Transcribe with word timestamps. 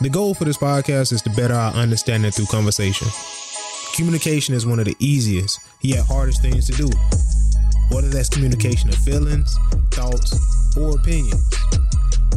The 0.00 0.08
goal 0.08 0.32
for 0.32 0.44
this 0.44 0.56
podcast 0.56 1.12
is 1.12 1.22
to 1.22 1.30
better 1.30 1.54
our 1.54 1.72
understanding 1.72 2.30
through 2.30 2.46
conversation. 2.46 3.08
Communication 3.96 4.54
is 4.54 4.64
one 4.64 4.78
of 4.78 4.84
the 4.84 4.94
easiest, 5.00 5.58
yet 5.80 6.06
hardest 6.06 6.40
things 6.40 6.66
to 6.68 6.72
do. 6.74 6.88
Whether 7.90 8.06
that's 8.06 8.28
communication 8.28 8.90
of 8.90 8.94
feelings, 8.94 9.58
thoughts, 9.90 10.38
or 10.76 10.94
opinions. 10.94 11.42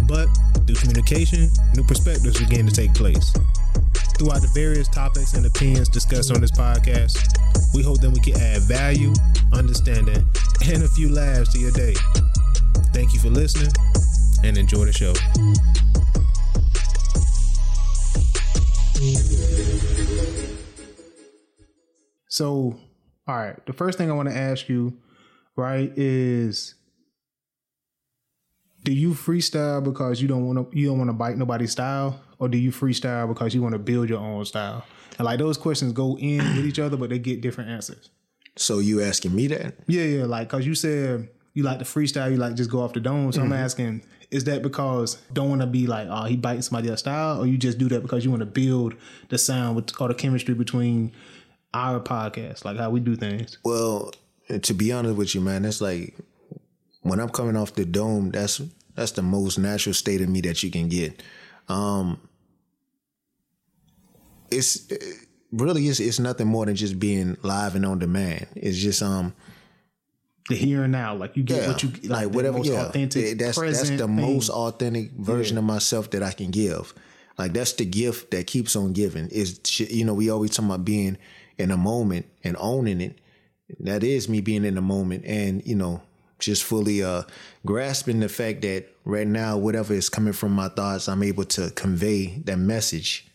But 0.07 0.27
through 0.65 0.77
communication, 0.77 1.51
new 1.75 1.83
perspectives 1.83 2.39
begin 2.39 2.65
to 2.65 2.73
take 2.73 2.95
place. 2.95 3.31
Throughout 4.17 4.41
the 4.41 4.49
various 4.55 4.87
topics 4.87 5.35
and 5.35 5.45
opinions 5.45 5.87
discussed 5.87 6.31
on 6.31 6.41
this 6.41 6.51
podcast, 6.51 7.21
we 7.75 7.83
hope 7.83 8.01
that 8.01 8.09
we 8.09 8.21
can 8.21 8.41
add 8.41 8.63
value, 8.63 9.13
understanding, 9.53 10.25
and 10.65 10.81
a 10.81 10.87
few 10.87 11.13
laughs 11.13 11.53
to 11.53 11.59
your 11.59 11.71
day. 11.73 11.93
Thank 12.91 13.13
you 13.13 13.19
for 13.19 13.29
listening 13.29 13.71
and 14.43 14.57
enjoy 14.57 14.85
the 14.85 14.93
show. 14.93 15.13
So, 22.31 22.79
all 23.27 23.35
right, 23.35 23.65
the 23.65 23.73
first 23.73 23.97
thing 23.97 24.09
I 24.09 24.13
want 24.13 24.29
to 24.29 24.35
ask 24.35 24.69
you, 24.69 24.97
right, 25.57 25.91
is 25.97 26.75
do 28.85 28.93
you 28.93 29.11
freestyle 29.11 29.83
because 29.83 30.21
you 30.21 30.29
don't 30.29 30.47
want 30.47 30.71
to 30.71 30.77
you 30.77 30.87
don't 30.87 30.97
want 30.97 31.09
to 31.09 31.13
bite 31.13 31.37
nobody's 31.37 31.73
style 31.73 32.21
or 32.39 32.47
do 32.47 32.57
you 32.57 32.71
freestyle 32.71 33.27
because 33.27 33.53
you 33.53 33.61
want 33.61 33.73
to 33.73 33.79
build 33.79 34.07
your 34.07 34.19
own 34.19 34.45
style? 34.45 34.85
And 35.17 35.25
like 35.25 35.39
those 35.39 35.57
questions 35.57 35.91
go 35.91 36.17
in 36.17 36.37
with 36.55 36.65
each 36.65 36.79
other 36.79 36.95
but 36.95 37.09
they 37.09 37.19
get 37.19 37.41
different 37.41 37.69
answers. 37.69 38.09
So 38.55 38.79
you 38.79 39.01
asking 39.01 39.35
me 39.35 39.47
that? 39.47 39.75
Yeah, 39.87 40.03
yeah, 40.03 40.23
like 40.23 40.47
cuz 40.47 40.65
you 40.65 40.73
said 40.73 41.27
you 41.53 41.63
like 41.63 41.79
to 41.79 41.85
freestyle, 41.85 42.31
you 42.31 42.37
like 42.37 42.55
just 42.55 42.71
go 42.71 42.79
off 42.79 42.93
the 42.93 43.01
dome. 43.01 43.33
So 43.33 43.41
mm-hmm. 43.41 43.51
I'm 43.51 43.59
asking 43.59 44.03
is 44.31 44.45
that 44.45 44.61
because 44.61 45.17
don't 45.33 45.49
want 45.49 45.59
to 45.59 45.67
be 45.67 45.85
like, 45.85 46.07
oh, 46.09 46.23
he 46.23 46.37
biting 46.37 46.61
somebody 46.61 46.87
else's 46.87 47.01
style, 47.01 47.41
or 47.41 47.45
you 47.45 47.57
just 47.57 47.77
do 47.77 47.89
that 47.89 48.01
because 48.01 48.23
you 48.23 48.31
want 48.31 48.39
to 48.39 48.45
build 48.45 48.95
the 49.27 49.37
sound 49.37 49.75
with, 49.75 49.91
or 49.99 50.07
the 50.07 50.13
chemistry 50.13 50.53
between 50.53 51.11
our 51.73 51.99
podcast, 51.99 52.65
like 52.65 52.77
how 52.77 52.89
we 52.89 52.99
do 52.99 53.15
things? 53.15 53.57
Well, 53.63 54.11
to 54.61 54.73
be 54.73 54.91
honest 54.91 55.15
with 55.15 55.35
you, 55.35 55.41
man, 55.41 55.65
it's 55.65 55.81
like 55.81 56.15
when 57.01 57.19
I'm 57.19 57.29
coming 57.29 57.55
off 57.55 57.73
the 57.75 57.85
dome, 57.85 58.31
that's 58.31 58.61
that's 58.95 59.11
the 59.11 59.21
most 59.21 59.57
natural 59.57 59.93
state 59.93 60.21
of 60.21 60.29
me 60.29 60.41
that 60.41 60.61
you 60.63 60.71
can 60.71 60.89
get. 60.89 61.21
Um, 61.69 62.19
it's 64.49 64.91
really 65.51 65.87
it's, 65.87 65.99
it's 65.99 66.19
nothing 66.19 66.47
more 66.47 66.65
than 66.65 66.75
just 66.75 66.99
being 66.99 67.37
live 67.41 67.75
and 67.75 67.85
on 67.85 67.99
demand. 67.99 68.47
It's 68.55 68.77
just 68.77 69.01
um 69.01 69.33
the 70.49 70.55
here 70.55 70.83
and 70.83 70.91
now. 70.91 71.15
Like 71.15 71.37
you 71.37 71.43
get 71.43 71.61
yeah, 71.61 71.67
what 71.69 71.83
you 71.83 71.89
like, 71.89 72.25
like 72.25 72.35
whatever. 72.35 72.59
yeah, 72.59 72.87
authentic. 72.87 73.39
That's 73.39 73.59
that's 73.59 73.89
the 73.89 73.97
thing. 73.97 74.15
most 74.15 74.49
authentic 74.49 75.11
version 75.11 75.55
yeah. 75.55 75.59
of 75.59 75.65
myself 75.65 76.11
that 76.11 76.23
I 76.23 76.31
can 76.31 76.51
give. 76.51 76.93
Like 77.37 77.53
that's 77.53 77.73
the 77.73 77.85
gift 77.85 78.31
that 78.31 78.47
keeps 78.47 78.75
on 78.75 78.93
giving. 78.93 79.27
Is 79.29 79.79
you 79.79 80.05
know 80.05 80.13
we 80.13 80.29
always 80.29 80.51
talk 80.51 80.65
about 80.65 80.85
being 80.85 81.17
in 81.57 81.71
a 81.71 81.77
moment 81.77 82.25
and 82.43 82.55
owning 82.59 83.01
it. 83.01 83.19
That 83.79 84.03
is 84.03 84.27
me 84.27 84.41
being 84.41 84.65
in 84.65 84.75
the 84.75 84.81
moment 84.81 85.25
and 85.25 85.65
you 85.65 85.75
know 85.75 86.01
just 86.39 86.63
fully 86.63 87.03
uh 87.03 87.23
grasping 87.65 88.19
the 88.19 88.27
fact 88.27 88.63
that 88.63 88.87
right 89.05 89.27
now 89.27 89.57
whatever 89.57 89.93
is 89.93 90.09
coming 90.09 90.33
from 90.33 90.51
my 90.51 90.67
thoughts 90.67 91.07
I'm 91.07 91.23
able 91.23 91.45
to 91.45 91.71
convey 91.71 92.37
that 92.45 92.57
message. 92.57 93.27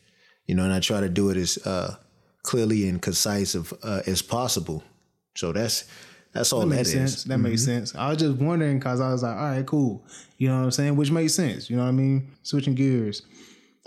You 0.47 0.55
know, 0.55 0.65
and 0.65 0.73
I 0.73 0.81
try 0.81 1.01
to 1.01 1.09
do 1.09 1.31
it 1.31 1.37
as 1.37 1.59
uh 1.67 1.97
clearly 2.47 2.89
and 2.89 3.03
concise 3.03 3.55
of, 3.55 3.75
uh, 3.83 4.03
as 4.07 4.23
possible. 4.23 4.83
So 5.35 5.53
that's 5.53 5.85
that's 6.33 6.53
all 6.53 6.67
that 6.67 6.81
is. 6.81 6.93
that, 6.93 6.93
makes 6.93 6.93
that 6.93 7.09
sense. 7.09 7.25
That 7.25 7.35
mm-hmm. 7.35 7.43
makes 7.43 7.65
sense. 7.65 7.95
I 7.95 8.09
was 8.09 8.19
just 8.19 8.37
wondering 8.37 8.79
because 8.79 9.01
I 9.01 9.11
was 9.11 9.23
like, 9.23 9.37
all 9.37 9.43
right, 9.43 9.67
cool. 9.67 10.05
You 10.39 10.49
know 10.49 10.59
what 10.59 10.65
I'm 10.65 10.71
saying? 10.71 10.97
Which 10.97 11.11
makes 11.11 11.35
sense. 11.35 11.69
You 11.69 11.77
know 11.77 11.83
what 11.83 11.89
I 11.89 11.93
mean? 11.93 12.31
Switching 12.43 12.75
gears. 12.75 13.23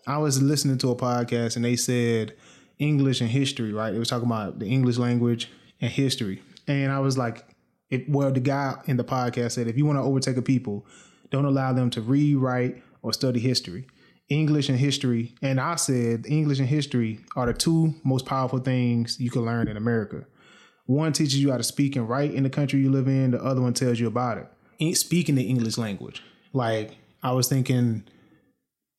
I 0.08 0.18
was 0.18 0.42
listening 0.42 0.78
to 0.80 0.90
a 0.90 0.96
podcast 0.96 1.56
and 1.56 1.66
they 1.66 1.76
said 1.76 2.36
English 2.80 3.22
and 3.22 3.30
history, 3.30 3.74
right? 3.74 3.94
It 3.94 4.00
was 4.00 4.08
talking 4.08 4.28
about 4.28 4.60
the 4.60 4.66
English 4.66 4.98
language 4.98 5.50
and 5.82 5.92
history. 5.92 6.42
And 6.68 6.92
I 6.92 7.00
was 7.00 7.18
like, 7.18 7.46
it, 7.90 8.10
well, 8.10 8.32
the 8.32 8.40
guy 8.40 8.76
in 8.86 8.98
the 8.98 9.04
podcast 9.04 9.52
said, 9.52 9.68
if 9.68 9.78
you 9.78 9.86
want 9.86 9.98
to 9.98 10.04
overtake 10.04 10.38
a 10.38 10.42
people, 10.42 10.86
don't 11.30 11.46
allow 11.46 11.74
them 11.74 11.90
to 11.92 12.02
read, 12.02 12.38
write, 12.38 12.82
or 13.02 13.14
study 13.14 13.40
history. 13.40 13.86
English 14.30 14.70
and 14.70 14.78
history, 14.78 15.34
and 15.42 15.60
I 15.60 15.76
said 15.76 16.26
English 16.28 16.60
and 16.60 16.68
history 16.68 17.20
are 17.36 17.48
the 17.48 17.54
two 17.54 17.96
most 18.04 18.26
powerful 18.26 18.60
things 18.60 19.20
you 19.20 19.32
can 19.32 19.44
learn 19.44 19.68
in 19.68 19.76
America. 19.76 20.26
One 20.86 21.14
teaches 21.14 21.42
you 21.42 21.52
how 21.52 21.58
to 21.58 21.64
speak 21.64 21.96
and 21.96 22.08
write 22.08 22.34
in 22.34 22.44
the 22.44 22.50
country 22.50 22.80
you 22.80 22.92
live 22.92 23.08
in. 23.08 23.32
The 23.32 23.44
other 23.44 23.62
one 23.62 23.74
tells 23.74 24.00
you 24.00 24.08
about 24.08 24.38
it. 24.38 24.96
Speaking 24.96 25.36
the 25.36 25.44
English 25.44 25.78
language. 25.78 26.22
Like 26.54 26.98
I 27.24 27.32
was 27.32 27.48
thinking, 27.48 28.04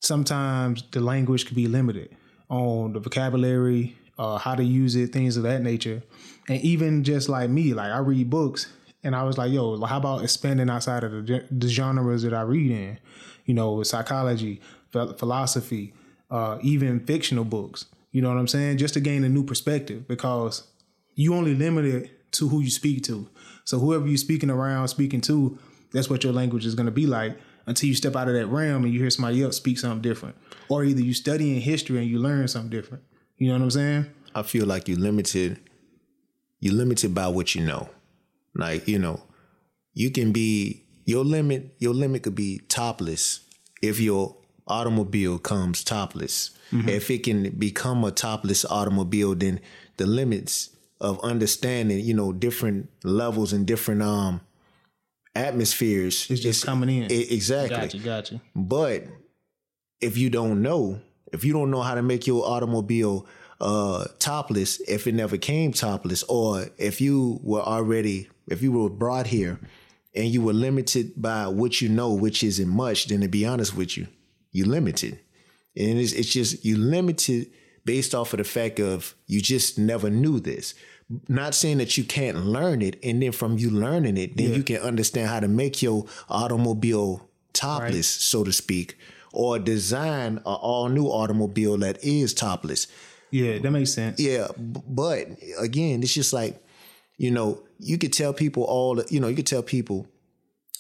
sometimes 0.01 0.83
the 0.91 1.01
language 1.01 1.47
could 1.47 1.57
be 1.57 1.69
limited 1.69 2.17
on 2.51 2.93
the 2.93 3.01
vocabulary, 3.01 3.97
uh, 4.19 4.37
how 4.37 4.55
to 4.55 4.63
use 4.63 4.97
it, 4.97 5.13
things 5.13 5.37
of 5.37 5.45
that 5.45 5.63
nature. 5.63 6.03
And 6.49 6.61
even 6.63 7.05
just 7.05 7.29
like 7.29 7.49
me, 7.49 7.73
like 7.73 7.91
I 7.91 7.99
read 7.99 8.29
books, 8.29 8.71
and 9.03 9.17
I 9.17 9.23
was 9.23 9.39
like, 9.39 9.51
yo, 9.51 9.83
how 9.85 9.97
about 9.97 10.23
expanding 10.23 10.69
outside 10.69 11.05
of 11.05 11.13
the, 11.27 11.45
the 11.51 11.69
genres 11.69 12.23
that 12.23 12.35
I 12.35 12.43
read 12.43 12.71
in? 12.71 12.99
You 13.47 13.55
know, 13.55 13.83
psychology, 13.83 14.61
philosophy, 14.91 15.95
uh, 16.31 16.59
even 16.61 17.01
fictional 17.01 17.45
books. 17.45 17.87
You 18.13 18.21
know 18.21 18.29
what 18.29 18.39
I'm 18.39 18.49
saying? 18.49 18.79
Just 18.79 18.95
to 18.95 19.01
gain 19.01 19.25
a 19.25 19.29
new 19.29 19.45
perspective 19.45 20.07
because 20.07 20.65
you 21.15 21.35
only 21.35 21.55
limited 21.55 22.11
to 22.33 22.49
who 22.49 22.61
you 22.61 22.71
speak 22.71 23.05
to. 23.05 23.29
So 23.65 23.79
whoever 23.79 24.07
you're 24.07 24.17
speaking 24.17 24.51
around, 24.51 24.89
speaking 24.89 25.21
to, 25.23 25.59
that's 25.93 26.11
what 26.11 26.23
your 26.25 26.33
language 26.33 26.67
is 26.67 26.75
going 26.75 26.87
to 26.87 26.93
be 26.93 27.07
like 27.07 27.39
until 27.67 27.89
you 27.89 27.95
step 27.95 28.17
out 28.17 28.29
of 28.29 28.35
that 28.35 28.47
realm 28.47 28.85
and 28.85 28.93
you 28.93 29.01
hear 29.01 29.11
somebody 29.11 29.43
else 29.43 29.57
speak 29.57 29.79
something 29.79 30.03
different. 30.03 30.37
Or 30.69 30.85
either 30.85 31.01
you 31.01 31.15
study 31.15 31.55
in 31.55 31.61
history 31.61 31.99
and 31.99 32.09
you 32.09 32.19
learn 32.19 32.49
something 32.49 32.71
different. 32.71 33.05
You 33.39 33.49
know 33.49 33.55
what 33.55 33.63
I'm 33.63 33.71
saying? 33.71 34.07
I 34.35 34.43
feel 34.43 34.67
like 34.67 34.89
you're 34.89 34.99
limited. 34.99 35.61
You're 36.61 36.75
limited 36.75 37.15
by 37.15 37.29
what 37.29 37.55
you 37.55 37.65
know. 37.65 37.89
Like 38.55 38.87
you 38.89 38.99
know, 38.99 39.23
you 39.95 40.11
can 40.11 40.33
be 40.33 40.85
your 41.05 41.25
limit. 41.25 41.75
Your 41.79 41.95
limit 41.95 42.23
could 42.23 42.35
be 42.35 42.61
topless 42.69 43.41
if 43.83 44.01
your 44.01 44.37
automobile 44.67 45.39
comes 45.39 45.83
topless. 45.83 46.51
Mm-hmm. 46.73 46.89
If 46.89 47.11
it 47.11 47.25
can 47.25 47.51
become 47.51 48.05
a 48.05 48.11
topless 48.11 48.65
automobile, 48.65 49.35
then 49.35 49.61
the 49.97 50.07
limits 50.07 50.71
of 51.01 51.19
understanding, 51.25 52.01
you 52.01 52.15
know, 52.15 52.33
different 52.33 52.91
levels 53.03 53.53
and 53.53 53.67
different 53.67 54.03
um 54.03 54.41
atmospheres. 55.35 56.31
It's 56.31 56.41
just 56.41 56.65
coming 56.65 56.89
in. 56.89 57.05
It, 57.05 57.33
exactly. 57.33 57.77
Gotcha, 57.77 57.99
gotcha. 57.99 58.41
But 58.55 59.05
if 60.01 60.17
you 60.17 60.31
don't 60.31 60.63
know, 60.63 61.01
if 61.33 61.45
you 61.45 61.53
don't 61.53 61.71
know 61.71 61.83
how 61.83 61.95
to 61.95 62.03
make 62.03 62.27
your 62.27 62.45
automobile 62.47 63.27
uh 63.61 64.07
topless, 64.19 64.81
if 64.89 65.07
it 65.07 65.15
never 65.15 65.37
came 65.37 65.73
topless, 65.73 66.23
or 66.25 66.67
if 66.79 67.01
you 67.01 67.41
were 67.43 67.61
already, 67.61 68.29
if 68.49 68.63
you 68.63 68.73
were 68.73 68.89
brought 68.89 69.27
here 69.27 69.61
and 70.15 70.29
you 70.29 70.43
were 70.43 70.53
limited 70.55 71.13
by 71.17 71.47
what 71.47 71.81
you 71.81 71.89
know, 71.89 72.13
which 72.13 72.43
isn't 72.43 72.69
much, 72.69 73.07
then 73.07 73.21
to 73.21 73.29
be 73.29 73.47
honest 73.47 73.77
with 73.77 73.97
you, 73.97 74.07
you're 74.51 74.67
limited. 74.67 75.21
And 75.77 75.99
it's, 75.99 76.13
it's 76.13 76.33
just 76.33 76.65
you're 76.65 76.79
limited 76.79 77.51
based 77.85 78.15
off 78.15 78.33
of 78.33 78.39
the 78.39 78.45
fact 78.45 78.81
of 78.81 79.15
you 79.27 79.41
just 79.41 79.79
never 79.79 80.11
knew 80.11 80.41
this. 80.41 80.75
Not 81.29 81.55
saying 81.55 81.79
that 81.79 81.99
you 81.99 82.05
can't 82.05 82.47
learn 82.47 82.83
it, 82.83 82.99
and 83.03 83.23
then 83.23 83.33
from 83.33 83.59
you 83.59 83.71
learning 83.71 84.17
it, 84.17 84.37
then 84.37 84.51
yeah. 84.51 84.57
you 84.57 84.63
can 84.63 84.77
understand 84.77 85.29
how 85.29 85.41
to 85.41 85.49
make 85.49 85.83
your 85.83 86.07
automobile 86.29 87.29
topless, 87.53 87.95
right. 87.95 88.05
so 88.05 88.45
to 88.45 88.53
speak, 88.53 88.97
or 89.33 89.59
design 89.59 90.37
an 90.37 90.43
all 90.45 90.89
new 90.89 91.07
automobile 91.07 91.77
that 91.79 92.03
is 92.05 92.33
topless. 92.33 92.87
Yeah, 93.31 93.59
that 93.59 93.71
makes 93.71 93.93
sense. 93.93 94.21
Yeah, 94.21 94.49
but 94.57 95.29
again, 95.59 96.03
it's 96.03 96.15
just 96.15 96.33
like 96.33 96.63
you 97.21 97.31
know, 97.31 97.63
you 97.79 97.99
could 97.99 98.15
tell 98.15 98.33
people 98.33 98.63
all, 98.63 99.03
you 99.11 99.21
know, 99.21 99.29
you 99.29 99.37
could 99.37 99.47
tell 99.47 99.63
people 99.63 100.07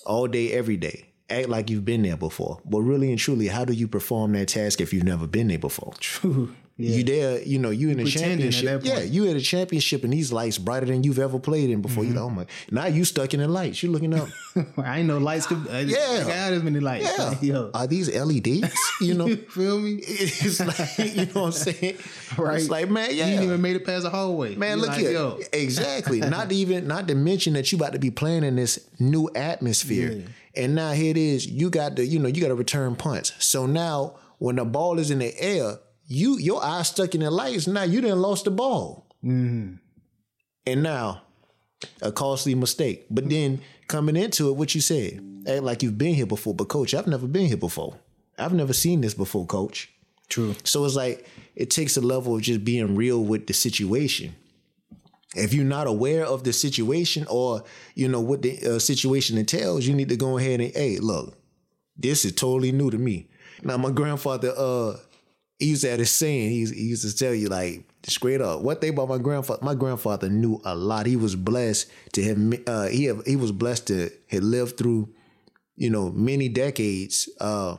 all 0.07 0.27
day, 0.27 0.51
every 0.53 0.79
day, 0.79 1.13
act 1.29 1.51
like 1.51 1.69
you've 1.69 1.85
been 1.85 2.01
there 2.01 2.17
before. 2.17 2.63
But 2.65 2.81
really 2.81 3.11
and 3.11 3.19
truly, 3.19 3.49
how 3.49 3.67
do 3.67 3.75
you 3.75 3.87
perform 3.87 4.33
that 4.33 4.49
task 4.49 4.81
if 4.81 4.95
you've 4.95 5.05
never 5.05 5.27
been 5.27 5.49
there 5.49 5.59
before? 5.59 5.93
True. 6.01 6.57
Yeah. 6.81 6.97
You 6.97 7.05
there, 7.05 7.43
you 7.43 7.59
know, 7.59 7.69
you 7.69 7.91
in 7.91 8.01
a 8.01 8.07
championship. 8.07 8.83
Yeah, 8.85 9.01
you 9.01 9.29
at 9.29 9.37
a 9.37 9.41
championship 9.41 10.03
and 10.03 10.13
these 10.13 10.33
lights 10.33 10.57
brighter 10.57 10.87
than 10.87 11.05
you've 11.05 11.19
ever 11.19 11.39
played 11.39 11.69
in 11.69 11.83
before. 11.83 12.05
Mm-hmm. 12.05 12.13
You 12.13 12.19
know, 12.19 12.25
oh 12.25 12.31
my, 12.31 12.47
now 12.71 12.87
you 12.87 13.05
stuck 13.05 13.35
in 13.35 13.41
the 13.41 13.49
lights. 13.49 13.83
You 13.83 13.91
looking 13.91 14.15
up. 14.15 14.29
I 14.79 15.01
ain't 15.01 15.09
know 15.09 15.19
lights 15.19 15.47
could. 15.47 15.69
I 15.69 15.85
just, 15.85 15.95
yeah, 15.95 16.25
got 16.25 16.53
as 16.55 16.63
many 16.63 16.81
lights. 16.81 17.13
Yeah. 17.19 17.35
Yo. 17.43 17.71
Are 17.75 17.87
these 17.87 18.09
LEDs? 18.09 18.75
You 19.03 19.13
know, 19.13 19.37
feel 19.51 19.79
me? 19.79 20.01
It's 20.03 20.61
like 20.61 20.99
you 20.99 21.27
know 21.27 21.43
what 21.43 21.47
I'm 21.47 21.53
saying. 21.53 21.99
Right. 22.39 22.61
It's 22.61 22.71
like 22.71 22.89
man, 22.89 23.11
yeah. 23.13 23.27
You 23.27 23.35
ain't 23.35 23.43
even 23.45 23.61
made 23.61 23.77
it 23.77 23.85
past 23.85 24.05
the 24.05 24.11
hallway. 24.11 24.55
Man, 24.55 24.71
You're 24.71 24.79
look 24.79 24.89
like, 24.89 25.01
here. 25.01 25.13
Yo. 25.13 25.39
Exactly. 25.53 26.21
not 26.21 26.51
even 26.51 26.87
not 26.87 27.09
to 27.09 27.15
mention 27.15 27.53
that 27.55 27.71
you 27.71 27.77
about 27.77 27.93
to 27.93 27.99
be 27.99 28.11
playing 28.11 28.43
in 28.43 28.57
this 28.57 28.89
new 28.99 29.29
atmosphere, 29.35 30.13
yeah. 30.13 30.63
and 30.65 30.75
now 30.75 30.93
here 30.93 31.11
it 31.11 31.19
is. 31.19 31.47
You 31.47 31.69
got 31.69 31.97
to 31.97 32.07
you 32.07 32.19
know 32.19 32.29
you 32.29 32.41
got 32.41 32.49
to 32.49 32.55
return 32.55 32.97
punch. 32.97 33.33
So 33.43 33.67
now 33.67 34.15
when 34.39 34.57
the 34.57 34.65
ball 34.65 34.99
is 34.99 35.11
in 35.11 35.19
the 35.19 35.39
air 35.39 35.79
you 36.11 36.39
your 36.39 36.63
eyes 36.63 36.89
stuck 36.89 37.15
in 37.15 37.21
the 37.21 37.31
lights. 37.31 37.67
Now 37.67 37.85
you 37.85 38.01
didn't 38.01 38.21
lost 38.21 38.45
the 38.45 38.51
ball. 38.51 39.07
Mm-hmm. 39.25 39.75
And 40.67 40.83
now 40.83 41.23
a 42.03 42.13
costly 42.13 42.55
mistake. 42.55 43.07
But 43.11 43.31
then 43.31 43.63
coming 43.87 44.17
into 44.17 44.49
it, 44.49 44.57
what 44.57 44.75
you 44.75 44.81
said, 44.81 45.25
act 45.49 45.63
like 45.63 45.83
you've 45.83 45.97
been 45.97 46.15
here 46.15 46.27
before. 46.27 46.55
But 46.55 46.69
coach, 46.69 46.95
I've 46.95 47.07
never 47.07 47.27
been 47.27 47.47
here 47.47 47.57
before. 47.57 47.97
I've 48.37 48.53
never 48.53 48.73
seen 48.73 49.01
this 49.01 49.15
before, 49.15 49.47
coach. 49.47 49.89
True. 50.29 50.55
So 50.65 50.85
it's 50.85 50.97
like 50.97 51.27
it 51.55 51.71
takes 51.71 51.97
a 51.97 52.01
level 52.01 52.37
of 52.37 52.43
just 52.43 52.65
being 52.65 52.97
real 52.97 53.25
with 53.25 53.47
the 53.47 53.55
situation. 53.55 54.35
If 55.37 55.55
you're 55.55 55.65
not 55.65 55.87
aware 55.87 56.27
of 56.27 56.43
the 56.43 56.53
situation 56.53 57.25
or 57.31 57.63
you 57.95 58.09
know 58.09 58.21
what 58.21 58.43
the 58.43 58.59
uh, 58.67 58.79
situation 58.81 59.39
entails, 59.39 59.87
you 59.87 59.95
need 59.95 60.09
to 60.09 60.17
go 60.17 60.39
ahead 60.39 60.61
and 60.61 60.75
hey, 60.75 60.99
look, 60.99 61.39
this 61.97 62.25
is 62.25 62.33
totally 62.33 62.73
new 62.73 62.91
to 62.91 62.99
me. 62.99 63.29
Now 63.63 63.77
my 63.77 63.91
grandfather, 63.91 64.53
uh, 64.57 64.97
he 65.61 65.67
used 65.67 65.83
to 65.83 65.91
have 65.91 65.99
this 65.99 66.11
saying. 66.11 66.51
He, 66.51 66.59
used 66.59 67.09
to 67.09 67.17
tell 67.17 67.35
you 67.35 67.49
like 67.49 67.85
straight 68.05 68.41
up 68.41 68.63
what 68.63 68.81
they 68.81 68.89
about 68.89 69.09
my 69.09 69.19
grandfather. 69.19 69.63
My 69.63 69.75
grandfather 69.75 70.29
knew 70.29 70.61
a 70.65 70.75
lot. 70.75 71.07
He 71.07 71.17
was 71.17 71.37
blessed 71.37 71.91
to 72.15 72.23
have. 72.25 72.61
Uh, 72.67 72.87
he 72.89 73.05
have, 73.05 73.25
he 73.27 73.37
was 73.37 73.53
blessed 73.53 73.87
to 73.89 74.11
have 74.31 74.43
lived 74.43 74.79
through, 74.79 75.11
you 75.77 75.91
know, 75.91 76.11
many 76.11 76.49
decades. 76.49 77.29
Uh, 77.39 77.77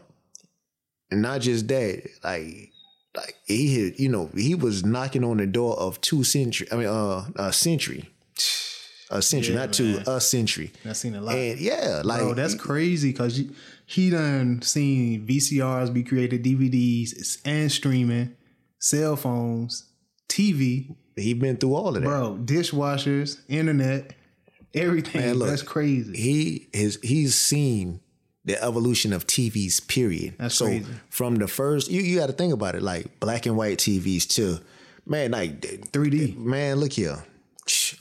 and 1.09 1.23
not 1.23 1.41
just 1.41 1.67
that, 1.67 2.07
like 2.23 2.71
like 3.15 3.35
he 3.45 3.83
had, 3.83 3.99
you 3.99 4.09
know, 4.09 4.29
he 4.35 4.55
was 4.55 4.85
knocking 4.85 5.23
on 5.23 5.37
the 5.37 5.47
door 5.47 5.77
of 5.77 5.99
two 6.01 6.23
century. 6.23 6.67
I 6.71 6.75
mean, 6.75 6.87
uh, 6.87 7.25
a 7.35 7.51
century, 7.51 8.09
a 9.09 9.21
century, 9.21 9.55
Yeah, 9.55 9.59
not 9.59 9.73
two, 9.73 10.01
a 10.07 10.21
century. 10.21 10.71
I've 10.85 10.95
seen 10.95 11.15
a 11.15 11.21
lot. 11.21 11.35
And 11.35 11.59
yeah, 11.59 12.01
like 12.05 12.21
Bro, 12.21 12.35
that's 12.35 12.55
crazy 12.55 13.11
because 13.11 13.41
he 13.91 14.09
done 14.09 14.61
seen 14.61 15.27
VCRs 15.27 15.93
be 15.93 16.01
created, 16.03 16.43
DVDs 16.43 17.41
and 17.43 17.69
streaming, 17.69 18.33
cell 18.79 19.17
phones, 19.17 19.83
TV, 20.29 20.95
he 21.17 21.33
been 21.33 21.57
through 21.57 21.75
all 21.75 21.89
of 21.89 21.95
that. 21.95 22.03
bro, 22.03 22.37
dishwashers, 22.41 23.41
internet, 23.49 24.13
everything. 24.73 25.21
Man, 25.21 25.35
look, 25.35 25.49
that's 25.49 25.61
crazy. 25.61 26.15
He 26.17 26.69
is 26.71 26.99
he's 27.03 27.35
seen 27.35 27.99
the 28.45 28.61
evolution 28.63 29.11
of 29.11 29.27
TVs. 29.27 29.85
Period. 29.85 30.35
That's 30.39 30.55
so 30.55 30.67
crazy. 30.67 30.85
from 31.09 31.35
the 31.35 31.47
first, 31.47 31.91
you 31.91 32.01
you 32.01 32.17
got 32.17 32.27
to 32.27 32.33
think 32.33 32.53
about 32.53 32.75
it, 32.75 32.81
like 32.81 33.19
black 33.19 33.45
and 33.45 33.57
white 33.57 33.77
TVs 33.79 34.25
too. 34.25 34.59
Man, 35.05 35.31
like 35.31 35.59
3D. 35.91 36.37
man, 36.37 36.77
look 36.77 36.93
here, 36.93 37.25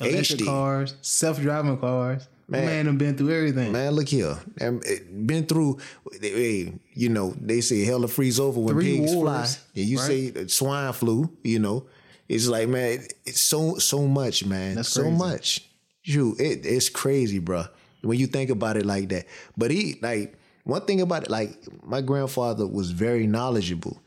Electric 0.01 0.39
HD. 0.41 0.45
cars, 0.45 0.95
self-driving 1.01 1.79
cars. 1.79 2.29
Man, 2.51 2.65
man 2.67 2.85
done 2.87 2.99
been 2.99 3.17
through 3.17 3.31
everything. 3.31 3.73
Man, 3.73 3.93
look 3.93 4.09
here. 4.09 4.37
Um, 4.61 4.81
it 4.85 5.27
Been 5.27 5.47
through, 5.47 5.79
hey, 6.21 6.73
you 6.93 7.09
know, 7.09 7.35
they 7.41 7.61
say 7.61 7.85
hell 7.85 8.01
to 8.03 8.09
freeze 8.09 8.41
over 8.41 8.59
when 8.59 8.75
Three 8.75 8.99
pigs 8.99 9.15
wars, 9.15 9.57
fly. 9.57 9.63
And 9.77 9.85
you 9.85 9.99
right? 9.99 10.07
say 10.07 10.47
swine 10.49 10.93
flu, 10.93 11.31
you 11.45 11.61
know. 11.61 11.87
It's 12.29 12.49
like, 12.49 12.69
man, 12.69 13.07
it's 13.25 13.41
so 13.41 13.77
so 13.79 14.07
much, 14.07 14.45
man. 14.45 14.75
That's 14.75 14.89
so 14.89 15.03
crazy. 15.03 15.17
much. 15.17 15.69
You, 16.03 16.37
it, 16.39 16.67
it's 16.67 16.89
crazy, 16.89 17.41
bruh, 17.41 17.69
when 18.03 18.19
you 18.19 18.27
think 18.27 18.51
about 18.51 18.77
it 18.77 18.87
like 18.87 19.09
that. 19.11 19.27
But 19.57 19.71
he, 19.71 19.99
like, 20.03 20.37
one 20.65 20.85
thing 20.87 21.01
about 21.01 21.25
it, 21.25 21.31
like, 21.31 21.57
my 21.85 22.01
grandfather 22.01 22.67
was 22.67 22.91
very 22.91 23.27
knowledgeable. 23.27 24.01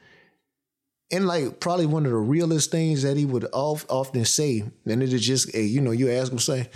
And 1.11 1.27
like 1.27 1.59
probably 1.59 1.85
one 1.85 2.07
of 2.07 2.11
the 2.11 2.17
realest 2.17 2.71
things 2.71 3.03
that 3.03 3.17
he 3.17 3.25
would 3.25 3.45
of, 3.53 3.85
often 3.87 4.25
say, 4.25 4.63
and 4.85 5.03
it 5.03 5.13
is 5.13 5.23
just, 5.23 5.53
hey, 5.53 5.61
you 5.63 5.79
know, 5.79 5.91
you 5.91 6.09
ask 6.09 6.31
him, 6.31 6.39
say, 6.39 6.69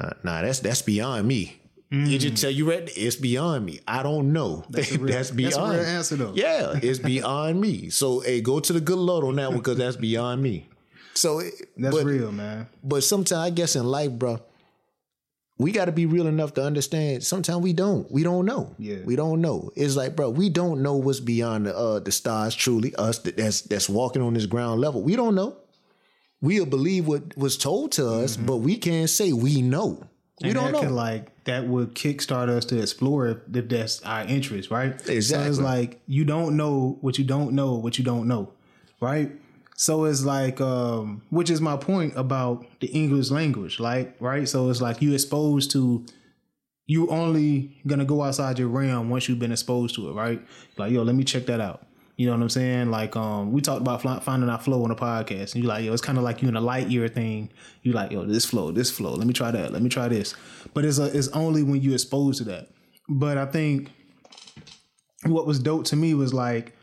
uh, 0.00 0.10
nah, 0.22 0.42
that's 0.42 0.60
that's 0.60 0.82
beyond 0.82 1.26
me. 1.28 1.60
You 1.90 2.18
just 2.18 2.42
tell 2.42 2.50
you 2.50 2.68
right, 2.68 2.90
it's 2.96 3.14
beyond 3.14 3.64
me. 3.64 3.78
I 3.86 4.02
don't 4.02 4.32
know. 4.32 4.64
That's, 4.68 4.90
Mm. 4.90 4.98
real- 5.02 5.14
that's 5.14 5.30
a 5.30 5.34
beyond. 5.34 5.72
real 5.78 5.86
answer, 5.86 6.16
though. 6.16 6.32
Yeah, 6.34 6.76
it's 6.82 6.98
beyond 7.12 7.60
me. 7.60 7.88
So 7.90 8.18
hey, 8.18 8.40
go 8.40 8.58
to 8.58 8.72
the 8.72 8.80
good 8.80 8.98
Lord 8.98 9.24
on 9.24 9.36
that 9.36 9.50
one 9.50 9.58
because 9.58 9.78
that's 9.78 9.96
beyond 9.96 10.42
me. 10.42 10.66
So 11.14 11.40
That's 11.76 11.94
but, 11.94 12.04
real, 12.04 12.32
man. 12.32 12.66
But 12.82 13.04
sometimes 13.04 13.32
I 13.38 13.50
guess 13.50 13.76
in 13.76 13.84
life, 13.84 14.10
bro, 14.10 14.40
we 15.56 15.70
got 15.70 15.84
to 15.84 15.92
be 15.92 16.06
real 16.06 16.26
enough 16.26 16.54
to 16.54 16.64
understand. 16.64 17.22
Sometimes 17.22 17.62
we 17.62 17.72
don't. 17.72 18.10
We 18.10 18.24
don't 18.24 18.44
know. 18.44 18.74
Yeah. 18.76 18.96
we 19.04 19.14
don't 19.14 19.40
know. 19.40 19.70
It's 19.76 19.94
like, 19.94 20.16
bro, 20.16 20.30
we 20.30 20.48
don't 20.48 20.82
know 20.82 20.96
what's 20.96 21.20
beyond 21.20 21.66
the 21.66 21.76
uh, 21.76 22.00
the 22.00 22.10
stars. 22.10 22.56
Truly, 22.56 22.92
us 22.96 23.20
that, 23.20 23.36
that's 23.36 23.60
that's 23.60 23.88
walking 23.88 24.20
on 24.22 24.34
this 24.34 24.46
ground 24.46 24.80
level. 24.80 25.00
We 25.02 25.14
don't 25.14 25.36
know. 25.36 25.56
We'll 26.44 26.66
believe 26.66 27.06
what 27.06 27.36
was 27.38 27.56
told 27.56 27.92
to 27.92 28.06
us, 28.06 28.36
but 28.36 28.58
we 28.58 28.76
can't 28.76 29.08
say 29.08 29.32
we 29.32 29.62
know. 29.62 30.06
We 30.42 30.50
and 30.50 30.54
don't 30.58 30.72
know. 30.72 30.80
Could, 30.80 30.90
like 30.90 31.44
that 31.44 31.66
would 31.66 31.94
kickstart 31.94 32.48
us 32.50 32.66
to 32.66 32.80
explore 32.80 33.28
if, 33.28 33.38
if 33.54 33.68
that's 33.68 34.02
our 34.02 34.24
interest, 34.26 34.70
right? 34.70 35.00
So 35.00 35.12
Exactly. 35.12 35.48
it's 35.48 35.58
like 35.58 36.00
you 36.06 36.24
don't 36.26 36.56
know 36.56 36.98
what 37.00 37.16
you 37.18 37.24
don't 37.24 37.52
know 37.54 37.74
what 37.76 37.96
you 37.98 38.04
don't 38.04 38.28
know, 38.28 38.52
right? 39.00 39.32
So 39.76 40.04
it's 40.04 40.22
like, 40.22 40.60
um, 40.60 41.22
which 41.30 41.48
is 41.50 41.60
my 41.60 41.76
point 41.78 42.12
about 42.16 42.66
the 42.80 42.88
English 42.88 43.30
language, 43.30 43.80
like, 43.80 44.14
right? 44.20 44.46
So 44.46 44.68
it's 44.70 44.82
like 44.82 45.00
you 45.02 45.14
exposed 45.14 45.70
to, 45.72 46.04
you 46.86 47.08
only 47.08 47.80
gonna 47.86 48.04
go 48.04 48.22
outside 48.22 48.58
your 48.58 48.68
realm 48.68 49.08
once 49.08 49.28
you've 49.28 49.38
been 49.38 49.52
exposed 49.52 49.94
to 49.96 50.10
it, 50.10 50.12
right? 50.12 50.40
Like, 50.76 50.92
yo, 50.92 51.02
let 51.02 51.14
me 51.14 51.24
check 51.24 51.46
that 51.46 51.60
out. 51.60 51.86
You 52.16 52.26
know 52.26 52.32
what 52.34 52.42
I'm 52.42 52.48
saying? 52.48 52.90
Like, 52.90 53.16
um, 53.16 53.50
we 53.50 53.60
talked 53.60 53.80
about 53.80 54.02
fly, 54.02 54.20
finding 54.20 54.48
our 54.48 54.60
flow 54.60 54.84
on 54.84 54.90
the 54.90 54.94
podcast, 54.94 55.54
and 55.54 55.64
you 55.64 55.68
like, 55.68 55.84
yo, 55.84 55.92
it's 55.92 56.00
kind 56.02 56.16
of 56.16 56.22
like 56.22 56.42
you 56.42 56.48
in 56.48 56.54
a 56.56 56.60
light 56.60 56.88
year 56.88 57.08
thing. 57.08 57.50
You're 57.82 57.94
like, 57.94 58.12
yo, 58.12 58.24
this 58.24 58.44
flow, 58.44 58.70
this 58.70 58.90
flow. 58.90 59.14
Let 59.14 59.26
me 59.26 59.32
try 59.32 59.50
that. 59.50 59.72
Let 59.72 59.82
me 59.82 59.88
try 59.88 60.06
this. 60.08 60.34
But 60.74 60.84
it's 60.84 60.98
a, 60.98 61.06
it's 61.16 61.28
only 61.28 61.64
when 61.64 61.80
you 61.82 61.92
exposed 61.92 62.38
to 62.38 62.44
that. 62.44 62.68
But 63.08 63.36
I 63.36 63.46
think 63.46 63.90
what 65.24 65.46
was 65.46 65.58
dope 65.58 65.84
to 65.86 65.96
me 65.96 66.14
was 66.14 66.32
like 66.32 66.76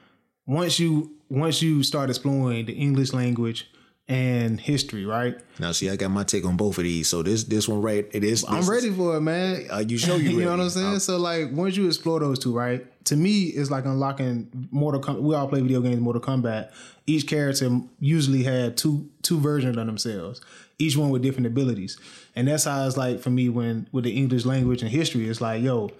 once 0.46 0.80
you 0.80 1.16
once 1.30 1.62
you 1.62 1.84
start 1.84 2.10
exploring 2.10 2.66
the 2.66 2.74
English 2.74 3.14
language 3.14 3.70
and 4.08 4.60
history, 4.60 5.06
right? 5.06 5.38
now, 5.60 5.72
see, 5.72 5.90
I 5.90 5.96
got 5.96 6.12
my 6.12 6.24
take 6.26 6.44
on 6.44 6.58
both 6.58 6.78
of 6.78 6.84
these. 6.84 7.08
So 7.08 7.24
this 7.24 7.46
this 7.46 7.70
one, 7.70 7.82
right? 7.82 8.06
It 8.12 8.24
is. 8.26 8.44
I'm 8.48 8.56
this 8.56 8.64
is- 8.66 8.70
ready 8.70 8.92
for 8.92 9.16
it, 9.16 9.22
man. 9.22 9.66
Uh, 9.72 9.78
you 9.88 9.98
show 9.98 10.16
you 10.18 10.30
you 10.40 10.44
know 10.46 10.52
what. 10.52 10.60
I'm 10.60 10.70
saying? 10.70 11.00
so 11.00 11.18
like 11.18 11.52
once 11.52 11.78
you 11.78 11.88
explore 11.88 12.20
those 12.20 12.38
two, 12.40 12.54
right? 12.54 12.86
To 13.06 13.16
me, 13.16 13.46
it's 13.46 13.72
like 13.72 13.86
unlocking 13.86 14.68
Mortal 14.72 15.02
Kombat. 15.02 15.22
We 15.22 15.36
all 15.36 15.48
play 15.48 15.62
video 15.62 15.82
games, 15.82 16.00
Mortal 16.00 16.22
Kombat. 16.22 16.72
Each 17.08 17.28
character 17.28 17.82
usually 18.00 18.44
had 18.44 18.78
two 18.78 19.10
two 19.22 19.40
versions 19.40 19.78
of 19.78 19.86
themselves, 19.86 20.42
each 20.78 20.96
one 20.96 21.10
with 21.10 21.22
different 21.22 21.48
abilities, 21.48 21.98
and 22.36 22.48
that's 22.48 22.66
how 22.66 22.86
it's 22.86 22.98
like 22.98 23.20
for 23.20 23.30
me 23.30 23.50
when 23.50 23.88
with 23.92 24.04
the 24.04 24.12
English 24.12 24.46
language 24.46 24.82
and 24.82 24.92
history. 24.92 25.28
It's 25.28 25.42
like, 25.42 25.64
yo, 25.64 25.92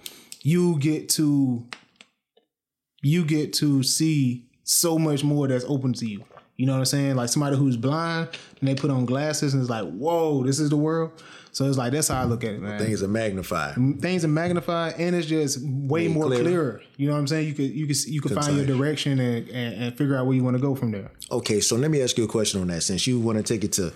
you 0.42 0.78
get 0.80 1.10
to 1.10 1.66
you 3.02 3.26
get 3.26 3.54
to 3.54 3.84
see 3.84 4.46
so 4.64 4.98
much 5.00 5.24
more 5.24 5.48
that's 5.48 5.66
open 5.66 5.94
to 5.94 6.06
you. 6.08 6.24
You 6.62 6.68
know 6.68 6.74
what 6.74 6.80
I'm 6.80 6.86
saying? 6.86 7.16
Like 7.16 7.30
somebody 7.30 7.58
who's 7.58 7.76
blind 7.76 8.30
and 8.60 8.70
they 8.70 8.76
put 8.76 8.92
on 8.92 9.08
glasses 9.08 9.56
and 9.56 9.62
it's 9.64 9.70
like, 9.72 9.84
whoa, 9.94 10.44
this 10.44 10.60
is 10.60 10.70
the 10.70 10.78
world. 10.78 11.10
So 11.54 11.66
it's 11.68 11.76
like 11.76 11.92
that's 11.92 12.10
how 12.10 12.22
I 12.22 12.26
look 12.26 12.44
at 12.44 12.52
it, 12.54 12.62
man 12.62 12.78
Things 12.80 13.02
are 13.02 13.08
magnified. 13.08 13.74
things 14.00 14.24
are 14.24 14.28
magnified 14.28 14.94
and 15.00 15.16
it's 15.16 15.26
just 15.26 15.60
way 15.64 16.08
Way 16.08 16.14
more 16.14 16.26
clearer. 16.26 16.44
clearer. 16.44 16.82
You 16.98 17.08
know 17.08 17.14
what 17.14 17.20
I'm 17.22 17.26
saying? 17.28 17.48
You 17.48 17.56
could 17.56 17.72
you 17.80 17.88
could 17.88 18.06
you 18.06 18.22
could 18.22 18.34
find 18.36 18.56
your 18.56 18.68
direction 18.68 19.20
and, 19.20 19.50
and, 19.50 19.84
and 19.84 19.98
figure 19.98 20.16
out 20.16 20.28
where 20.28 20.36
you 20.36 20.44
want 20.44 20.56
to 20.56 20.62
go 20.62 20.76
from 20.76 20.92
there. 20.92 21.10
Okay, 21.32 21.62
so 21.62 21.76
let 21.76 21.90
me 21.90 22.00
ask 22.04 22.16
you 22.20 22.26
a 22.26 22.28
question 22.28 22.62
on 22.62 22.68
that. 22.68 22.84
Since 22.84 23.08
you 23.08 23.20
want 23.20 23.40
to 23.40 23.44
take 23.44 23.64
it 23.64 23.74
to 23.74 23.92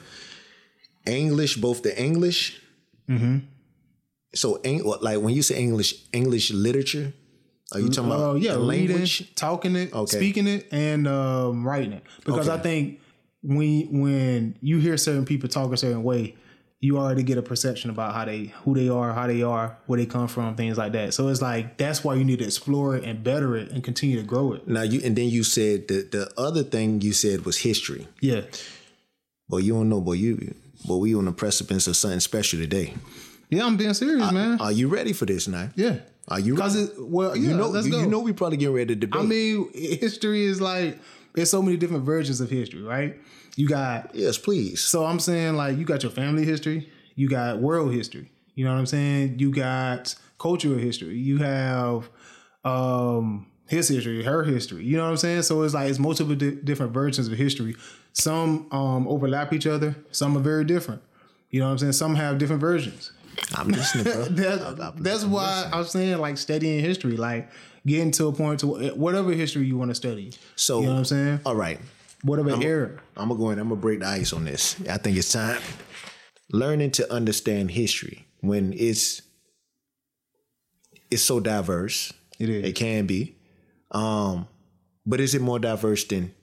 English, 1.06 1.58
both 1.58 1.84
the 1.84 1.94
English. 2.02 2.60
Mm-hmm. 3.08 3.38
So, 4.34 4.60
like 5.02 5.20
when 5.22 5.36
you 5.36 5.44
say 5.44 5.60
English, 5.60 5.94
English 6.14 6.50
literature, 6.50 7.14
are 7.74 7.80
you 7.80 7.90
talking 7.90 8.12
about 8.12 8.20
Oh 8.22 8.36
yeah, 8.36 8.54
the 8.54 8.60
reading, 8.60 8.90
language? 8.90 9.34
talking 9.36 9.76
it, 9.76 9.94
Okay. 9.94 10.18
speaking 10.18 10.48
it, 10.48 10.68
and 10.72 11.08
um, 11.08 11.66
writing 11.68 11.94
it. 11.94 12.04
Because 12.26 12.48
I 12.50 12.58
think 12.60 13.00
when 13.44 14.02
when 14.02 14.58
you 14.62 14.80
hear 14.80 14.98
certain 14.98 15.26
people 15.26 15.50
talk 15.50 15.72
a 15.74 15.78
certain 15.78 16.04
way, 16.04 16.36
you 16.80 16.98
already 17.00 17.24
get 17.24 17.38
a 17.38 17.42
perception 17.42 17.90
about 17.90 18.14
how 18.14 18.26
they 18.26 18.54
who 18.64 18.76
they 18.76 18.90
are, 18.90 19.14
how 19.14 19.26
they 19.28 19.42
are, 19.42 19.78
where 19.88 19.98
they 19.98 20.06
come 20.06 20.28
from, 20.28 20.56
things 20.56 20.78
like 20.78 20.92
that. 20.94 21.14
So 21.14 21.28
it's 21.30 21.42
like 21.42 21.78
that's 21.78 22.04
why 22.04 22.16
you 22.16 22.24
need 22.24 22.40
to 22.40 22.46
explore 22.46 22.96
it 22.96 23.04
and 23.04 23.24
better 23.24 23.56
it 23.56 23.72
and 23.72 23.84
continue 23.84 24.18
to 24.18 24.24
grow 24.24 24.54
it. 24.54 24.68
Now 24.68 24.84
you 24.84 25.02
and 25.04 25.16
then 25.16 25.30
you 25.30 25.44
said 25.44 25.88
the 25.88 26.08
the 26.12 26.32
other 26.38 26.64
thing 26.64 27.02
you 27.02 27.14
said 27.14 27.46
was 27.46 27.58
history. 27.58 28.08
Yeah. 28.22 28.42
Boy, 29.50 29.60
you 29.60 29.74
don't 29.74 29.90
know, 29.90 30.02
boy, 30.02 30.14
you 30.14 30.54
but 30.88 30.98
we 30.98 31.16
on 31.16 31.26
the 31.26 31.32
precipice 31.32 31.88
of 31.88 31.96
something 31.98 32.20
special 32.20 32.60
today. 32.60 32.94
Yeah, 33.50 33.66
I'm 33.66 33.78
being 33.78 33.94
serious, 33.94 34.32
man. 34.32 34.60
Are 34.60 34.72
you 34.72 34.88
ready 34.88 35.14
for 35.14 35.26
this 35.26 35.48
now? 35.48 35.70
yeah. 35.76 35.98
Are 36.28 36.40
you 36.40 36.56
Because 36.56 36.92
well, 36.98 37.36
yeah, 37.36 37.50
you 37.50 37.58
know, 37.58 37.76
you, 37.76 37.98
you 38.00 38.08
know, 38.08 38.20
we 38.20 38.34
probably 38.34 38.58
getting 38.58 38.74
ready 38.74 38.96
to 38.96 38.96
debate. 38.96 39.22
I 39.22 39.26
mean, 39.26 39.70
history 39.74 40.44
is 40.44 40.60
like 40.60 40.98
there's 41.34 41.52
so 41.52 41.62
many 41.62 41.78
different 41.78 42.04
versions 42.04 42.42
of 42.42 42.50
history, 42.50 42.82
right? 42.82 43.20
You 43.56 43.68
got 43.68 44.14
yes, 44.16 44.38
please. 44.38 44.84
so 44.84 45.06
I'm 45.06 45.20
saying 45.20 45.56
like 45.56 45.78
you 45.78 45.86
got 45.86 46.04
your 46.04 46.12
family 46.12 46.44
history, 46.44 46.90
you 47.16 47.30
got 47.30 47.60
world 47.60 47.94
history. 47.94 48.32
You 48.56 48.66
know 48.66 48.74
what 48.74 48.80
I'm 48.80 48.86
saying? 48.86 49.40
You 49.40 49.52
got 49.52 50.16
cultural 50.40 50.78
history. 50.78 51.18
You 51.18 51.38
have 51.38 52.10
um 52.64 53.48
his 53.68 53.88
history, 53.88 54.24
her 54.24 54.44
history. 54.44 54.84
You 54.84 54.98
know 54.98 55.04
what 55.04 55.12
I'm 55.12 55.18
saying? 55.18 55.44
So 55.44 55.62
it's 55.62 55.74
like 55.74 55.90
it's 55.90 56.00
multiple 56.00 56.36
di- 56.36 56.56
different 56.56 56.92
versions 56.92 57.28
of 57.28 57.38
history. 57.38 57.76
Some 58.14 58.68
um 58.72 59.08
overlap 59.08 59.54
each 59.54 59.68
other. 59.68 59.96
Some 60.12 60.36
are 60.38 60.42
very 60.42 60.66
different. 60.66 61.02
You 61.50 61.60
know 61.60 61.68
what 61.68 61.74
I'm 61.74 61.78
saying? 61.78 61.94
Some 61.94 62.16
have 62.16 62.38
different 62.40 62.62
versions. 62.62 63.12
I'm 63.56 63.68
listening, 63.70 64.04
bro. 64.06 64.26
That, 64.26 64.94
that's 64.98 65.26
why 65.26 65.70
I'm 65.72 65.86
saying 65.86 66.18
like 66.20 66.38
studying 66.38 66.80
history, 66.84 67.18
like 67.18 67.50
getting 67.86 68.12
to 68.12 68.28
a 68.28 68.32
point 68.34 68.60
to 68.62 68.68
whatever 68.96 69.32
history 69.32 69.66
you 69.66 69.78
want 69.78 69.92
to 69.92 69.96
study. 69.96 70.34
So, 70.56 70.80
you 70.80 70.86
know 70.88 70.94
what 70.94 70.98
I'm 71.00 71.06
saying? 71.06 71.40
all 71.46 71.56
right. 71.56 71.80
Whatever 72.24 72.62
era. 72.62 73.00
I'm 73.16 73.28
gonna 73.30 73.40
go 73.40 73.50
in. 73.52 73.60
I'm 73.60 73.70
gonna 73.70 73.80
break 73.80 74.00
the 74.00 74.08
ice 74.08 74.34
on 74.34 74.46
this. 74.46 74.76
I 74.90 74.98
think 74.98 75.16
it's 75.18 75.32
time. 75.32 75.62
Learning 76.52 76.90
to 76.92 77.12
understand 77.14 77.72
history 77.72 78.26
when 78.42 78.74
it's 78.74 79.22
it's 81.12 81.22
so 81.24 81.40
diverse. 81.40 82.12
It 82.40 82.50
is. 82.50 82.66
It 82.66 82.74
can 82.76 83.06
be. 83.06 83.36
Um, 83.92 84.48
But 85.06 85.20
is 85.22 85.36
it 85.36 85.42
more 85.42 85.60
diverse 85.60 86.04
than 86.06 86.34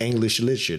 English 0.00 0.40
literature 0.40 0.78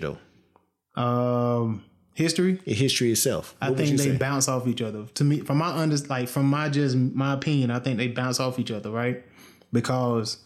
though? 0.95 1.01
Um, 1.01 1.83
history. 2.13 2.59
History 2.65 3.11
itself. 3.11 3.55
I 3.61 3.73
think 3.73 3.97
they 3.97 4.11
say? 4.11 4.17
bounce 4.17 4.47
off 4.47 4.67
each 4.67 4.81
other. 4.81 5.05
To 5.15 5.23
me, 5.23 5.39
from 5.41 5.57
my 5.57 5.67
under, 5.69 5.97
like 6.09 6.27
from 6.29 6.45
my 6.45 6.69
just 6.69 6.95
my 6.95 7.33
opinion, 7.33 7.71
I 7.71 7.79
think 7.79 7.97
they 7.97 8.07
bounce 8.07 8.39
off 8.39 8.59
each 8.59 8.71
other, 8.71 8.89
right? 8.91 9.23
Because 9.71 10.37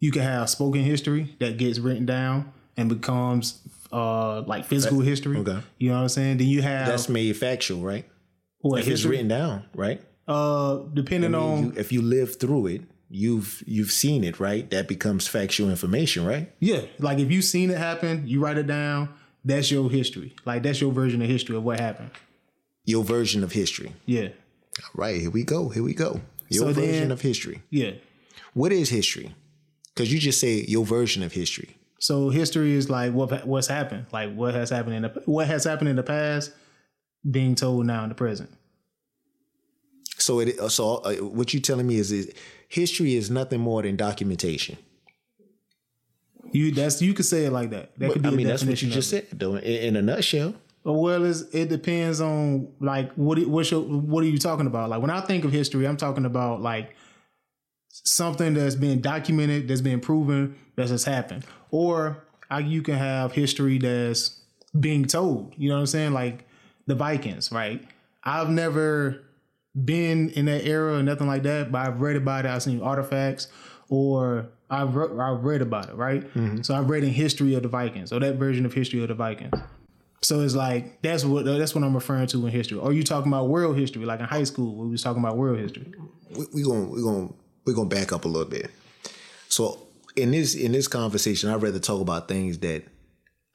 you 0.00 0.10
can 0.10 0.22
have 0.22 0.50
spoken 0.50 0.82
history 0.82 1.34
that 1.38 1.56
gets 1.56 1.78
written 1.78 2.06
down 2.06 2.52
and 2.76 2.88
becomes 2.88 3.60
uh 3.92 4.40
like 4.42 4.64
physical 4.64 5.00
history. 5.00 5.38
okay. 5.38 5.58
You 5.78 5.90
know 5.90 5.96
what 5.96 6.02
I'm 6.02 6.08
saying? 6.08 6.38
Then 6.38 6.48
you 6.48 6.62
have 6.62 6.86
That's 6.86 7.08
made 7.08 7.36
factual, 7.36 7.82
right? 7.82 8.04
what, 8.60 8.80
If 8.80 8.88
it's 8.88 9.04
written 9.04 9.28
down, 9.28 9.64
right? 9.74 10.00
Uh, 10.26 10.78
depending 10.94 11.34
on 11.34 11.64
You, 11.64 11.72
if 11.76 11.92
you 11.92 12.00
live 12.00 12.38
through 12.38 12.68
it, 12.68 12.82
you've 13.10 13.62
you've 13.66 13.90
seen 13.92 14.24
it, 14.24 14.40
right? 14.40 14.68
That 14.70 14.88
becomes 14.88 15.28
factual 15.28 15.68
information, 15.68 16.24
right? 16.24 16.50
yeah, 16.60 16.82
like 16.98 17.18
if 17.18 17.30
you've 17.30 17.44
seen 17.44 17.70
it 17.70 17.78
happen, 17.78 18.26
you 18.26 18.40
write 18.40 18.56
it 18.58 18.66
down. 18.66 19.08
That's 19.44 19.70
your 19.70 19.90
history. 19.90 20.34
Like 20.44 20.62
that's 20.62 20.80
your 20.80 20.92
version 20.92 21.20
of 21.22 21.28
history 21.28 21.56
of 21.56 21.64
what 21.64 21.80
happened. 21.80 22.10
Your 22.84 23.04
version 23.04 23.42
of 23.44 23.52
history. 23.52 23.92
Yeah, 24.06 24.28
Right, 24.94 25.20
here 25.20 25.30
we 25.30 25.44
go. 25.44 25.68
Here 25.68 25.82
we 25.82 25.94
go. 25.94 26.20
Your 26.48 26.66
So 26.68 26.72
version 26.72 26.92
then- 26.92 27.10
of 27.12 27.20
history. 27.20 27.62
yeah. 27.70 27.92
What 28.54 28.72
is 28.72 28.88
history? 28.90 29.34
Because 29.94 30.12
you 30.12 30.18
just 30.18 30.40
say 30.40 30.64
your 30.66 30.84
version 30.84 31.22
of 31.22 31.32
history. 31.32 31.76
So 31.98 32.30
history 32.30 32.72
is 32.72 32.88
like 32.90 33.12
what 33.12 33.46
what's 33.46 33.68
happened, 33.68 34.06
like 34.12 34.34
what 34.34 34.54
has 34.54 34.70
happened 34.70 34.96
in 34.96 35.02
the 35.02 35.22
what 35.26 35.46
has 35.46 35.64
happened 35.64 35.88
in 35.90 35.96
the 35.96 36.02
past, 36.02 36.52
being 37.30 37.54
told 37.54 37.86
now 37.86 38.02
in 38.02 38.08
the 38.08 38.14
present. 38.14 38.50
So 40.18 40.40
it 40.40 40.58
so 40.70 40.96
uh, 40.96 41.14
what 41.16 41.52
you 41.54 41.60
telling 41.60 41.86
me 41.86 41.96
is, 41.96 42.10
is 42.12 42.32
history 42.68 43.14
is 43.14 43.30
nothing 43.30 43.60
more 43.60 43.82
than 43.82 43.96
documentation. 43.96 44.76
You 46.52 46.70
that's 46.72 47.00
you 47.02 47.14
could 47.14 47.24
say 47.24 47.44
it 47.46 47.50
like 47.52 47.70
that. 47.70 47.98
That 47.98 48.12
could 48.12 48.22
be 48.22 48.28
I 48.28 48.32
mean, 48.32 48.46
that's 48.46 48.64
what 48.64 48.80
you 48.82 48.90
just 48.90 49.12
it. 49.12 49.28
said, 49.30 49.38
though. 49.38 49.56
In, 49.56 49.62
in 49.64 49.96
a 49.96 50.02
nutshell, 50.02 50.54
Well, 50.84 51.24
it's, 51.24 51.42
it 51.52 51.68
depends 51.68 52.20
on 52.20 52.68
like 52.80 53.12
what 53.14 53.38
it- 53.38 53.48
what's 53.48 53.70
your, 53.70 53.80
what 53.82 54.22
are 54.24 54.26
you 54.26 54.38
talking 54.38 54.66
about? 54.66 54.90
Like 54.90 55.00
when 55.00 55.10
I 55.10 55.20
think 55.22 55.44
of 55.44 55.52
history, 55.52 55.86
I'm 55.86 55.96
talking 55.96 56.24
about 56.24 56.60
like 56.60 56.94
something 57.88 58.54
that's 58.54 58.74
been 58.74 59.00
documented, 59.00 59.68
that's 59.68 59.80
been 59.80 60.00
proven, 60.00 60.56
that 60.76 60.88
has 60.88 61.04
happened, 61.04 61.44
or 61.70 62.24
I, 62.50 62.60
you 62.60 62.82
can 62.82 62.94
have 62.96 63.32
history 63.32 63.78
that's 63.78 64.40
being 64.78 65.04
told. 65.04 65.54
You 65.56 65.68
know 65.68 65.74
what 65.76 65.80
I'm 65.80 65.86
saying? 65.86 66.12
Like 66.12 66.46
the 66.86 66.94
Vikings, 66.94 67.52
right? 67.52 67.82
I've 68.24 68.48
never 68.50 69.22
been 69.84 70.30
in 70.30 70.46
that 70.46 70.64
era 70.66 70.98
or 70.98 71.02
nothing 71.02 71.26
like 71.26 71.42
that, 71.44 71.72
but 71.72 71.86
I've 71.86 72.00
read 72.00 72.16
about 72.16 72.44
it. 72.44 72.48
I've 72.50 72.62
seen 72.62 72.80
artifacts 72.82 73.48
or 73.88 74.48
I've, 74.72 74.94
re- 74.96 75.18
I've 75.18 75.44
read 75.44 75.62
about 75.62 75.88
it, 75.90 75.94
right? 75.94 76.22
Mm-hmm. 76.22 76.62
So 76.62 76.74
I've 76.74 76.88
read 76.88 77.04
in 77.04 77.10
history 77.10 77.54
of 77.54 77.62
the 77.62 77.68
Vikings 77.68 78.12
or 78.12 78.20
that 78.20 78.36
version 78.36 78.64
of 78.66 78.72
history 78.72 79.02
of 79.02 79.08
the 79.08 79.14
Vikings. 79.14 79.52
So 80.22 80.40
it's 80.40 80.54
like 80.54 81.02
that's 81.02 81.24
what 81.24 81.44
that's 81.44 81.74
what 81.74 81.82
I'm 81.82 81.94
referring 81.94 82.28
to 82.28 82.46
in 82.46 82.52
history. 82.52 82.78
Or 82.78 82.92
you 82.92 83.02
talking 83.02 83.30
about 83.32 83.48
world 83.48 83.76
history, 83.76 84.04
like 84.04 84.20
in 84.20 84.26
high 84.26 84.44
school, 84.44 84.76
we 84.76 84.88
was 84.88 85.02
talking 85.02 85.22
about 85.22 85.36
world 85.36 85.58
history. 85.58 85.92
we, 86.30 86.46
we 86.54 86.62
gonna 86.62 86.84
we 86.84 87.02
gonna 87.02 87.28
we're 87.66 87.74
gonna 87.74 87.88
back 87.88 88.12
up 88.12 88.24
a 88.24 88.28
little 88.28 88.48
bit. 88.48 88.70
So 89.48 89.86
in 90.16 90.30
this 90.30 90.54
in 90.54 90.72
this 90.72 90.86
conversation, 90.86 91.50
I'd 91.50 91.60
rather 91.60 91.80
talk 91.80 92.00
about 92.00 92.28
things 92.28 92.58
that 92.58 92.84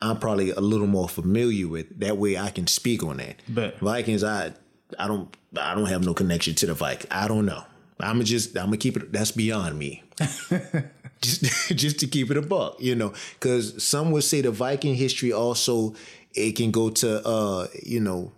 I'm 0.02 0.20
probably 0.20 0.52
a 0.52 0.60
little 0.60 0.88
more 0.88 1.08
familiar 1.08 1.68
with. 1.68 2.00
That 2.00 2.18
way, 2.18 2.38
I 2.38 2.50
can 2.50 2.68
speak 2.68 3.02
on 3.02 3.18
that. 3.18 3.38
Bet. 3.48 3.80
Vikings, 3.80 4.24
I 4.24 4.54
I 5.00 5.08
don't 5.08 5.36
I 5.58 5.74
don't 5.74 5.88
have 5.88 6.04
no 6.06 6.14
connection 6.14 6.54
to 6.56 6.66
the 6.68 6.74
Vikings. 6.74 7.08
I 7.12 7.30
don't 7.30 7.46
know. 7.46 7.64
I'm 8.00 8.22
just 8.24 8.58
I'm 8.58 8.66
gonna 8.66 8.78
keep 8.78 8.98
it. 8.98 9.12
That's 9.12 9.32
beyond 9.32 9.80
me. 9.80 10.04
just 11.22 11.44
just 11.76 12.00
to 12.00 12.08
keep 12.08 12.32
it 12.32 12.38
a 12.38 12.42
buck, 12.42 12.78
you 12.80 12.96
know, 12.96 13.14
because 13.34 13.84
some 13.84 14.12
would 14.12 14.24
say 14.24 14.42
the 14.42 14.52
Viking 14.52 14.96
history 14.96 15.32
also 15.32 15.94
it 16.34 16.56
can 16.56 16.72
go 16.72 16.90
to 16.90 17.26
uh 17.28 17.68
you 17.84 18.00
know 18.00 18.32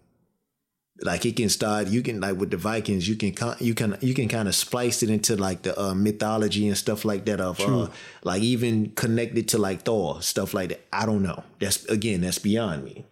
like 1.02 1.26
it 1.26 1.36
can 1.36 1.50
start 1.50 1.88
you 1.88 2.02
can 2.02 2.20
like 2.20 2.38
with 2.38 2.52
the 2.52 2.58
vikings 2.58 3.08
you 3.08 3.16
can 3.16 3.34
you 3.60 3.74
can 3.74 3.98
you 4.02 4.14
can 4.14 4.28
kind 4.28 4.48
of 4.48 4.56
splice 4.56 5.02
it 5.04 5.10
into 5.10 5.36
like 5.36 5.62
the 5.62 5.80
uh, 5.80 5.94
mythology 5.94 6.68
and 6.68 6.78
stuff 6.78 7.06
like 7.06 7.26
that 7.26 7.40
of 7.40 7.60
uh, 7.62 7.88
like 8.24 8.42
even 8.42 8.90
connected 8.92 9.48
to 9.48 9.58
like 9.58 9.84
thor 9.84 10.22
stuff 10.22 10.54
like 10.54 10.70
that. 10.70 10.82
I 10.92 11.06
don't 11.06 11.24
know. 11.24 11.44
That's 11.60 11.86
again 11.86 12.22
that's 12.22 12.40
beyond 12.40 12.84
me. 12.84 13.06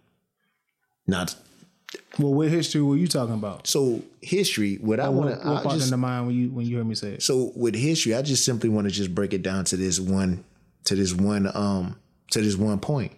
Not 1.06 1.34
Well, 2.18 2.34
what 2.34 2.48
history 2.48 2.82
were 2.82 2.96
you 2.96 3.06
talking 3.08 3.34
about? 3.34 3.66
so 3.66 4.02
history 4.20 4.76
what 4.80 5.00
i 5.00 5.08
What, 5.08 5.26
want 5.26 5.30
what 5.30 5.56
to 5.56 5.62
popped 5.62 5.74
just 5.76 5.86
in 5.86 5.90
the 5.92 5.96
mind 5.96 6.26
when 6.26 6.36
you 6.36 6.50
when 6.50 6.66
you 6.66 6.76
heard 6.76 6.86
me 6.86 6.94
say 6.94 7.12
it? 7.14 7.22
so 7.22 7.52
with 7.56 7.74
history 7.74 8.14
i 8.14 8.22
just 8.22 8.44
simply 8.44 8.68
want 8.68 8.86
to 8.86 8.90
just 8.92 9.14
break 9.14 9.32
it 9.32 9.42
down 9.42 9.64
to 9.66 9.76
this 9.76 9.98
one 10.00 10.44
to 10.84 10.94
this 10.94 11.14
one 11.14 11.50
um 11.54 11.96
to 12.32 12.40
this 12.42 12.56
one 12.56 12.78
point 12.80 13.12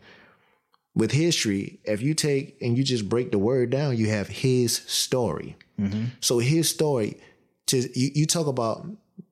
with 0.95 1.11
history 1.13 1.81
if 1.85 2.03
you 2.03 2.15
take 2.15 2.57
and 2.61 2.77
you 2.77 2.85
just 2.85 3.09
break 3.09 3.31
the 3.33 3.39
word 3.39 3.71
down 3.71 3.97
you 3.97 4.09
have 4.09 4.29
his 4.29 4.77
story 4.87 5.57
so 6.21 6.39
his 6.41 6.69
story 6.69 7.17
to 7.67 7.79
you, 7.99 8.11
you 8.15 8.27
talk 8.27 8.47
about 8.47 8.87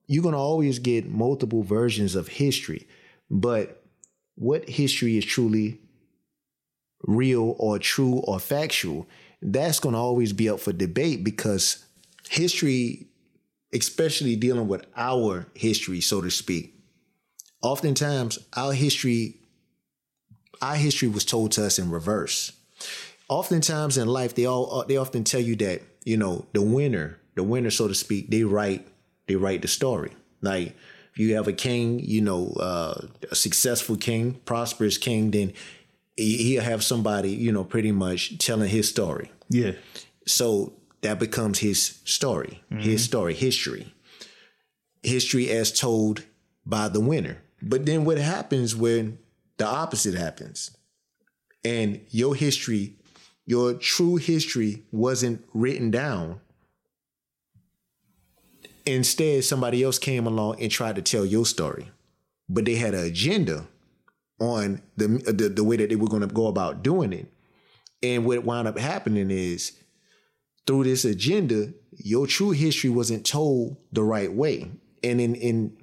you're 0.06 0.22
going 0.22 0.32
to 0.34 0.38
always 0.38 0.78
get 0.78 1.06
multiple 1.06 1.62
versions 1.62 2.14
of 2.14 2.26
history 2.28 2.88
but 3.30 3.82
what 4.36 4.66
history 4.68 5.18
is 5.18 5.24
truly 5.26 5.78
real 7.02 7.54
or 7.58 7.78
true 7.78 8.14
or 8.24 8.40
factual 8.40 9.06
that's 9.40 9.80
going 9.80 9.94
to 9.94 9.98
always 9.98 10.32
be 10.32 10.48
up 10.48 10.60
for 10.60 10.72
debate 10.72 11.24
because 11.24 11.84
history 12.28 13.06
especially 13.72 14.34
dealing 14.34 14.66
with 14.66 14.84
our 14.96 15.46
history 15.54 16.00
so 16.00 16.20
to 16.20 16.30
speak 16.30 16.74
oftentimes 17.62 18.38
our 18.54 18.72
history 18.72 19.38
our 20.60 20.76
history 20.76 21.08
was 21.08 21.24
told 21.24 21.52
to 21.52 21.64
us 21.64 21.78
in 21.78 21.90
reverse. 21.90 22.52
Oftentimes 23.28 23.98
in 23.98 24.08
life 24.08 24.34
they 24.34 24.46
all 24.46 24.84
they 24.88 24.96
often 24.96 25.24
tell 25.24 25.40
you 25.40 25.56
that 25.56 25.82
you 26.04 26.16
know 26.16 26.46
the 26.52 26.62
winner 26.62 27.18
the 27.34 27.42
winner 27.42 27.70
so 27.70 27.88
to 27.88 27.94
speak 27.94 28.30
they 28.30 28.44
write 28.44 28.86
they 29.26 29.36
write 29.36 29.62
the 29.62 29.68
story. 29.68 30.12
Like 30.40 30.74
if 31.12 31.18
you 31.18 31.34
have 31.34 31.48
a 31.48 31.52
king 31.52 32.00
you 32.00 32.22
know 32.22 32.54
uh, 32.58 33.06
a 33.30 33.34
successful 33.34 33.96
king 33.96 34.34
prosperous 34.44 34.98
king 34.98 35.30
then 35.30 35.48
he- 35.48 35.54
he'll 36.18 36.62
have 36.62 36.82
somebody 36.82 37.30
you 37.30 37.52
know 37.52 37.64
pretty 37.64 37.92
much 37.92 38.38
telling 38.38 38.68
his 38.68 38.88
story 38.88 39.30
Yeah, 39.48 39.72
so 40.26 40.74
that 41.02 41.18
becomes 41.18 41.58
his 41.60 42.00
story, 42.04 42.62
mm-hmm. 42.70 42.80
his 42.80 43.04
story, 43.04 43.34
history. 43.34 43.94
History 45.02 45.48
as 45.50 45.72
told 45.72 46.24
by 46.66 46.88
the 46.88 47.00
winner. 47.00 47.42
But 47.62 47.86
then 47.86 48.04
what 48.04 48.18
happens 48.18 48.74
when 48.74 49.18
the 49.56 49.66
opposite 49.66 50.14
happens? 50.14 50.76
And 51.64 52.00
your 52.10 52.34
history, 52.34 52.96
your 53.46 53.74
true 53.74 54.16
history 54.16 54.84
wasn't 54.90 55.44
written 55.54 55.90
down. 55.90 56.40
Instead, 58.86 59.44
somebody 59.44 59.82
else 59.82 59.98
came 59.98 60.26
along 60.26 60.60
and 60.60 60.70
tried 60.70 60.96
to 60.96 61.02
tell 61.02 61.24
your 61.24 61.46
story. 61.46 61.90
But 62.48 62.64
they 62.64 62.76
had 62.76 62.94
an 62.94 63.04
agenda 63.04 63.66
on 64.40 64.82
the, 64.96 65.08
the, 65.08 65.48
the 65.48 65.64
way 65.64 65.76
that 65.76 65.88
they 65.88 65.96
were 65.96 66.08
going 66.08 66.26
to 66.26 66.28
go 66.28 66.46
about 66.46 66.82
doing 66.82 67.12
it. 67.12 67.32
And 68.02 68.24
what 68.24 68.44
wound 68.44 68.68
up 68.68 68.78
happening 68.78 69.30
is 69.30 69.72
through 70.66 70.84
this 70.84 71.04
agenda, 71.04 71.72
your 71.96 72.26
true 72.26 72.50
history 72.50 72.90
wasn't 72.90 73.26
told 73.26 73.76
the 73.92 74.04
right 74.04 74.32
way. 74.32 74.70
And 75.02 75.20
in 75.20 75.34
in 75.34 75.76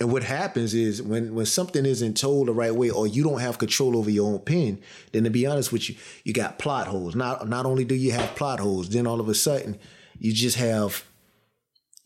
and 0.00 0.10
what 0.10 0.22
happens 0.22 0.72
is 0.72 1.02
when 1.02 1.34
when 1.34 1.44
something 1.44 1.84
isn't 1.84 2.16
told 2.16 2.48
the 2.48 2.52
right 2.52 2.74
way 2.74 2.88
or 2.88 3.06
you 3.06 3.22
don't 3.22 3.40
have 3.40 3.58
control 3.58 3.98
over 3.98 4.08
your 4.08 4.32
own 4.32 4.38
pen, 4.40 4.80
then 5.12 5.24
to 5.24 5.30
be 5.30 5.44
honest 5.44 5.72
with 5.72 5.90
you, 5.90 5.96
you 6.24 6.32
got 6.32 6.58
plot 6.58 6.86
holes. 6.86 7.14
Not 7.14 7.48
not 7.48 7.66
only 7.66 7.84
do 7.84 7.94
you 7.94 8.12
have 8.12 8.34
plot 8.34 8.60
holes, 8.60 8.88
then 8.88 9.06
all 9.06 9.20
of 9.20 9.28
a 9.28 9.34
sudden 9.34 9.78
you 10.18 10.32
just 10.32 10.56
have 10.56 11.04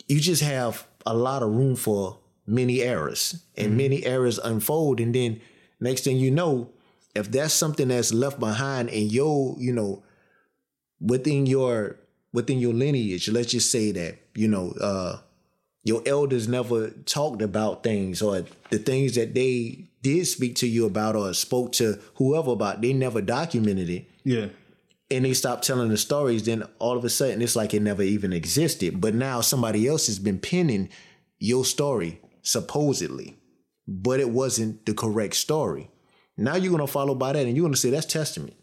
you 0.08 0.18
just 0.20 0.42
have 0.42 0.86
a 1.06 1.14
lot 1.14 1.42
of 1.42 1.50
room 1.50 1.76
for 1.76 2.18
many 2.46 2.82
errors 2.82 3.42
and 3.56 3.76
many 3.76 4.04
errors 4.04 4.38
unfold 4.38 5.00
and 5.00 5.14
then 5.14 5.40
next 5.80 6.04
thing 6.04 6.16
you 6.16 6.30
know 6.30 6.70
if 7.14 7.30
that's 7.30 7.54
something 7.54 7.88
that's 7.88 8.12
left 8.12 8.38
behind 8.38 8.88
in 8.90 9.08
your 9.08 9.56
you 9.58 9.72
know 9.72 10.02
within 11.00 11.46
your 11.46 11.96
within 12.32 12.58
your 12.58 12.74
lineage 12.74 13.28
let's 13.30 13.52
just 13.52 13.70
say 13.70 13.92
that 13.92 14.18
you 14.34 14.46
know 14.46 14.72
uh 14.80 15.16
your 15.84 16.02
elders 16.06 16.48
never 16.48 16.90
talked 16.90 17.42
about 17.42 17.82
things 17.82 18.22
or 18.22 18.44
the 18.70 18.78
things 18.78 19.14
that 19.14 19.34
they 19.34 19.86
did 20.02 20.26
speak 20.26 20.56
to 20.56 20.66
you 20.66 20.86
about 20.86 21.14
or 21.14 21.32
spoke 21.34 21.72
to 21.72 21.98
whoever 22.16 22.52
about 22.52 22.80
they 22.80 22.92
never 22.92 23.20
documented 23.20 23.88
it 23.88 24.08
yeah. 24.24 24.46
and 25.10 25.24
they 25.24 25.34
stop 25.34 25.62
telling 25.62 25.90
the 25.90 25.96
stories, 25.96 26.44
then 26.44 26.64
all 26.78 26.96
of 26.96 27.04
a 27.04 27.10
sudden 27.10 27.40
it's 27.42 27.54
like 27.54 27.74
it 27.74 27.82
never 27.82 28.02
even 28.02 28.32
existed. 28.32 29.00
But 29.00 29.14
now 29.14 29.40
somebody 29.40 29.86
else 29.86 30.06
has 30.06 30.18
been 30.18 30.38
penning 30.38 30.88
your 31.38 31.64
story, 31.64 32.20
supposedly, 32.44 33.36
but 33.88 34.20
it 34.20 34.30
wasn't 34.30 34.86
the 34.86 34.94
correct 34.94 35.34
story. 35.34 35.90
Now 36.36 36.56
you're 36.56 36.70
gonna 36.70 36.86
follow 36.86 37.16
by 37.16 37.32
that 37.32 37.46
and 37.46 37.56
you're 37.56 37.66
gonna 37.66 37.76
say 37.76 37.90
that's 37.90 38.06
testament. 38.06 38.54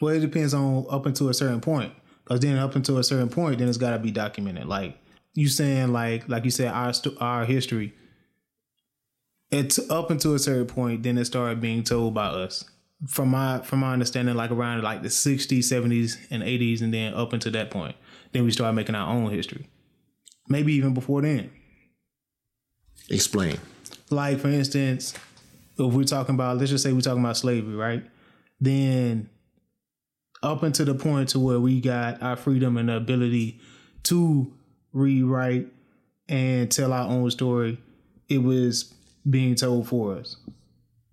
Well, 0.00 0.14
it 0.14 0.20
depends 0.20 0.54
on 0.54 0.86
up 0.90 1.06
until 1.06 1.28
a 1.28 1.34
certain 1.34 1.60
point. 1.60 1.92
Because 2.24 2.40
then 2.40 2.58
up 2.58 2.76
until 2.76 2.98
a 2.98 3.04
certain 3.04 3.30
point, 3.30 3.58
then 3.58 3.68
it's 3.68 3.78
got 3.78 3.92
to 3.92 3.98
be 3.98 4.10
documented. 4.10 4.66
Like 4.66 4.98
you 5.34 5.48
saying, 5.48 5.92
like 5.92 6.28
like 6.28 6.44
you 6.44 6.50
said, 6.50 6.68
our 6.68 6.92
our 7.20 7.46
history. 7.46 7.94
it's 9.50 9.78
up 9.90 10.10
until 10.10 10.34
a 10.34 10.38
certain 10.38 10.66
point, 10.66 11.02
then 11.02 11.16
it 11.16 11.24
started 11.24 11.60
being 11.60 11.82
told 11.82 12.14
by 12.14 12.26
us. 12.26 12.64
From 13.06 13.30
my 13.30 13.60
from 13.60 13.78
my 13.80 13.92
understanding, 13.92 14.34
like 14.34 14.50
around 14.50 14.82
like 14.82 15.02
the 15.02 15.10
sixties, 15.10 15.68
seventies, 15.68 16.18
and 16.30 16.42
eighties, 16.42 16.82
and 16.82 16.92
then 16.92 17.14
up 17.14 17.32
until 17.32 17.52
that 17.52 17.70
point, 17.70 17.96
then 18.32 18.44
we 18.44 18.50
started 18.50 18.74
making 18.74 18.94
our 18.94 19.10
own 19.10 19.30
history. 19.30 19.68
Maybe 20.48 20.74
even 20.74 20.94
before 20.94 21.22
then. 21.22 21.50
Explain. 23.08 23.58
Like 24.10 24.38
for 24.38 24.48
instance, 24.48 25.14
if 25.78 25.92
we're 25.92 26.04
talking 26.04 26.34
about 26.34 26.58
let's 26.58 26.70
just 26.70 26.84
say 26.84 26.92
we're 26.92 27.00
talking 27.00 27.22
about 27.22 27.36
slavery, 27.36 27.74
right? 27.74 28.04
Then 28.60 29.28
up 30.42 30.62
until 30.62 30.86
the 30.86 30.94
point 30.94 31.30
to 31.30 31.38
where 31.38 31.60
we 31.60 31.80
got 31.80 32.22
our 32.22 32.36
freedom 32.36 32.76
and 32.76 32.88
the 32.88 32.96
ability 32.96 33.60
to 34.04 34.52
rewrite 34.92 35.68
and 36.28 36.70
tell 36.70 36.92
our 36.92 37.08
own 37.08 37.30
story, 37.30 37.78
it 38.28 38.38
was 38.38 38.94
being 39.28 39.54
told 39.54 39.88
for 39.88 40.16
us. 40.16 40.36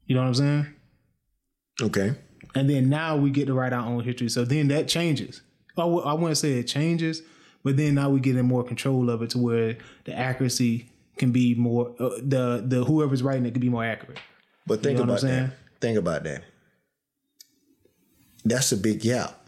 You 0.06 0.16
know 0.16 0.22
what 0.22 0.28
I'm 0.28 0.34
saying? 0.36 0.66
Okay. 1.82 2.14
And 2.54 2.70
then 2.70 2.90
now 2.90 3.18
we 3.18 3.32
get 3.32 3.48
to 3.48 3.54
write 3.54 3.74
our 3.74 3.86
own 3.86 4.04
history. 4.04 4.30
So 4.30 4.46
then 4.46 4.68
that 4.70 4.88
changes. 4.88 5.42
I 5.78 5.82
w- 5.82 6.04
I 6.04 6.14
wouldn't 6.14 6.38
say 6.38 6.54
it 6.54 6.64
changes, 6.64 7.22
but 7.64 7.76
then 7.76 7.96
now 7.96 8.10
we 8.10 8.20
get 8.20 8.38
in 8.38 8.46
more 8.46 8.64
control 8.64 9.10
of 9.10 9.22
it 9.22 9.32
to 9.32 9.38
where 9.40 9.78
the 10.06 10.18
accuracy 10.18 10.90
can 11.18 11.32
be 11.32 11.56
more 11.56 11.96
uh, 12.00 12.10
the 12.22 12.64
the 12.66 12.84
whoever's 12.84 13.24
writing 13.24 13.46
it 13.46 13.52
can 13.52 13.62
be 13.62 13.70
more 13.70 13.86
accurate. 13.86 14.20
But 14.68 14.82
think 14.84 14.98
know 14.98 15.06
what 15.06 15.10
about 15.10 15.22
that. 15.50 15.54
Think 15.80 15.98
about 15.98 16.24
that. 16.24 16.44
That's 18.44 18.72
a 18.72 18.78
big 18.78 19.02
gap. 19.02 19.42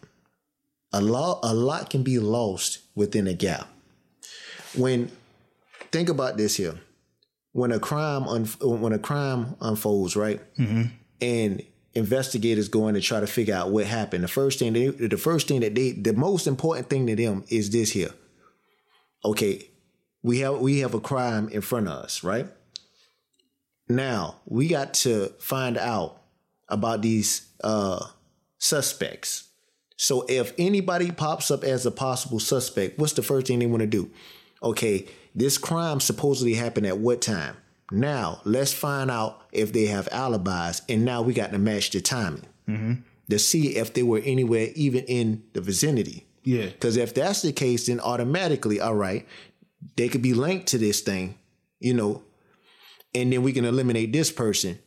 A 0.93 1.01
lot, 1.01 1.39
a 1.43 1.53
lot 1.53 1.89
can 1.89 2.01
be 2.03 2.17
lost 2.17 2.79
within 2.95 3.27
a 3.27 3.33
gap. 3.33 3.67
When 4.75 5.11
think 5.91 6.09
about 6.09 6.37
this 6.37 6.55
here, 6.55 6.79
when 7.51 7.71
a 7.71 7.79
crime 7.79 8.23
unf- 8.23 8.79
when 8.79 8.93
a 8.93 8.99
crime 8.99 9.55
unfolds, 9.61 10.15
right, 10.15 10.39
and 11.21 11.61
investigators 11.93 12.69
going 12.69 12.93
to 12.93 13.01
try 13.01 13.19
to 13.19 13.27
figure 13.27 13.55
out 13.55 13.71
what 13.71 13.85
happened. 13.85 14.23
The 14.23 14.27
first 14.27 14.59
thing 14.59 14.73
they, 14.73 14.87
the 14.87 15.17
first 15.17 15.47
thing 15.47 15.61
that 15.61 15.73
they, 15.75 15.91
the 15.91 16.13
most 16.13 16.45
important 16.47 16.89
thing 16.89 17.07
to 17.07 17.15
them 17.15 17.43
is 17.49 17.69
this 17.71 17.91
here. 17.91 18.11
Okay, 19.25 19.69
we 20.23 20.39
have 20.39 20.59
we 20.59 20.79
have 20.79 20.93
a 20.93 20.99
crime 20.99 21.49
in 21.49 21.61
front 21.61 21.87
of 21.87 21.93
us, 21.93 22.23
right? 22.23 22.47
Now 23.89 24.37
we 24.45 24.67
got 24.67 24.93
to 24.95 25.27
find 25.39 25.77
out 25.77 26.21
about 26.67 27.01
these 27.01 27.47
uh, 27.63 28.05
suspects. 28.57 29.49
So 29.95 30.25
if 30.29 30.53
anybody 30.57 31.11
pops 31.11 31.49
up 31.49 31.63
as 31.63 31.85
a 31.85 31.91
possible 31.91 32.39
suspect, 32.39 32.99
what's 32.99 33.13
the 33.13 33.23
first 33.23 33.47
thing 33.47 33.59
they 33.59 33.65
want 33.65 33.81
to 33.81 33.87
do? 33.87 34.11
Okay, 34.61 35.07
this 35.33 35.57
crime 35.57 35.99
supposedly 35.99 36.53
happened 36.53 36.85
at 36.85 36.97
what 36.97 37.21
time? 37.21 37.55
Now 37.91 38.41
let's 38.43 38.73
find 38.73 39.09
out 39.09 39.41
if 39.51 39.71
they 39.71 39.85
have 39.85 40.09
alibis, 40.11 40.81
and 40.89 41.05
now 41.05 41.21
we 41.21 41.33
got 41.33 41.51
to 41.51 41.57
match 41.57 41.91
the 41.91 42.01
timing 42.01 42.43
to 43.29 43.39
see 43.39 43.77
if 43.77 43.93
they 43.93 44.03
were 44.03 44.21
anywhere 44.23 44.69
even 44.75 45.03
in 45.05 45.43
the 45.53 45.61
vicinity. 45.61 46.25
Yeah. 46.43 46.65
Because 46.65 46.95
if 46.97 47.13
that's 47.13 47.41
the 47.41 47.51
case, 47.51 47.87
then 47.87 47.99
automatically, 47.99 48.79
all 48.79 48.95
right, 48.95 49.27
they 49.95 50.09
could 50.09 50.21
be 50.21 50.33
linked 50.33 50.67
to 50.67 50.77
this 50.77 51.01
thing, 51.01 51.37
you 51.79 51.93
know, 51.93 52.23
and 53.13 53.31
then 53.31 53.43
we 53.43 53.53
can 53.53 53.65
eliminate 53.65 54.13
this 54.13 54.31
person. 54.31 54.79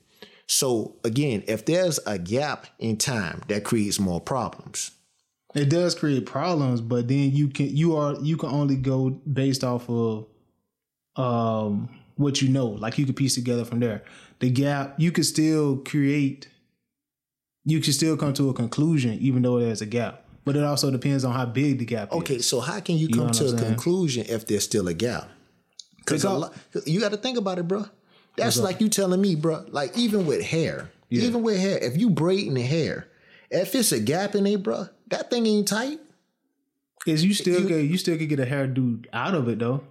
So 0.47 0.97
again, 1.05 1.45
if 1.47 1.65
there's 1.65 2.01
a 2.07 2.19
gap 2.19 2.67
in 2.79 2.97
time, 2.97 3.43
that 3.49 3.65
creates 3.65 4.01
more 4.01 4.21
problems. 4.21 4.91
It 5.55 5.69
does 5.69 5.95
create 5.95 6.27
problems, 6.27 6.81
but 6.81 7.09
then 7.09 7.33
you 7.33 7.49
can 7.49 7.75
you 7.75 7.97
are 7.97 8.17
you 8.21 8.37
can 8.37 8.51
only 8.51 8.77
go 8.77 9.11
based 9.11 9.65
off 9.65 9.89
of 9.89 10.27
um 11.17 11.89
what 12.17 12.43
you 12.43 12.49
know. 12.49 12.67
Like 12.67 12.99
you 12.99 13.07
could 13.07 13.17
piece 13.17 13.35
together 13.35 13.65
from 13.65 13.81
there. 13.81 14.03
The 14.41 14.51
gap 14.51 14.95
you 14.99 15.13
could 15.13 15.27
still 15.27 15.79
create 15.79 16.49
you 17.65 17.81
can 17.81 17.93
still 17.93 18.17
come 18.17 18.33
to 18.35 18.49
a 18.49 18.55
conclusion 18.55 19.19
even 19.21 19.43
though 19.43 19.59
there's 19.61 19.83
a 19.83 19.87
gap. 19.87 20.25
But 20.45 20.57
it 20.57 20.65
also 20.65 20.91
depends 20.91 21.25
on 21.25 21.33
how 21.35 21.45
big 21.47 21.79
the 21.79 21.85
gap 21.85 22.11
Okay, 22.13 22.37
is. 22.37 22.49
so 22.49 22.61
how 22.61 22.81
can 22.81 22.97
you 22.97 23.09
know 23.09 23.25
come 23.25 23.31
to 23.33 23.45
a 23.45 23.49
saying? 23.51 23.59
conclusion 23.63 24.25
if 24.29 24.47
there's 24.47 24.65
still 24.65 24.89
a 24.89 24.95
gap? 24.95 25.29
Because 25.99 26.25
you 26.87 26.99
got 27.01 27.11
to 27.13 27.17
think 27.19 27.37
about 27.39 27.59
it, 27.59 27.69
bro. 27.69 27.85
That's 28.37 28.59
like 28.59 28.81
you 28.81 28.89
telling 28.89 29.21
me, 29.21 29.35
bro. 29.35 29.67
Like 29.69 29.97
even 29.99 30.25
with 30.27 30.43
hair, 30.43 30.91
even 31.11 31.43
with 31.43 31.59
hair, 31.59 31.79
if 31.79 31.97
you 31.99 32.09
braiding 32.11 32.55
the 32.55 32.63
hair, 32.63 33.09
if 33.51 33.75
it's 33.75 33.93
a 33.93 34.01
gap 34.01 34.35
in 34.35 34.47
it, 34.47 34.63
bro, 34.63 34.87
that 35.09 35.29
thing 35.31 35.47
ain't 35.47 35.69
tight. 35.69 36.01
Is 37.07 37.25
you 37.25 37.35
still 37.35 37.67
get 37.67 37.85
you 37.85 37.97
still 37.99 38.17
could 38.19 38.29
get 38.29 38.41
a 38.41 38.47
hairdo 38.47 39.05
out 39.13 39.35
of 39.35 39.49
it 39.49 39.59
though. 39.59 39.83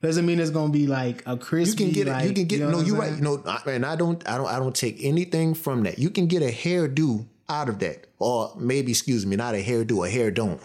Doesn't 0.00 0.26
mean 0.26 0.40
it's 0.40 0.50
gonna 0.50 0.72
be 0.72 0.86
like 0.88 1.22
a 1.26 1.36
crispy. 1.36 1.84
You 1.84 1.90
can 1.90 1.94
get 1.94 2.08
it. 2.08 2.10
like, 2.12 2.28
You 2.28 2.34
can 2.34 2.44
get. 2.46 2.60
know 2.60 2.70
no, 2.70 2.80
you're 2.80 2.96
right. 2.96 3.12
No, 3.20 3.42
I, 3.46 3.62
and 3.70 3.86
I 3.86 3.94
don't. 3.96 4.26
I 4.28 4.36
don't. 4.36 4.46
I 4.48 4.58
don't 4.58 4.74
take 4.74 4.96
anything 5.02 5.54
from 5.54 5.84
that. 5.84 5.98
You 5.98 6.10
can 6.10 6.26
get 6.26 6.42
a 6.42 6.50
hairdo 6.52 7.26
out 7.52 7.68
of 7.68 7.78
that, 7.80 8.06
or 8.18 8.52
maybe, 8.58 8.92
excuse 8.92 9.26
me, 9.26 9.36
not 9.36 9.54
a 9.54 9.62
hairdo, 9.62 10.06
a 10.06 10.10
hair 10.10 10.30
don't. 10.30 10.60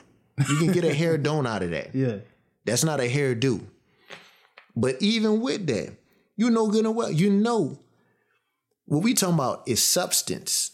You 0.49 0.57
can 0.57 0.71
get 0.71 0.83
a 0.83 0.93
hair 0.93 1.17
don't 1.29 1.45
out 1.45 1.63
of 1.63 1.71
that. 1.71 1.93
Yeah. 1.93 2.17
That's 2.65 2.83
not 2.83 2.99
a 2.99 3.09
hairdo. 3.09 3.61
But 4.75 5.01
even 5.01 5.41
with 5.41 5.67
that, 5.67 5.93
you 6.35 6.49
know 6.49 6.67
good 6.67 6.85
and 6.85 6.95
well, 6.95 7.11
you 7.11 7.29
know 7.31 7.79
what 8.85 9.03
we 9.03 9.13
talking 9.13 9.35
about 9.35 9.63
is 9.67 9.83
substance. 9.83 10.71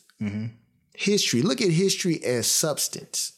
History. 0.96 1.42
Look 1.42 1.62
at 1.62 1.70
history 1.70 2.24
as 2.24 2.48
substance. 2.48 3.34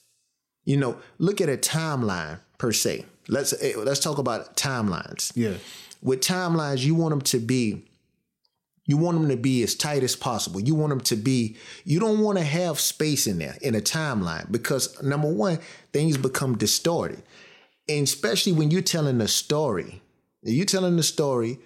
You 0.66 0.78
know, 0.78 0.98
look 1.18 1.42
at 1.42 1.50
a 1.50 1.58
timeline 1.58 2.40
per 2.58 2.72
se. 2.72 3.06
Let's 3.28 3.54
eh, 3.60 3.74
let's 3.78 4.00
talk 4.00 4.18
about 4.18 4.56
timelines. 4.56 5.32
Yeah. 5.36 5.56
With 6.02 6.22
timelines, 6.22 6.84
you 6.84 6.94
want 6.96 7.12
them 7.12 7.22
to 7.22 7.40
be 7.40 7.86
you 8.86 8.98
want 8.98 9.20
them 9.20 9.30
to 9.30 9.38
be 9.38 9.64
as 9.64 9.76
tight 9.76 10.04
as 10.04 10.16
possible. 10.16 10.62
You 10.62 10.76
want 10.76 10.92
them 10.92 11.02
to 11.02 11.16
be, 11.16 11.58
you 11.84 12.00
don't 12.00 12.20
want 12.20 12.38
to 12.38 12.44
have 12.44 12.80
space 12.80 13.26
in 13.28 13.40
there 13.40 13.58
in 13.62 13.76
a 13.76 13.82
timeline 13.82 14.52
because 14.52 15.02
number 15.02 15.32
one, 15.32 15.60
things 15.92 16.18
become 16.18 16.58
distorted. 16.58 17.24
And 17.90 18.04
especially 18.04 18.54
when 18.54 18.72
you're 18.72 18.82
telling 18.82 19.22
a 19.22 19.28
story, 19.28 20.02
you're 20.44 20.66
telling 20.66 20.96
the 20.96 21.04
story, 21.04 21.60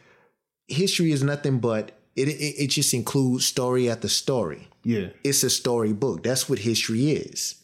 history 0.67 1.11
is 1.11 1.23
nothing 1.23 1.59
but 1.59 1.91
it, 2.15 2.27
it, 2.29 2.63
it 2.63 2.67
just 2.67 2.93
includes 2.93 3.45
story 3.45 3.89
after 3.89 4.07
story. 4.07 4.67
Yeah. 4.83 5.09
It's 5.23 5.43
a 5.43 5.49
story 5.49 5.93
book. 5.93 6.23
That's 6.23 6.49
what 6.49 6.59
history 6.59 7.11
is. 7.11 7.55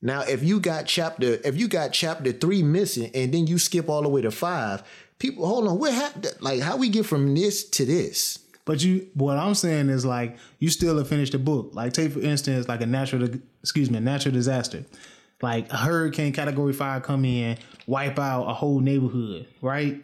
Now, 0.00 0.22
if 0.22 0.42
you 0.42 0.58
got 0.58 0.86
chapter, 0.86 1.38
if 1.44 1.56
you 1.56 1.68
got 1.68 1.92
chapter 1.92 2.32
three 2.32 2.62
missing 2.62 3.10
and 3.14 3.32
then 3.32 3.46
you 3.46 3.58
skip 3.58 3.88
all 3.88 4.02
the 4.02 4.08
way 4.08 4.22
to 4.22 4.30
five, 4.30 4.82
people, 5.18 5.46
hold 5.46 5.68
on, 5.68 5.78
what 5.78 5.92
happened? 5.94 6.34
Like, 6.40 6.60
how 6.60 6.76
we 6.76 6.88
get 6.88 7.06
from 7.06 7.34
this 7.34 7.68
to 7.70 7.84
this? 7.84 8.40
But 8.64 8.82
you, 8.82 9.08
what 9.14 9.38
I'm 9.38 9.54
saying 9.54 9.88
is 9.88 10.04
like 10.06 10.36
you 10.58 10.70
still 10.70 10.96
have 10.98 11.08
finished 11.08 11.32
the 11.32 11.38
book. 11.38 11.70
Like 11.72 11.92
take 11.92 12.12
for 12.12 12.20
instance, 12.20 12.68
like 12.68 12.80
a 12.80 12.86
natural, 12.86 13.28
excuse 13.60 13.90
me, 13.90 13.98
a 13.98 14.00
natural 14.00 14.32
disaster, 14.32 14.84
like 15.40 15.72
a 15.72 15.76
hurricane 15.76 16.32
category 16.32 16.72
five 16.72 17.02
come 17.02 17.24
in, 17.24 17.58
wipe 17.86 18.18
out 18.18 18.44
a 18.44 18.54
whole 18.54 18.80
neighborhood, 18.80 19.48
right? 19.60 20.02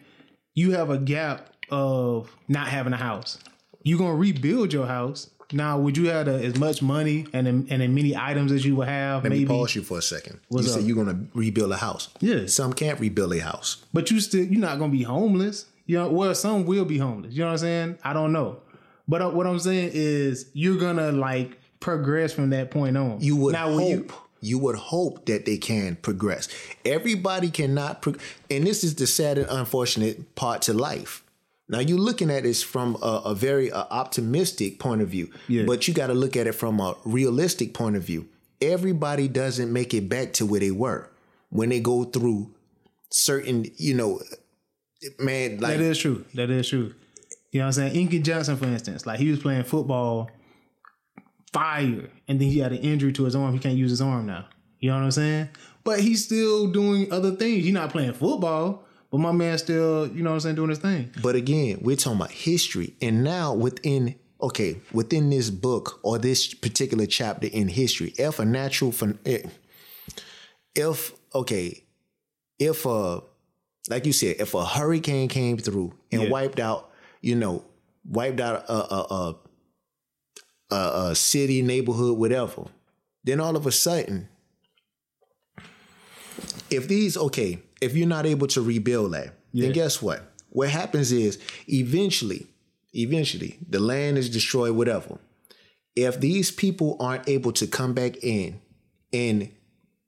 You 0.55 0.71
have 0.71 0.89
a 0.89 0.97
gap 0.97 1.49
of 1.71 2.35
not 2.47 2.67
having 2.67 2.93
a 2.93 2.97
house. 2.97 3.37
You're 3.83 3.99
gonna 3.99 4.15
rebuild 4.15 4.73
your 4.73 4.87
house. 4.87 5.29
Now, 5.51 5.79
would 5.79 5.97
you 5.97 6.09
have 6.09 6.27
the, 6.27 6.33
as 6.33 6.57
much 6.57 6.81
money 6.81 7.25
and 7.33 7.47
and 7.47 7.71
as 7.71 7.89
many 7.89 8.15
items 8.15 8.51
as 8.51 8.65
you 8.65 8.75
would 8.75 8.87
have? 8.87 9.23
Let 9.23 9.29
maybe, 9.29 9.45
me 9.45 9.47
pause 9.47 9.73
you 9.73 9.83
for 9.83 9.97
a 9.97 10.01
second. 10.01 10.39
What's 10.49 10.67
you 10.67 10.73
up? 10.73 10.79
said 10.79 10.87
you're 10.87 10.97
gonna 10.97 11.25
rebuild 11.33 11.71
a 11.71 11.77
house. 11.77 12.09
Yeah. 12.19 12.45
Some 12.47 12.73
can't 12.73 12.99
rebuild 12.99 13.33
a 13.33 13.39
house. 13.39 13.85
but 13.93 14.11
you 14.11 14.19
still 14.19 14.43
you're 14.43 14.59
not 14.59 14.79
gonna 14.79 14.91
be 14.91 15.03
homeless. 15.03 15.65
You 15.89 15.95
know, 15.97 16.07
well, 16.11 16.35
some 16.35 16.67
will 16.67 16.85
be 16.85 16.99
homeless. 16.99 17.33
You 17.33 17.39
know 17.39 17.45
what 17.47 17.51
I'm 17.53 17.57
saying? 17.57 17.97
I 18.03 18.13
don't 18.13 18.31
know, 18.31 18.59
but 19.07 19.23
uh, 19.23 19.31
what 19.31 19.47
I'm 19.47 19.57
saying 19.57 19.89
is 19.95 20.51
you're 20.53 20.77
gonna 20.77 21.11
like 21.11 21.57
progress 21.79 22.31
from 22.31 22.51
that 22.51 22.69
point 22.69 22.95
on. 22.95 23.19
You 23.21 23.35
would 23.37 23.53
now, 23.53 23.71
hope. 23.71 23.89
You, 23.89 24.13
you 24.39 24.59
would 24.59 24.75
hope 24.75 25.25
that 25.25 25.47
they 25.47 25.57
can 25.57 25.95
progress. 25.95 26.47
Everybody 26.85 27.49
cannot, 27.49 28.03
pro- 28.03 28.13
and 28.51 28.67
this 28.67 28.83
is 28.83 28.93
the 28.93 29.07
sad 29.07 29.39
and 29.39 29.47
unfortunate 29.49 30.35
part 30.35 30.61
to 30.63 30.73
life. 30.73 31.23
Now 31.67 31.79
you're 31.79 31.97
looking 31.97 32.29
at 32.29 32.43
this 32.43 32.61
from 32.61 32.95
a, 33.01 33.21
a 33.25 33.33
very 33.33 33.71
uh, 33.71 33.85
optimistic 33.89 34.77
point 34.77 35.01
of 35.01 35.09
view, 35.09 35.31
Yeah. 35.47 35.63
but 35.65 35.87
you 35.87 35.95
got 35.95 36.07
to 36.07 36.13
look 36.13 36.37
at 36.37 36.45
it 36.45 36.53
from 36.53 36.79
a 36.79 36.95
realistic 37.03 37.73
point 37.73 37.95
of 37.95 38.03
view. 38.03 38.27
Everybody 38.61 39.27
doesn't 39.27 39.73
make 39.73 39.95
it 39.95 40.07
back 40.07 40.33
to 40.33 40.45
where 40.45 40.59
they 40.59 40.69
were 40.69 41.09
when 41.49 41.69
they 41.69 41.79
go 41.79 42.03
through 42.03 42.53
certain, 43.09 43.65
you 43.77 43.95
know, 43.95 44.21
man, 45.19 45.59
like 45.59 45.77
that 45.77 45.81
is 45.81 45.97
true. 45.97 46.25
That 46.33 46.49
is 46.49 46.69
true. 46.69 46.93
You 47.51 47.59
know 47.59 47.65
what 47.65 47.67
I'm 47.67 47.73
saying? 47.73 47.95
Inky 47.95 48.19
Johnson, 48.19 48.57
for 48.57 48.65
instance, 48.65 49.05
like 49.05 49.19
he 49.19 49.29
was 49.31 49.39
playing 49.39 49.63
football, 49.63 50.29
fire, 51.51 52.09
and 52.27 52.39
then 52.39 52.47
he 52.49 52.59
had 52.59 52.71
an 52.71 52.79
injury 52.79 53.11
to 53.13 53.25
his 53.25 53.35
arm. 53.35 53.53
He 53.53 53.59
can't 53.59 53.77
use 53.77 53.91
his 53.91 54.01
arm 54.01 54.25
now. 54.25 54.45
You 54.79 54.91
know 54.91 54.97
what 54.97 55.03
I'm 55.03 55.11
saying? 55.11 55.49
But 55.83 55.99
he's 55.99 56.23
still 56.23 56.67
doing 56.67 57.11
other 57.11 57.31
things. 57.31 57.63
He's 57.63 57.73
not 57.73 57.89
playing 57.89 58.13
football, 58.13 58.83
but 59.11 59.17
my 59.17 59.31
man 59.31 59.57
still, 59.57 60.07
you 60.07 60.23
know 60.23 60.29
what 60.29 60.35
I'm 60.35 60.39
saying, 60.41 60.55
doing 60.55 60.69
his 60.69 60.79
thing. 60.79 61.11
But 61.21 61.35
again, 61.35 61.79
we're 61.81 61.95
talking 61.95 62.17
about 62.17 62.31
history. 62.31 62.95
And 63.01 63.23
now 63.23 63.53
within 63.53 64.15
okay, 64.41 64.79
within 64.93 65.29
this 65.29 65.49
book 65.49 65.99
or 66.03 66.17
this 66.17 66.53
particular 66.53 67.05
chapter 67.05 67.47
in 67.47 67.67
history, 67.67 68.13
if 68.17 68.39
a 68.39 68.45
natural 68.45 68.93
eh, 69.25 69.43
if 70.75 71.13
okay, 71.33 71.83
if 72.57 72.85
uh 72.85 73.21
like 73.89 74.05
you 74.05 74.13
said, 74.13 74.35
if 74.39 74.53
a 74.53 74.63
hurricane 74.65 75.27
came 75.27 75.57
through 75.57 75.93
and 76.11 76.23
Yeah. 76.23 76.29
wiped 76.29 76.59
out, 76.59 76.91
you 77.21 77.35
know, 77.35 77.63
wiped 78.05 78.39
out 78.39 78.63
a 78.69 78.73
a, 78.73 79.05
a, 79.09 79.35
a, 80.75 81.09
a 81.09 81.15
city, 81.15 81.61
neighborhood, 81.61 82.17
whatever. 82.17 82.65
Then 83.23 83.39
all 83.39 83.55
of 83.55 83.65
a 83.65 83.71
sudden, 83.71 84.29
if 86.69 86.87
these 86.87 87.17
okay, 87.17 87.59
if 87.81 87.95
you're 87.95 88.07
not 88.07 88.25
able 88.25 88.47
to 88.47 88.61
rebuild 88.61 89.13
that, 89.13 89.33
Yeah. 89.51 89.65
then 89.65 89.73
guess 89.73 90.01
what? 90.01 90.21
What 90.49 90.69
happens 90.69 91.11
is 91.11 91.37
eventually, 91.67 92.47
eventually, 92.93 93.59
the 93.67 93.79
land 93.79 94.17
is 94.17 94.29
destroyed, 94.29 94.75
whatever. 94.75 95.19
If 95.95 96.19
these 96.19 96.49
people 96.51 96.95
aren't 96.99 97.27
able 97.27 97.51
to 97.53 97.67
come 97.67 97.93
back 97.93 98.23
in 98.23 98.61
and 99.11 99.49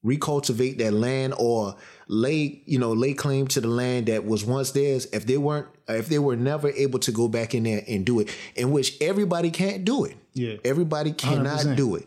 recultivate 0.05 0.77
that 0.79 0.93
land 0.93 1.33
or 1.37 1.75
lay, 2.11 2.61
you 2.65 2.77
know, 2.77 2.91
lay 2.91 3.13
claim 3.13 3.47
to 3.47 3.61
the 3.61 3.69
land 3.69 4.07
that 4.07 4.25
was 4.25 4.43
once 4.43 4.71
theirs, 4.71 5.07
if 5.13 5.25
they 5.25 5.37
weren't, 5.37 5.67
if 5.87 6.09
they 6.09 6.19
were 6.19 6.35
never 6.35 6.69
able 6.69 6.99
to 6.99 7.11
go 7.11 7.29
back 7.29 7.55
in 7.55 7.63
there 7.63 7.83
and 7.87 8.05
do 8.05 8.19
it, 8.19 8.29
in 8.55 8.71
which 8.71 9.01
everybody 9.01 9.49
can't 9.49 9.85
do 9.85 10.03
it. 10.03 10.17
Yeah. 10.33 10.57
Everybody 10.65 11.13
cannot 11.13 11.61
100%. 11.61 11.75
do 11.77 11.95
it. 11.95 12.05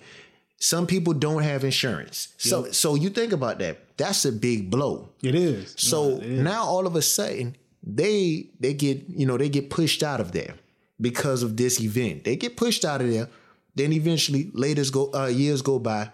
Some 0.61 0.87
people 0.87 1.15
don't 1.15 1.43
have 1.43 1.65
insurance. 1.65 2.35
So 2.39 2.71
so 2.71 2.95
you 2.95 3.11
think 3.11 3.33
about 3.33 3.59
that. 3.59 3.97
That's 3.97 4.25
a 4.25 4.33
big 4.33 4.71
blow. 4.71 5.09
It 5.23 5.35
is. 5.35 5.75
So 5.77 6.17
it 6.17 6.23
is. 6.23 6.41
now 6.41 6.65
all 6.65 6.87
of 6.87 6.97
a 6.97 7.03
sudden 7.03 7.57
they 7.83 8.51
they 8.61 8.73
get 8.73 9.05
you 9.09 9.27
know 9.27 9.37
they 9.37 9.49
get 9.49 9.69
pushed 9.69 10.03
out 10.03 10.21
of 10.21 10.33
there 10.33 10.55
because 11.01 11.43
of 11.43 11.57
this 11.57 11.81
event. 11.81 12.25
They 12.25 12.37
get 12.37 12.57
pushed 12.57 12.85
out 12.85 13.01
of 13.01 13.11
there. 13.11 13.29
Then 13.75 13.93
eventually, 13.93 14.51
latest 14.55 14.93
go 14.93 15.11
uh, 15.13 15.27
years 15.27 15.61
go 15.61 15.79
by. 15.79 16.11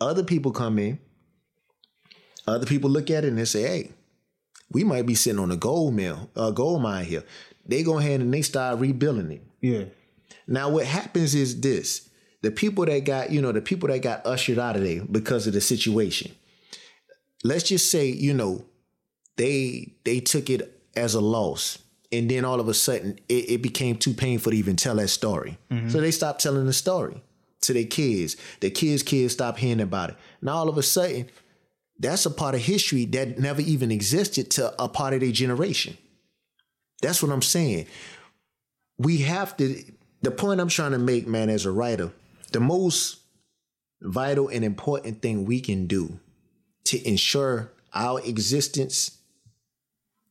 Other 0.00 0.24
people 0.24 0.52
come 0.52 0.78
in. 0.78 0.98
Other 2.46 2.66
people 2.66 2.90
look 2.90 3.10
at 3.10 3.24
it 3.24 3.28
and 3.28 3.38
they 3.38 3.44
say, 3.44 3.62
"Hey, 3.62 3.92
we 4.70 4.84
might 4.84 5.06
be 5.06 5.14
sitting 5.14 5.38
on 5.38 5.50
a 5.50 5.56
gold 5.56 5.94
mill, 5.94 6.30
a 6.36 6.52
gold 6.52 6.82
mine 6.82 7.04
here." 7.04 7.24
They 7.66 7.82
go 7.82 7.98
ahead 7.98 8.20
and 8.20 8.32
they 8.32 8.42
start 8.42 8.78
rebuilding 8.78 9.30
it. 9.30 9.42
yeah. 9.60 9.84
Now, 10.46 10.68
what 10.68 10.84
happens 10.84 11.34
is 11.34 11.60
this: 11.60 12.08
the 12.42 12.50
people 12.50 12.84
that 12.84 13.04
got, 13.04 13.30
you 13.30 13.40
know, 13.40 13.52
the 13.52 13.62
people 13.62 13.88
that 13.88 14.02
got 14.02 14.26
ushered 14.26 14.58
out 14.58 14.76
of 14.76 14.82
there 14.82 15.02
because 15.10 15.46
of 15.46 15.54
the 15.54 15.60
situation. 15.60 16.32
Let's 17.42 17.64
just 17.64 17.90
say, 17.90 18.08
you 18.08 18.34
know, 18.34 18.64
they 19.36 19.94
they 20.04 20.20
took 20.20 20.50
it 20.50 20.80
as 20.96 21.14
a 21.14 21.20
loss, 21.20 21.78
and 22.12 22.30
then 22.30 22.44
all 22.44 22.60
of 22.60 22.68
a 22.68 22.74
sudden, 22.74 23.18
it, 23.28 23.50
it 23.50 23.62
became 23.62 23.96
too 23.96 24.12
painful 24.14 24.52
to 24.52 24.58
even 24.58 24.76
tell 24.76 24.96
that 24.96 25.08
story. 25.08 25.56
Mm-hmm. 25.70 25.88
So 25.88 26.00
they 26.00 26.10
stopped 26.10 26.42
telling 26.42 26.66
the 26.66 26.72
story 26.72 27.22
to 27.62 27.72
their 27.72 27.84
kids. 27.84 28.36
Their 28.60 28.70
kids' 28.70 29.02
kids 29.02 29.32
stopped 29.32 29.58
hearing 29.58 29.80
about 29.80 30.10
it. 30.10 30.16
Now 30.42 30.56
all 30.56 30.68
of 30.68 30.78
a 30.78 30.82
sudden, 30.82 31.30
that's 32.04 32.26
a 32.26 32.30
part 32.30 32.54
of 32.54 32.60
history 32.60 33.04
that 33.06 33.38
never 33.38 33.60
even 33.60 33.90
existed 33.90 34.50
to 34.52 34.82
a 34.82 34.88
part 34.88 35.14
of 35.14 35.20
their 35.20 35.32
generation. 35.32 35.96
That's 37.00 37.22
what 37.22 37.32
I'm 37.32 37.42
saying. 37.42 37.86
We 38.98 39.18
have 39.18 39.56
to 39.56 39.82
the 40.22 40.30
point 40.30 40.58
i'm 40.58 40.68
trying 40.68 40.92
to 40.92 40.98
make 40.98 41.26
man 41.26 41.50
as 41.50 41.66
a 41.66 41.70
writer 41.70 42.10
the 42.52 42.60
most 42.60 43.18
vital 44.00 44.48
and 44.48 44.64
important 44.64 45.20
thing 45.20 45.44
we 45.44 45.60
can 45.60 45.86
do 45.86 46.18
to 46.84 47.08
ensure 47.08 47.70
our 47.94 48.20
existence 48.22 49.18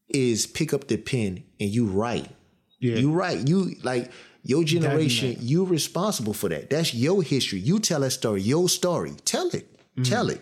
is 0.09 0.47
pick 0.47 0.73
up 0.73 0.88
the 0.88 0.97
pen 0.97 1.43
and 1.59 1.69
you 1.69 1.86
write. 1.86 2.29
Yeah. 2.79 2.95
you 2.97 3.12
write. 3.12 3.47
You 3.47 3.75
like 3.83 4.12
your 4.43 4.63
generation 4.63 5.38
you 5.39 5.63
responsible 5.65 6.33
for 6.33 6.49
that. 6.49 6.69
That's 6.69 6.93
your 6.93 7.23
history. 7.23 7.59
You 7.59 7.79
tell 7.79 8.01
that 8.01 8.12
story 8.12 8.41
your 8.41 8.69
story. 8.69 9.13
Tell 9.25 9.49
it. 9.49 9.67
Mm. 9.97 10.09
Tell 10.09 10.29
it 10.29 10.41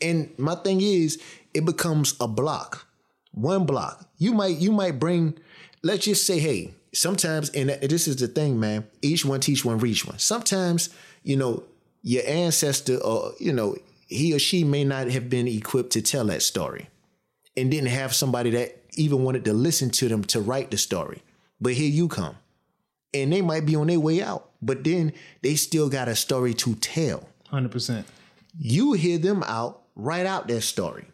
and 0.00 0.30
my 0.38 0.54
thing 0.56 0.80
is 0.80 1.20
it 1.54 1.64
becomes 1.64 2.14
a 2.20 2.28
block 2.28 2.86
one 3.32 3.66
block. 3.66 4.08
You 4.16 4.32
might 4.32 4.56
you 4.56 4.72
might 4.72 4.98
bring 4.98 5.38
let's 5.82 6.06
just 6.06 6.26
say 6.26 6.38
hey 6.38 6.72
sometimes 6.92 7.50
and 7.50 7.68
this 7.68 8.08
is 8.08 8.16
the 8.16 8.28
thing 8.28 8.58
man 8.58 8.86
each 9.02 9.24
one 9.24 9.40
teach 9.40 9.64
one 9.64 9.78
reach 9.78 10.06
one. 10.06 10.18
Sometimes 10.18 10.88
you 11.22 11.36
know 11.36 11.62
your 12.02 12.22
ancestor 12.26 12.96
or 12.96 13.32
you 13.38 13.52
know 13.52 13.76
he 14.08 14.34
or 14.34 14.38
she 14.38 14.64
may 14.64 14.84
not 14.84 15.08
have 15.08 15.28
been 15.28 15.46
equipped 15.46 15.92
to 15.92 16.02
tell 16.02 16.24
that 16.26 16.42
story 16.42 16.88
and 17.56 17.70
didn't 17.70 17.88
have 17.88 18.14
somebody 18.14 18.50
that 18.50 18.80
even 18.94 19.22
wanted 19.22 19.44
to 19.44 19.52
listen 19.52 19.90
to 19.90 20.08
them 20.08 20.24
to 20.24 20.40
write 20.40 20.70
the 20.70 20.78
story. 20.78 21.22
But 21.60 21.74
here 21.74 21.90
you 21.90 22.08
come. 22.08 22.36
And 23.12 23.32
they 23.32 23.42
might 23.42 23.66
be 23.66 23.76
on 23.76 23.86
their 23.86 24.00
way 24.00 24.22
out 24.22 24.46
but 24.62 24.84
then 24.84 25.12
they 25.42 25.54
still 25.54 25.88
got 25.88 26.08
a 26.08 26.16
story 26.16 26.54
to 26.54 26.74
tell. 26.76 27.28
Hundred 27.48 27.70
percent. 27.70 28.06
you 28.58 28.94
hear 28.94 29.18
them 29.18 29.42
out, 29.44 29.82
write 29.96 30.26
out 30.26 30.46
that 30.48 30.60
story. 30.60 31.06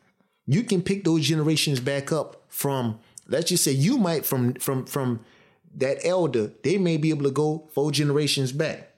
You 0.46 0.64
can 0.64 0.82
pick 0.82 1.04
those 1.04 1.26
generations 1.26 1.80
back 1.80 2.12
up 2.12 2.42
from, 2.48 2.98
let's 3.28 3.48
just 3.48 3.64
say 3.64 3.72
you 3.72 3.96
might 3.96 4.26
from 4.26 4.54
from 4.54 4.84
from 4.84 5.24
that 5.76 6.04
elder, 6.04 6.52
they 6.62 6.76
may 6.76 6.96
be 6.98 7.10
able 7.10 7.24
to 7.24 7.30
go 7.30 7.68
four 7.72 7.92
generations 7.92 8.52
back. 8.52 8.90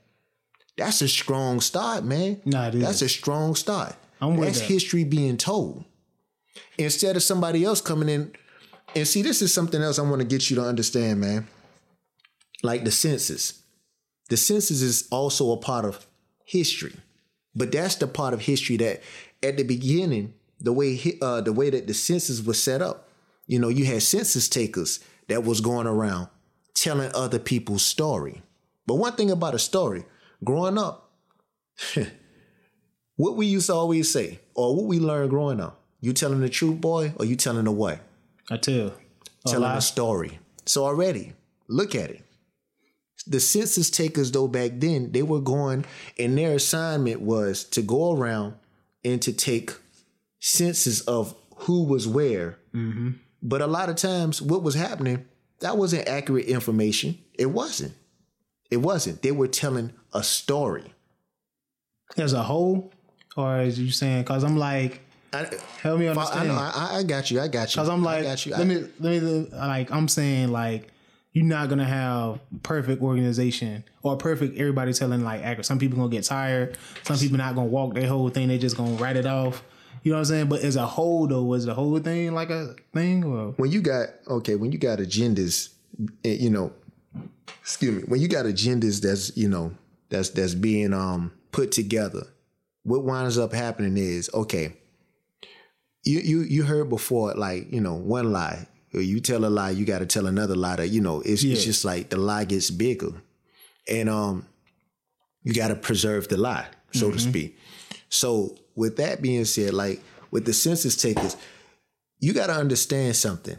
That's 0.77 1.03
a 1.03 1.09
strong 1.09 1.61
start, 1.61 2.05
man. 2.05 2.40
Nah, 2.44 2.68
it 2.68 2.75
is. 2.77 2.83
That's 2.83 3.03
a 3.03 3.09
strong 3.09 3.55
start. 3.55 3.94
I'm 4.20 4.37
with 4.37 4.49
That's 4.49 4.61
that. 4.61 4.68
history 4.68 5.05
being 5.05 5.37
told. 5.37 5.85
Instead 6.79 7.14
of 7.14 7.23
somebody 7.23 7.64
else 7.64 7.81
coming 7.81 8.09
in, 8.09 8.33
and 8.94 9.07
see, 9.07 9.23
this 9.23 9.42
is 9.42 9.53
something 9.53 9.81
else 9.83 9.99
I 9.99 10.03
want 10.03 10.20
to 10.20 10.27
get 10.27 10.51
you 10.51 10.57
to 10.57 10.62
understand, 10.62 11.20
man. 11.20 11.47
Like 12.62 12.85
the 12.85 12.90
census. 12.90 13.62
The 14.31 14.37
census 14.37 14.81
is 14.83 15.07
also 15.11 15.53
a 15.53 15.57
part 15.57 15.85
of 15.85 16.07
history. 16.44 16.94
But 17.55 17.70
that's 17.70 17.97
the 17.97 18.07
part 18.07 18.35
of 18.35 18.40
history 18.40 18.77
that 18.79 19.03
at 19.44 19.57
the 19.57 19.62
beginning, 19.62 20.35
the 20.61 20.72
way 20.72 20.96
hi- 20.96 21.18
uh, 21.20 21.40
the 21.40 21.52
way 21.52 21.70
that 21.70 21.87
the 21.87 21.94
census 21.94 22.42
was 22.42 22.62
set 22.62 22.83
up, 22.83 23.09
you 23.46 23.59
know, 23.59 23.68
you 23.68 23.85
had 23.85 24.02
census 24.02 24.48
takers 24.48 25.00
that 25.28 25.44
was 25.44 25.61
going 25.61 25.87
around 25.87 26.28
telling 26.74 27.11
other 27.14 27.38
people's 27.38 27.83
story. 27.83 28.42
But 28.87 28.96
one 28.96 29.12
thing 29.12 29.30
about 29.30 29.54
a 29.54 29.59
story, 29.59 30.04
growing 30.42 30.78
up, 30.78 31.11
what 33.16 33.37
we 33.37 33.46
used 33.46 33.66
to 33.66 33.74
always 33.74 34.11
say, 34.11 34.40
or 34.54 34.76
what 34.76 34.87
we 34.87 34.98
learned 34.98 35.30
growing 35.30 35.61
up, 35.61 35.80
you 36.00 36.12
telling 36.12 36.40
the 36.40 36.48
truth, 36.48 36.80
boy, 36.80 37.12
or 37.18 37.24
you 37.24 37.37
telling 37.37 37.64
the 37.64 37.70
what? 37.70 38.00
I 38.50 38.57
tell. 38.57 38.88
A 38.88 39.48
telling 39.48 39.62
lie. 39.62 39.76
a 39.76 39.80
story. 39.80 40.38
So 40.66 40.85
already, 40.85 41.33
look 41.68 41.94
at 41.94 42.11
it. 42.11 42.22
The 43.26 43.40
census 43.40 43.88
takers, 43.88 44.30
though, 44.30 44.48
back 44.48 44.72
then, 44.74 45.12
they 45.12 45.22
were 45.22 45.40
going, 45.40 45.87
and 46.18 46.37
their 46.37 46.57
assignment 46.57 47.22
was 47.22 47.64
to 47.64 47.80
go 47.80 48.14
around 48.14 48.54
and 49.05 49.21
to 49.23 49.33
take 49.33 49.73
senses 50.40 51.03
of 51.03 51.35
who 51.57 51.85
was 51.85 52.07
where. 52.09 52.59
Mm-hmm. 52.75 53.11
But 53.43 53.61
a 53.61 53.67
lot 53.67 53.88
of 53.90 53.97
times, 53.97 54.40
what 54.40 54.62
was 54.62 54.75
happening, 54.75 55.27
that 55.61 55.77
wasn't 55.77 56.09
accurate 56.09 56.47
information. 56.47 57.19
It 57.35 57.47
wasn't. 57.47 57.95
It 58.71 58.79
wasn't. 58.79 59.23
They 59.23 59.33
were 59.33 59.49
telling 59.49 59.93
a 60.12 60.23
story. 60.23 60.93
As 62.17 62.33
a 62.33 62.43
whole, 62.43 62.93
or 63.37 63.57
as 63.57 63.79
you 63.79 63.90
saying? 63.90 64.23
Because 64.23 64.45
I'm 64.45 64.57
like, 64.57 65.01
I, 65.33 65.49
help 65.83 65.99
me 65.99 66.07
I, 66.07 66.11
understand. 66.11 66.49
know, 66.49 66.55
I, 66.55 66.99
I 66.99 67.03
got 67.03 67.31
you. 67.31 67.40
I 67.40 67.49
got 67.49 67.75
you. 67.75 67.81
Because 67.83 67.88
I'm 67.88 68.07
I 68.07 68.17
like, 68.17 68.23
got 68.25 68.47
you. 68.47 68.53
let 68.53 68.61
I- 68.61 68.64
me, 68.64 68.75
let 69.01 69.23
me, 69.23 69.49
like, 69.53 69.90
I'm 69.90 70.09
saying, 70.09 70.53
like, 70.53 70.88
you're 71.35 71.44
not 71.44 71.68
gonna 71.68 71.85
have 71.85 72.38
perfect 72.62 73.03
organization 73.03 73.85
or 74.03 74.16
perfect 74.16 74.57
everybody 74.57 74.92
telling 74.92 75.25
like 75.25 75.42
accurate. 75.42 75.66
Some 75.66 75.81
people 75.81 75.99
gonna 75.99 76.09
get 76.09 76.25
tired. 76.25 76.79
Some 77.03 77.18
people 77.18 77.37
not 77.37 77.57
gonna 77.57 77.66
walk 77.66 77.94
their 77.94 78.07
whole 78.07 78.31
thing. 78.31 78.49
They 78.49 78.57
just 78.57 78.77
gonna 78.77 78.94
write 78.94 79.16
it 79.16 79.27
off. 79.27 79.62
You 80.05 80.12
know 80.12 80.18
what 80.18 80.20
I'm 80.20 80.25
saying? 80.27 80.47
But 80.49 80.62
as 80.62 80.77
a 80.77 80.87
whole, 80.87 81.27
though, 81.27 81.42
was 81.42 81.64
the 81.66 81.75
whole 81.75 81.99
thing 81.99 82.35
like 82.35 82.51
a 82.51 82.77
thing? 82.92 83.25
Or 83.25 83.53
when 83.53 83.73
you 83.73 83.83
got 83.83 84.09
okay 84.29 84.55
when 84.55 84.70
you 84.70 84.79
got 84.79 85.01
agendas 85.01 85.70
eh, 86.25 86.37
you 86.40 86.51
know 86.51 86.73
excuse 87.61 87.94
me 87.94 88.03
when 88.07 88.20
you 88.20 88.29
got 88.29 88.47
agendas 88.47 89.01
that's 89.01 89.37
you 89.37 89.49
know 89.49 89.73
that's 90.11 90.31
that's 90.31 90.55
being 90.55 90.92
um 90.92 91.33
put 91.53 91.73
together 91.73 92.27
what 92.83 93.05
winds 93.05 93.38
up 93.38 93.53
happening 93.53 93.97
is 93.97 94.31
okay 94.35 94.77
you 96.05 96.20
you 96.20 96.40
you 96.42 96.62
heard 96.64 96.88
before 96.88 97.35
like 97.35 97.73
you 97.73 97.81
know 97.81 97.94
one 97.94 98.33
lie 98.33 98.66
you 99.00 99.20
tell 99.20 99.44
a 99.44 99.48
lie 99.48 99.70
you 99.70 99.85
got 99.85 100.00
to 100.00 100.07
tell 100.07 100.26
another 100.26 100.54
lie 100.54 100.76
that 100.76 100.88
you 100.88 101.00
know 101.00 101.20
it's, 101.20 101.42
it's 101.44 101.64
just 101.64 101.85
like 101.85 102.11
the 102.11 102.16
lie 102.16 102.44
gets 102.44 102.70
bigger 102.70 103.12
and 103.88 104.09
um 104.09 104.46
you 105.42 105.52
got 105.52 105.68
to 105.68 105.74
preserve 105.74 106.28
the 106.28 106.37
lie 106.37 106.66
so 106.92 107.11
to 107.11 107.18
speak 107.18 107.59
so 108.09 108.57
with 108.76 108.96
that 108.96 109.20
being 109.20 109.44
said 109.44 109.74
like 109.74 110.00
with 110.30 110.44
the 110.44 110.52
census 110.52 110.96
takers 110.96 111.37
you 112.24 112.33
got 112.33 112.46
to 112.46 112.54
understand 112.54 113.16
something. 113.16 113.59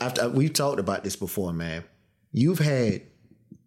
After 0.00 0.28
we've 0.28 0.52
talked 0.52 0.78
about 0.78 1.02
this 1.02 1.16
before, 1.16 1.52
man. 1.52 1.82
You've 2.30 2.60
had 2.60 3.02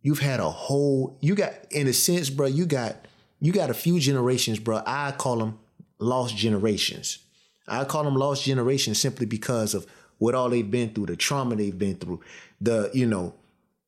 you've 0.01 0.19
had 0.19 0.39
a 0.39 0.49
whole 0.49 1.17
you 1.21 1.35
got 1.35 1.53
in 1.69 1.87
a 1.87 1.93
sense, 1.93 2.29
bro. 2.29 2.47
You 2.47 2.65
got 2.65 3.05
you 3.41 3.51
got 3.51 3.69
a 3.69 3.73
few 3.73 3.99
generations, 3.99 4.59
bro. 4.59 4.81
I 4.85 5.11
call 5.11 5.37
them 5.37 5.59
lost 5.99 6.37
generations. 6.37 7.19
I 7.67 7.83
call 7.83 8.03
them 8.03 8.15
lost 8.15 8.43
generation 8.43 8.95
simply 8.95 9.25
because 9.25 9.73
of 9.73 9.85
what 10.17 10.35
all 10.35 10.49
they've 10.49 10.69
been 10.69 10.93
through, 10.93 11.07
the 11.07 11.15
trauma 11.15 11.55
they've 11.55 11.77
been 11.77 11.95
through, 11.95 12.21
the 12.59 12.89
you 12.93 13.05
know, 13.05 13.33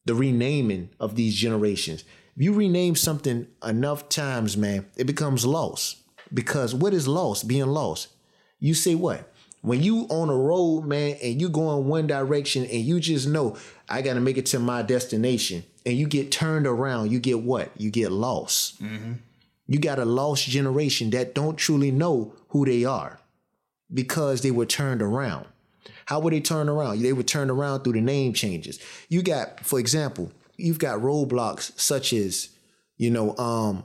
the 0.06 0.16
renaming 0.16 0.90
of 1.00 1.16
these 1.16 1.36
generations. 1.36 2.04
If 2.36 2.44
you 2.44 2.54
rename 2.54 2.96
something 2.96 3.48
enough 3.66 4.10
times, 4.10 4.56
man, 4.56 4.86
it 4.96 5.06
becomes 5.06 5.46
lost. 5.46 5.98
Because 6.34 6.76
what 6.76 6.94
is 6.94 7.08
lost? 7.08 7.48
Being 7.48 7.68
lost. 7.68 8.10
You 8.60 8.74
say 8.74 8.96
what? 8.96 9.30
when 9.62 9.84
you 9.84 10.08
on 10.10 10.30
a 10.30 10.36
road, 10.36 10.86
man, 10.86 11.18
and 11.22 11.42
you 11.42 11.50
go 11.50 11.78
in 11.78 11.88
one 11.88 12.08
direction 12.08 12.64
and 12.64 12.82
you 12.82 13.00
just 13.00 13.28
know 13.28 13.58
I 13.90 14.02
got 14.02 14.14
to 14.14 14.22
make 14.22 14.38
it 14.38 14.46
to 14.48 14.60
my 14.60 14.82
destination, 14.82 15.64
and 15.86 15.98
you 15.98 16.08
get 16.08 16.32
turned 16.32 16.68
around, 16.68 17.12
you 17.12 17.20
get 17.20 17.42
what? 17.42 17.72
You 17.78 17.90
get 17.90 18.12
lost. 18.12 18.82
Mm-hmm. 18.82 19.14
You 19.68 19.80
got 19.80 20.00
a 20.00 20.06
lost 20.06 20.48
generation 20.48 21.10
that 21.12 21.36
don't 21.36 21.58
truly 21.58 21.92
know 21.92 22.34
who 22.50 22.66
they 22.66 22.86
are 22.86 23.20
because 23.94 24.42
they 24.42 24.52
were 24.52 24.66
turned 24.66 25.02
around. 25.02 25.46
How 26.06 26.20
were 26.20 26.32
they 26.32 26.42
turned 26.42 26.70
around? 26.70 27.02
They 27.02 27.14
were 27.14 27.24
turned 27.24 27.52
around 27.52 27.84
through 27.84 27.94
the 27.94 28.02
name 28.02 28.34
changes. 28.34 28.80
You 29.10 29.22
got, 29.22 29.64
for 29.66 29.80
example, 29.80 30.32
you've 30.58 30.80
got 30.80 31.00
roadblocks 31.00 31.78
such 31.80 32.14
as, 32.14 32.50
you 32.98 33.12
know, 33.12 33.38
um, 33.38 33.84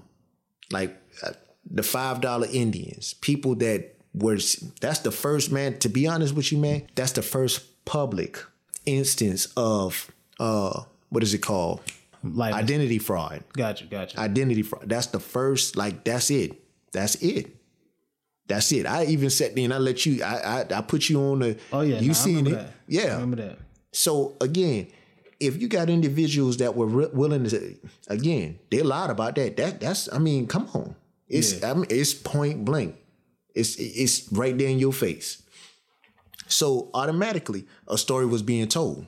like 0.70 0.96
uh, 1.22 1.32
the 1.70 1.82
five 1.82 2.20
dollar 2.20 2.46
Indians, 2.50 3.14
people 3.14 3.54
that 3.56 3.94
were. 4.14 4.38
That's 4.80 5.00
the 5.00 5.10
first 5.10 5.52
man. 5.52 5.78
To 5.80 5.88
be 5.88 6.06
honest 6.06 6.34
with 6.34 6.50
you, 6.50 6.58
man, 6.58 6.86
that's 6.94 7.12
the 7.12 7.22
first 7.22 7.84
public 7.84 8.38
instance 8.86 9.48
of 9.56 10.10
uh, 10.40 10.82
what 11.10 11.22
is 11.22 11.34
it 11.34 11.38
called? 11.38 11.80
Like 12.22 12.54
Identity 12.54 12.98
fraud. 12.98 13.44
gotcha, 13.52 13.84
gotcha. 13.84 14.18
Identity 14.18 14.62
fraud. 14.62 14.88
That's 14.88 15.08
the 15.08 15.20
first. 15.20 15.76
Like 15.76 16.04
that's 16.04 16.30
it. 16.30 16.58
That's 16.92 17.16
it. 17.16 17.53
That's 18.46 18.70
it. 18.72 18.84
I 18.86 19.04
even 19.06 19.30
sat 19.30 19.54
there 19.54 19.64
and 19.64 19.72
I 19.72 19.78
let 19.78 20.04
you. 20.04 20.22
I 20.22 20.60
I, 20.62 20.78
I 20.78 20.80
put 20.82 21.08
you 21.08 21.20
on 21.20 21.38
the. 21.40 21.58
oh 21.72 21.80
yeah, 21.80 22.00
you 22.00 22.10
I 22.10 22.14
seen 22.14 22.46
it? 22.46 22.50
that. 22.50 22.66
I 22.66 22.72
Yeah. 22.88 23.12
remember 23.14 23.36
that. 23.36 23.58
So 23.92 24.36
again, 24.40 24.88
if 25.40 25.60
you 25.60 25.68
got 25.68 25.88
individuals 25.88 26.58
that 26.58 26.76
were 26.76 26.86
re- 26.86 27.08
willing 27.12 27.44
to, 27.44 27.74
again, 28.08 28.58
they 28.70 28.82
lied 28.82 29.10
about 29.10 29.34
that. 29.36 29.56
That 29.56 29.80
that's. 29.80 30.12
I 30.12 30.18
mean, 30.18 30.46
come 30.46 30.68
on. 30.74 30.94
It's 31.28 31.62
I 31.64 31.72
mean, 31.74 31.86
it's 31.88 32.12
point 32.12 32.64
blank. 32.64 32.96
It's 33.54 33.76
it's 33.76 34.30
right 34.32 34.56
there 34.58 34.68
in 34.68 34.78
your 34.78 34.92
face. 34.92 35.42
So 36.46 36.90
automatically, 36.92 37.66
a 37.88 37.96
story 37.96 38.26
was 38.26 38.42
being 38.42 38.68
told 38.68 39.06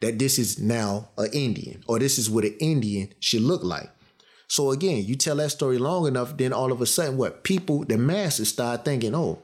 that 0.00 0.18
this 0.18 0.38
is 0.38 0.58
now 0.58 1.10
an 1.18 1.28
Indian, 1.32 1.82
or 1.86 1.98
this 1.98 2.16
is 2.18 2.30
what 2.30 2.44
an 2.44 2.56
Indian 2.58 3.12
should 3.20 3.42
look 3.42 3.62
like. 3.62 3.90
So 4.52 4.70
again, 4.70 5.06
you 5.06 5.14
tell 5.16 5.36
that 5.36 5.48
story 5.48 5.78
long 5.78 6.06
enough, 6.06 6.36
then 6.36 6.52
all 6.52 6.72
of 6.72 6.82
a 6.82 6.84
sudden, 6.84 7.16
what 7.16 7.42
people, 7.42 7.86
the 7.86 7.96
masses, 7.96 8.50
start 8.50 8.84
thinking, 8.84 9.14
oh, 9.14 9.38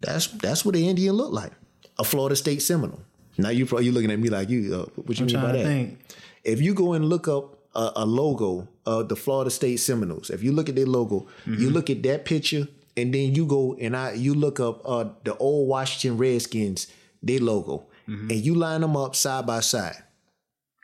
that's 0.00 0.26
that's 0.26 0.64
what 0.64 0.74
an 0.74 0.82
Indian 0.82 1.14
looked 1.14 1.32
like, 1.32 1.52
a 1.96 2.02
Florida 2.02 2.34
State 2.34 2.60
Seminole. 2.60 2.98
Now 3.38 3.50
you 3.50 3.66
probably 3.66 3.86
you 3.86 3.92
looking 3.92 4.10
at 4.10 4.18
me 4.18 4.30
like 4.30 4.48
you, 4.48 4.74
uh, 4.74 4.86
what 4.96 5.20
you 5.20 5.26
mean 5.26 5.36
by 5.36 5.52
that? 5.52 5.64
think. 5.64 6.00
If 6.42 6.60
you 6.60 6.74
go 6.74 6.94
and 6.94 7.04
look 7.08 7.28
up 7.28 7.56
a, 7.76 7.92
a 7.94 8.04
logo 8.04 8.66
of 8.84 9.08
the 9.08 9.14
Florida 9.14 9.48
State 9.48 9.76
Seminoles, 9.76 10.28
if 10.28 10.42
you 10.42 10.50
look 10.50 10.68
at 10.68 10.74
their 10.74 10.86
logo, 10.86 11.28
you 11.46 11.70
look 11.70 11.88
at 11.88 12.02
that 12.02 12.24
picture, 12.24 12.66
and 12.96 13.14
then 13.14 13.32
you 13.32 13.46
go 13.46 13.76
and 13.80 13.96
I 13.96 14.14
you 14.14 14.34
look 14.34 14.58
up 14.58 14.82
uh, 14.84 15.04
the 15.22 15.36
old 15.36 15.68
Washington 15.68 16.18
Redskins, 16.18 16.88
their 17.22 17.38
logo, 17.38 17.86
and 18.08 18.32
you 18.32 18.56
line 18.56 18.80
them 18.80 18.96
up 18.96 19.14
side 19.14 19.46
by 19.46 19.60
side. 19.60 20.02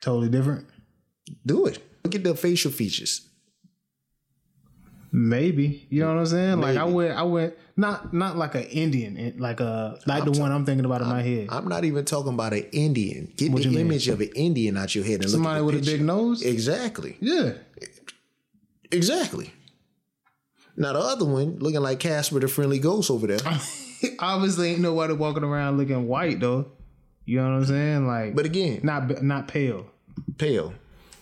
Totally 0.00 0.28
different. 0.28 0.68
Do 1.44 1.66
it. 1.66 1.89
Look 2.04 2.14
at 2.14 2.24
the 2.24 2.34
facial 2.34 2.70
features. 2.70 3.22
Maybe 5.12 5.88
you 5.90 6.02
know 6.02 6.08
what 6.14 6.20
I'm 6.20 6.26
saying. 6.26 6.60
Like 6.60 6.76
I 6.76 6.84
Maybe. 6.84 6.94
went, 6.94 7.18
I 7.18 7.22
went 7.24 7.54
not 7.76 8.14
not 8.14 8.36
like 8.36 8.54
an 8.54 8.62
Indian, 8.64 9.18
eh, 9.18 9.32
like 9.38 9.58
a 9.58 9.98
like 10.06 10.24
the 10.24 10.30
one 10.40 10.52
I'm 10.52 10.64
thinking 10.64 10.84
about 10.84 11.02
in 11.02 11.08
my 11.08 11.20
head. 11.22 11.48
I'm 11.50 11.66
not 11.66 11.84
even 11.84 12.04
talking 12.04 12.32
about 12.34 12.52
an 12.52 12.66
Indian. 12.70 13.32
Get 13.36 13.50
What 13.50 13.62
the 13.62 13.68
you 13.70 13.76
mean? 13.76 13.86
image 13.86 14.06
of 14.06 14.20
an 14.20 14.30
Indian 14.36 14.76
out 14.76 14.94
your 14.94 15.02
head 15.04 15.20
and 15.22 15.28
Somebody 15.30 15.62
with 15.62 15.74
at 15.74 15.82
a 15.82 15.84
big 15.84 16.00
nose. 16.02 16.42
Exactly. 16.42 17.16
Yeah, 17.20 17.54
Exactly. 18.92 19.52
Now 20.76 20.92
the 20.92 21.00
other 21.00 21.24
one 21.24 21.58
looking 21.58 21.80
like 21.80 21.98
Casper 21.98 22.38
the 22.38 22.46
Friendly 22.48 22.78
Ghost 22.78 23.10
over 23.10 23.26
there. 23.26 23.38
obviously 24.20 24.70
ain't 24.70 24.80
nobody 24.80 25.12
walking 25.12 25.42
around 25.44 25.76
looking 25.76 26.06
white 26.06 26.38
though. 26.38 26.70
You 27.24 27.38
know 27.38 27.50
what 27.50 27.56
I'm 27.56 27.64
saying? 27.66 28.06
Like, 28.06 28.34
But 28.36 28.46
again, 28.46 28.80
not 28.84 29.22
not 29.24 29.48
pale. 29.48 29.86
pale. 30.38 30.72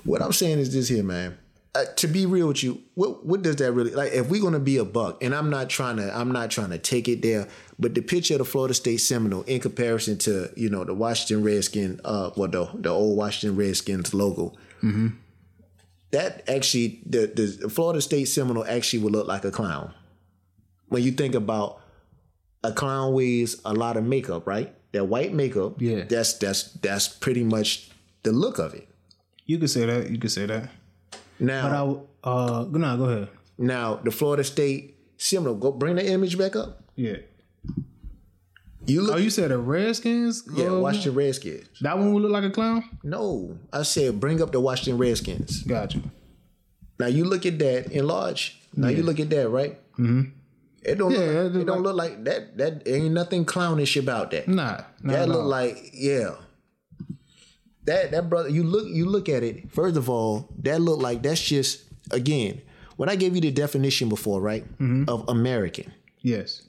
What 0.04 0.22
I'm 0.22 0.32
saying 0.32 0.58
is 0.58 0.72
this 0.72 0.88
here, 0.88 1.02
man. 1.02 1.36
Uh, 1.74 1.84
to 1.96 2.06
be 2.08 2.24
real 2.26 2.48
with 2.48 2.62
you, 2.62 2.80
what 2.94 3.24
what 3.26 3.42
does 3.42 3.56
that 3.56 3.72
really 3.72 3.90
like? 3.92 4.12
If 4.12 4.30
we're 4.30 4.40
gonna 4.40 4.58
be 4.58 4.78
a 4.78 4.84
buck, 4.84 5.22
and 5.22 5.34
I'm 5.34 5.50
not 5.50 5.68
trying 5.68 5.96
to, 5.98 6.16
I'm 6.16 6.32
not 6.32 6.50
trying 6.50 6.70
to 6.70 6.78
take 6.78 7.08
it 7.08 7.20
there, 7.22 7.46
but 7.78 7.94
the 7.94 8.00
picture 8.00 8.34
of 8.34 8.38
the 8.38 8.44
Florida 8.46 8.72
State 8.74 8.96
Seminole 8.98 9.42
in 9.42 9.60
comparison 9.60 10.16
to 10.18 10.50
you 10.56 10.70
know 10.70 10.82
the 10.84 10.94
Washington 10.94 11.44
Redskin, 11.44 12.00
uh, 12.04 12.30
well 12.36 12.48
the 12.48 12.68
the 12.74 12.88
old 12.88 13.16
Washington 13.18 13.56
Redskins 13.56 14.14
logo, 14.14 14.54
that 16.10 16.42
actually 16.48 17.02
the 17.06 17.26
the 17.60 17.68
Florida 17.68 18.00
State 18.00 18.26
Seminole 18.26 18.64
actually 18.66 19.00
would 19.00 19.12
look 19.12 19.28
like 19.28 19.44
a 19.44 19.50
clown. 19.50 19.92
When 20.88 21.02
you 21.02 21.12
think 21.12 21.34
about 21.34 21.80
a 22.64 22.72
clown 22.72 23.12
wears 23.12 23.60
a 23.64 23.74
lot 23.74 23.96
of 23.98 24.04
makeup, 24.04 24.46
right? 24.46 24.74
That 24.92 25.04
white 25.04 25.34
makeup, 25.34 25.80
Yeah. 25.82 26.04
that's 26.04 26.32
that's 26.34 26.72
that's 26.72 27.08
pretty 27.08 27.44
much 27.44 27.90
the 28.22 28.32
look 28.32 28.58
of 28.58 28.72
it. 28.74 28.87
You 29.48 29.58
could 29.58 29.70
say 29.70 29.84
that. 29.86 30.10
You 30.10 30.18
could 30.18 30.30
say 30.30 30.46
that. 30.46 30.70
Now, 31.40 31.62
But 32.22 32.28
I 32.28 32.30
uh 32.30 32.66
no, 32.70 32.96
go 32.96 33.04
ahead. 33.04 33.28
now 33.58 33.96
the 33.96 34.10
Florida 34.12 34.44
State 34.44 34.94
Seminole, 35.16 35.56
go 35.56 35.72
bring 35.72 35.96
the 35.96 36.06
image 36.06 36.38
back 36.38 36.54
up. 36.54 36.82
Yeah. 36.94 37.16
You 38.86 39.02
look, 39.02 39.14
Oh, 39.14 39.18
you 39.18 39.30
said 39.30 39.50
the 39.50 39.58
Redskins? 39.58 40.44
yeah, 40.54 40.66
Uh, 40.68 40.78
Washington 40.80 41.14
Redskins. 41.14 41.66
That 41.80 41.98
one 41.98 42.12
would 42.14 42.22
look 42.22 42.32
like 42.32 42.44
a 42.44 42.50
clown. 42.50 42.84
No, 43.02 43.58
I 43.72 43.82
said 43.82 44.18
bring 44.20 44.40
up 44.40 44.52
the 44.52 44.60
Washington 44.60 44.96
Redskins. 44.98 45.62
Gotcha. 45.64 46.00
Now 46.98 47.06
you 47.06 47.24
look 47.24 47.44
at 47.46 47.58
that 47.58 47.92
enlarge. 47.92 48.58
Now 48.74 48.88
you 48.88 49.02
look 49.02 49.20
at 49.20 49.30
that, 49.30 49.48
right? 49.48 49.78
Mm-hmm. 49.98 50.30
It 50.82 50.94
don't 50.98 51.10
Yeah, 51.12 51.18
look, 51.18 51.28
it 51.28 51.36
it 51.36 51.52
look 51.58 51.66
don't 51.66 51.82
look 51.82 51.96
like 51.96 52.24
that. 52.24 52.56
That 52.58 52.82
ain't 52.88 53.12
nothing 53.12 53.44
clownish 53.44 53.96
about 53.96 54.30
that. 54.30 54.48
Nah, 54.48 54.82
not 55.02 55.12
that 55.12 55.22
at 55.22 55.28
look 55.28 55.44
like 55.44 55.90
yeah. 55.92 56.34
That 57.88 58.10
that 58.12 58.28
brother, 58.28 58.48
you 58.50 58.62
look 58.62 58.86
you 58.88 59.04
look 59.08 59.28
at 59.28 59.42
it. 59.42 59.70
First 59.72 59.96
of 59.96 60.08
all, 60.12 60.48
that 60.62 60.80
look 60.80 61.00
like 61.00 61.22
that's 61.22 61.40
just 61.40 61.82
again 62.12 62.60
when 62.96 63.08
I 63.08 63.16
gave 63.16 63.34
you 63.34 63.40
the 63.40 63.50
definition 63.64 64.08
before, 64.08 64.40
right, 64.40 64.64
Mm-hmm. 64.78 65.08
of 65.08 65.24
American. 65.28 65.88
yes. 66.22 66.62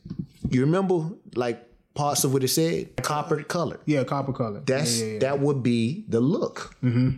You 0.49 0.61
remember 0.61 1.09
like 1.35 1.57
parts 1.93 2.23
of 2.23 2.31
what 2.33 2.43
it 2.43 2.47
said, 2.49 2.95
copper 3.03 3.43
color. 3.43 3.79
Yeah, 3.85 4.03
copper 4.03 4.33
color. 4.33 4.61
That's 4.65 4.99
yeah, 4.99 5.05
yeah, 5.05 5.13
yeah. 5.13 5.19
that 5.25 5.39
would 5.41 5.61
be 5.61 6.05
the 6.07 6.19
look. 6.21 6.75
Mm-hmm. 6.83 7.09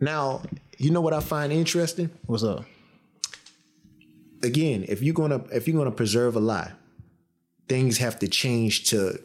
Now, 0.00 0.42
you 0.78 0.90
know 0.90 1.00
what 1.00 1.12
I 1.14 1.20
find 1.20 1.52
interesting? 1.52 2.10
What's 2.26 2.42
up? 2.44 2.64
Again, 4.42 4.84
if 4.88 5.02
you're 5.02 5.14
gonna 5.14 5.42
if 5.52 5.66
you're 5.68 5.76
gonna 5.76 5.90
preserve 6.02 6.36
a 6.36 6.40
lie, 6.40 6.72
things 7.68 7.98
have 7.98 8.18
to 8.20 8.28
change 8.28 8.84
to 8.90 9.20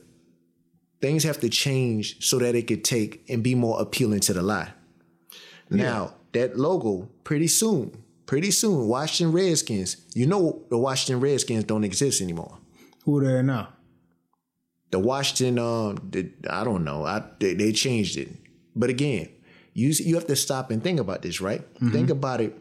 things 1.01 1.23
have 1.23 1.39
to 1.41 1.49
change 1.49 2.25
so 2.25 2.39
that 2.39 2.55
it 2.55 2.67
could 2.67 2.83
take 2.83 3.23
and 3.29 3.43
be 3.43 3.55
more 3.55 3.81
appealing 3.81 4.19
to 4.21 4.33
the 4.33 4.41
lie. 4.41 4.71
Now, 5.69 6.15
that 6.33 6.57
logo, 6.57 7.09
pretty 7.23 7.47
soon, 7.47 8.03
pretty 8.25 8.51
soon, 8.51 8.87
Washington 8.87 9.33
Redskins, 9.33 9.97
you 10.13 10.25
know 10.25 10.63
the 10.69 10.77
Washington 10.77 11.21
Redskins 11.21 11.63
don't 11.63 11.83
exist 11.83 12.21
anymore. 12.21 12.57
Who 13.05 13.23
they 13.23 13.41
now? 13.41 13.69
the 14.91 14.99
Washington, 14.99 15.59
um, 15.59 16.09
the, 16.09 16.31
I 16.49 16.63
don't 16.63 16.83
know, 16.83 17.05
I 17.05 17.23
they, 17.39 17.53
they 17.53 17.71
changed 17.71 18.17
it. 18.17 18.29
But 18.75 18.89
again, 18.89 19.29
you 19.73 19.89
you 19.89 20.15
have 20.15 20.27
to 20.27 20.35
stop 20.35 20.71
and 20.71 20.83
think 20.83 20.99
about 20.99 21.21
this, 21.21 21.41
right? 21.41 21.61
Think 21.91 22.09
about 22.09 22.41
it 22.41 22.59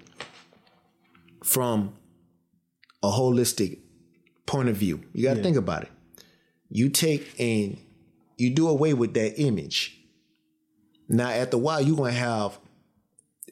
from 1.42 1.94
a 3.02 3.08
holistic 3.08 3.78
point 4.46 4.68
of 4.68 4.76
view. 4.76 5.02
You 5.12 5.24
got 5.24 5.34
to 5.34 5.42
think 5.42 5.56
about 5.56 5.84
it. 5.84 5.90
You 6.70 6.88
take 6.90 7.38
and 7.40 7.78
you 8.38 8.50
do 8.50 8.68
away 8.68 8.94
with 8.94 9.14
that 9.14 9.38
image. 9.40 10.00
Now, 11.08 11.28
after 11.28 11.56
a 11.56 11.60
while, 11.60 11.80
you're 11.80 11.96
gonna 11.96 12.12
have, 12.12 12.58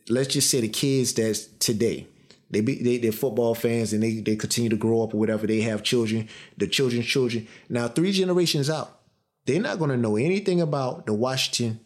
let's 0.09 0.29
just 0.29 0.51
say, 0.51 0.61
the 0.61 0.69
kids 0.69 1.13
that's 1.15 1.47
today. 1.59 2.07
They 2.51 2.61
be 2.61 2.81
they, 2.83 2.99
they're 2.99 3.13
football 3.13 3.55
fans 3.55 3.93
and 3.93 4.03
they, 4.03 4.21
they 4.21 4.37
continue 4.37 4.71
to 4.71 4.77
grow 4.77 5.03
up 5.03 5.13
or 5.15 5.19
whatever. 5.19 5.47
They 5.47 5.61
have 5.63 5.83
children, 5.83 6.29
the 6.57 6.69
children's 6.69 7.07
children. 7.07 7.49
Now, 7.69 7.89
three 7.89 8.13
generations 8.13 8.71
out, 8.71 9.01
they're 9.47 9.61
not 9.61 9.79
gonna 9.79 9.97
know 9.97 10.17
anything 10.17 10.61
about 10.61 11.07
the 11.07 11.13
Washington 11.15 11.81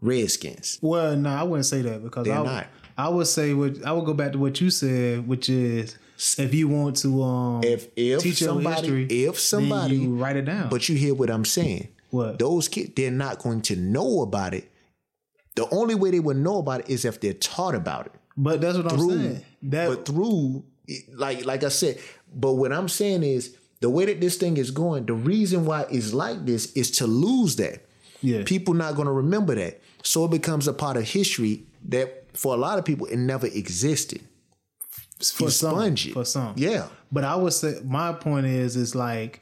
Redskins. 0.00 0.78
Well, 0.80 1.16
no, 1.16 1.30
I 1.30 1.42
wouldn't 1.42 1.66
say 1.66 1.82
that 1.82 2.02
because 2.02 2.24
They're 2.26 2.38
I, 2.38 2.44
not. 2.44 2.66
I 2.96 3.08
would 3.08 3.26
say 3.26 3.52
what 3.54 3.84
I 3.84 3.92
would 3.92 4.04
go 4.04 4.14
back 4.14 4.32
to 4.32 4.38
what 4.38 4.60
you 4.60 4.70
said, 4.70 5.26
which 5.26 5.48
is 5.48 5.96
if 6.38 6.54
you 6.54 6.68
want 6.68 6.96
to 6.98 7.22
um 7.22 7.64
If 7.64 7.88
if 7.96 8.20
teach 8.20 8.38
somebody, 8.38 8.80
history, 8.88 9.04
if 9.24 9.40
somebody, 9.40 10.06
write 10.06 10.36
it 10.36 10.44
down. 10.44 10.68
but 10.68 10.88
you 10.88 10.96
hear 10.96 11.14
what 11.14 11.30
I'm 11.30 11.44
saying. 11.44 11.88
What? 12.10 12.38
Those 12.38 12.68
kids, 12.68 12.92
they're 12.96 13.10
not 13.10 13.38
going 13.38 13.62
to 13.62 13.76
know 13.76 14.22
about 14.22 14.54
it. 14.54 14.70
The 15.56 15.68
only 15.70 15.94
way 15.94 16.10
they 16.10 16.20
would 16.20 16.36
know 16.36 16.58
about 16.58 16.80
it 16.80 16.90
is 16.90 17.04
if 17.04 17.20
they're 17.20 17.32
taught 17.34 17.74
about 17.74 18.06
it. 18.06 18.12
but 18.36 18.60
that's 18.60 18.76
what 18.76 18.92
I'm 18.92 18.98
saying. 18.98 19.44
That 19.62 19.88
but 19.88 20.06
through 20.06 20.64
like 21.14 21.44
like 21.44 21.64
I 21.64 21.68
said, 21.68 21.98
but 22.34 22.54
what 22.54 22.72
I'm 22.72 22.88
saying 22.88 23.22
is 23.22 23.56
the 23.80 23.90
way 23.90 24.04
that 24.06 24.20
this 24.20 24.36
thing 24.36 24.56
is 24.56 24.70
going, 24.70 25.06
the 25.06 25.14
reason 25.14 25.64
why 25.64 25.86
it's 25.90 26.12
like 26.12 26.44
this 26.46 26.72
is 26.72 26.90
to 26.92 27.06
lose 27.06 27.56
that. 27.56 27.86
yeah, 28.20 28.42
People 28.44 28.74
not 28.74 28.94
going 28.94 29.06
to 29.06 29.12
remember 29.12 29.54
that. 29.54 29.80
So 30.02 30.24
it 30.24 30.30
becomes 30.30 30.66
a 30.68 30.72
part 30.72 30.96
of 30.96 31.04
history 31.04 31.64
that 31.88 32.26
for 32.36 32.54
a 32.54 32.56
lot 32.56 32.78
of 32.78 32.84
people 32.84 33.06
it 33.06 33.16
never 33.18 33.46
existed. 33.46 34.22
for 35.18 35.50
some, 35.50 35.96
for 36.12 36.24
some, 36.24 36.54
Yeah. 36.56 36.88
But 37.12 37.24
I 37.24 37.36
would 37.36 37.52
say 37.52 37.80
my 37.84 38.12
point 38.12 38.46
is 38.46 38.76
is 38.76 38.94
like 38.94 39.40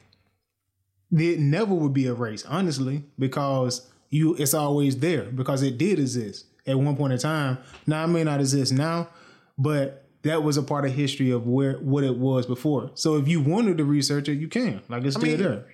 it 1.11 1.39
never 1.39 1.73
would 1.73 1.93
be 1.93 2.05
erased, 2.05 2.45
honestly, 2.47 3.03
because 3.17 3.87
you 4.09 4.35
it's 4.35 4.53
always 4.53 4.97
there 4.97 5.23
because 5.25 5.61
it 5.63 5.77
did 5.77 5.99
exist 5.99 6.45
at 6.65 6.77
one 6.79 6.95
point 6.95 7.13
in 7.13 7.19
time. 7.19 7.57
Now 7.87 8.03
it 8.03 8.07
may 8.07 8.23
not 8.23 8.39
exist 8.39 8.73
now, 8.73 9.09
but 9.57 10.05
that 10.23 10.43
was 10.43 10.57
a 10.57 10.63
part 10.63 10.85
of 10.85 10.93
history 10.93 11.31
of 11.31 11.47
where 11.47 11.73
what 11.77 12.03
it 12.03 12.15
was 12.17 12.45
before. 12.45 12.91
So 12.95 13.15
if 13.17 13.27
you 13.27 13.39
wanted 13.41 13.77
to 13.77 13.85
research 13.85 14.27
it, 14.29 14.35
you 14.35 14.47
can. 14.47 14.81
Like 14.89 15.03
it's 15.03 15.15
still 15.15 15.29
mean, 15.29 15.37
there. 15.41 15.65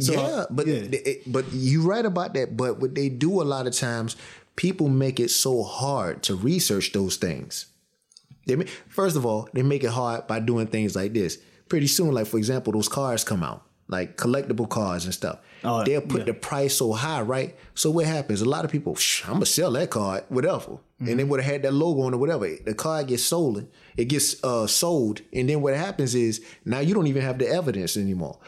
So, 0.00 0.12
yeah, 0.12 0.44
but 0.50 0.66
yeah. 0.66 0.82
it- 0.90 1.32
but 1.32 1.50
you 1.52 1.82
right 1.82 2.04
about 2.04 2.34
that. 2.34 2.56
But 2.56 2.80
what 2.80 2.94
they 2.94 3.08
do 3.08 3.40
a 3.40 3.44
lot 3.44 3.66
of 3.66 3.74
times, 3.74 4.16
people 4.56 4.88
make 4.88 5.20
it 5.20 5.30
so 5.30 5.62
hard 5.62 6.22
to 6.24 6.34
research 6.34 6.92
those 6.92 7.16
things. 7.16 7.66
They 8.46 8.56
ma- 8.56 8.64
first 8.88 9.16
of 9.16 9.24
all, 9.26 9.48
they 9.52 9.62
make 9.62 9.84
it 9.84 9.90
hard 9.90 10.26
by 10.26 10.40
doing 10.40 10.66
things 10.66 10.94
like 10.96 11.12
this. 11.14 11.38
Pretty 11.68 11.86
soon, 11.88 12.12
like 12.12 12.26
for 12.26 12.38
example, 12.38 12.72
those 12.72 12.88
cars 12.88 13.24
come 13.24 13.42
out, 13.42 13.65
like 13.88 14.16
collectible 14.16 14.68
cars 14.68 15.04
and 15.04 15.14
stuff. 15.14 15.38
Oh, 15.64 15.84
They'll 15.84 16.00
put 16.00 16.20
yeah. 16.20 16.24
the 16.26 16.34
price 16.34 16.76
so 16.76 16.92
high, 16.92 17.22
right? 17.22 17.56
So 17.74 17.90
what 17.90 18.06
happens? 18.06 18.40
A 18.40 18.48
lot 18.48 18.64
of 18.64 18.70
people, 18.70 18.94
"Shh, 18.96 19.24
I'm 19.26 19.34
gonna 19.34 19.46
sell 19.46 19.70
that 19.72 19.90
card, 19.90 20.24
whatever, 20.28 20.78
and 20.98 21.18
they 21.18 21.24
would 21.24 21.40
have 21.40 21.52
had 21.52 21.62
that 21.62 21.72
logo 21.72 22.02
on 22.02 22.14
it, 22.14 22.16
whatever. 22.16 22.48
The 22.64 22.74
card 22.74 23.08
gets 23.08 23.22
sold, 23.22 23.66
it 23.96 24.06
gets 24.06 24.42
uh, 24.44 24.66
sold, 24.66 25.20
and 25.32 25.48
then 25.48 25.60
what 25.62 25.74
happens 25.74 26.14
is 26.14 26.44
now 26.64 26.80
you 26.80 26.94
don't 26.94 27.06
even 27.06 27.22
have 27.22 27.38
the 27.38 27.48
evidence 27.48 27.96
anymore. 27.96 28.38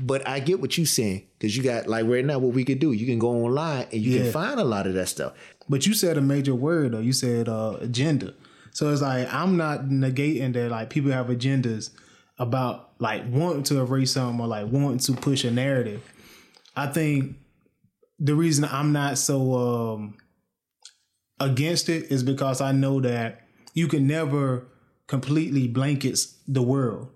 But 0.00 0.26
I 0.28 0.40
get 0.40 0.60
what 0.60 0.76
you're 0.76 0.86
saying 0.86 1.24
because 1.38 1.56
you 1.56 1.62
got 1.62 1.86
like 1.86 2.06
right 2.06 2.24
now, 2.24 2.38
what 2.38 2.52
we 2.54 2.64
could 2.64 2.78
do, 2.80 2.92
you 2.92 3.06
can 3.06 3.18
go 3.18 3.28
online 3.44 3.86
and 3.92 4.00
you 4.02 4.12
Yeah. 4.16 4.22
can 4.24 4.32
find 4.32 4.60
a 4.60 4.64
lot 4.64 4.86
of 4.86 4.94
that 4.94 5.08
stuff. 5.08 5.32
But 5.68 5.86
you 5.86 5.94
said 5.94 6.18
a 6.18 6.20
major 6.20 6.54
word 6.54 6.92
though. 6.92 7.00
You 7.00 7.12
said 7.12 7.48
uh, 7.48 7.76
agenda. 7.80 8.34
So 8.72 8.92
it's 8.92 9.02
like 9.02 9.32
I'm 9.32 9.56
not 9.56 9.84
negating 9.86 10.52
that 10.54 10.70
like 10.70 10.90
people 10.90 11.10
have 11.12 11.26
agendas 11.28 11.90
about 12.38 12.89
like 13.00 13.22
wanting 13.28 13.64
to 13.64 13.80
erase 13.80 14.12
something 14.12 14.40
or 14.40 14.46
like 14.46 14.66
wanting 14.66 14.98
to 14.98 15.12
push 15.14 15.44
a 15.44 15.50
narrative. 15.50 16.02
I 16.76 16.86
think 16.86 17.36
the 18.18 18.34
reason 18.34 18.64
I'm 18.64 18.92
not 18.92 19.18
so 19.18 19.54
um 19.54 20.18
against 21.40 21.88
it 21.88 22.12
is 22.12 22.22
because 22.22 22.60
I 22.60 22.72
know 22.72 23.00
that 23.00 23.40
you 23.74 23.88
can 23.88 24.06
never 24.06 24.68
completely 25.06 25.66
blankets 25.66 26.36
the 26.46 26.62
world. 26.62 27.08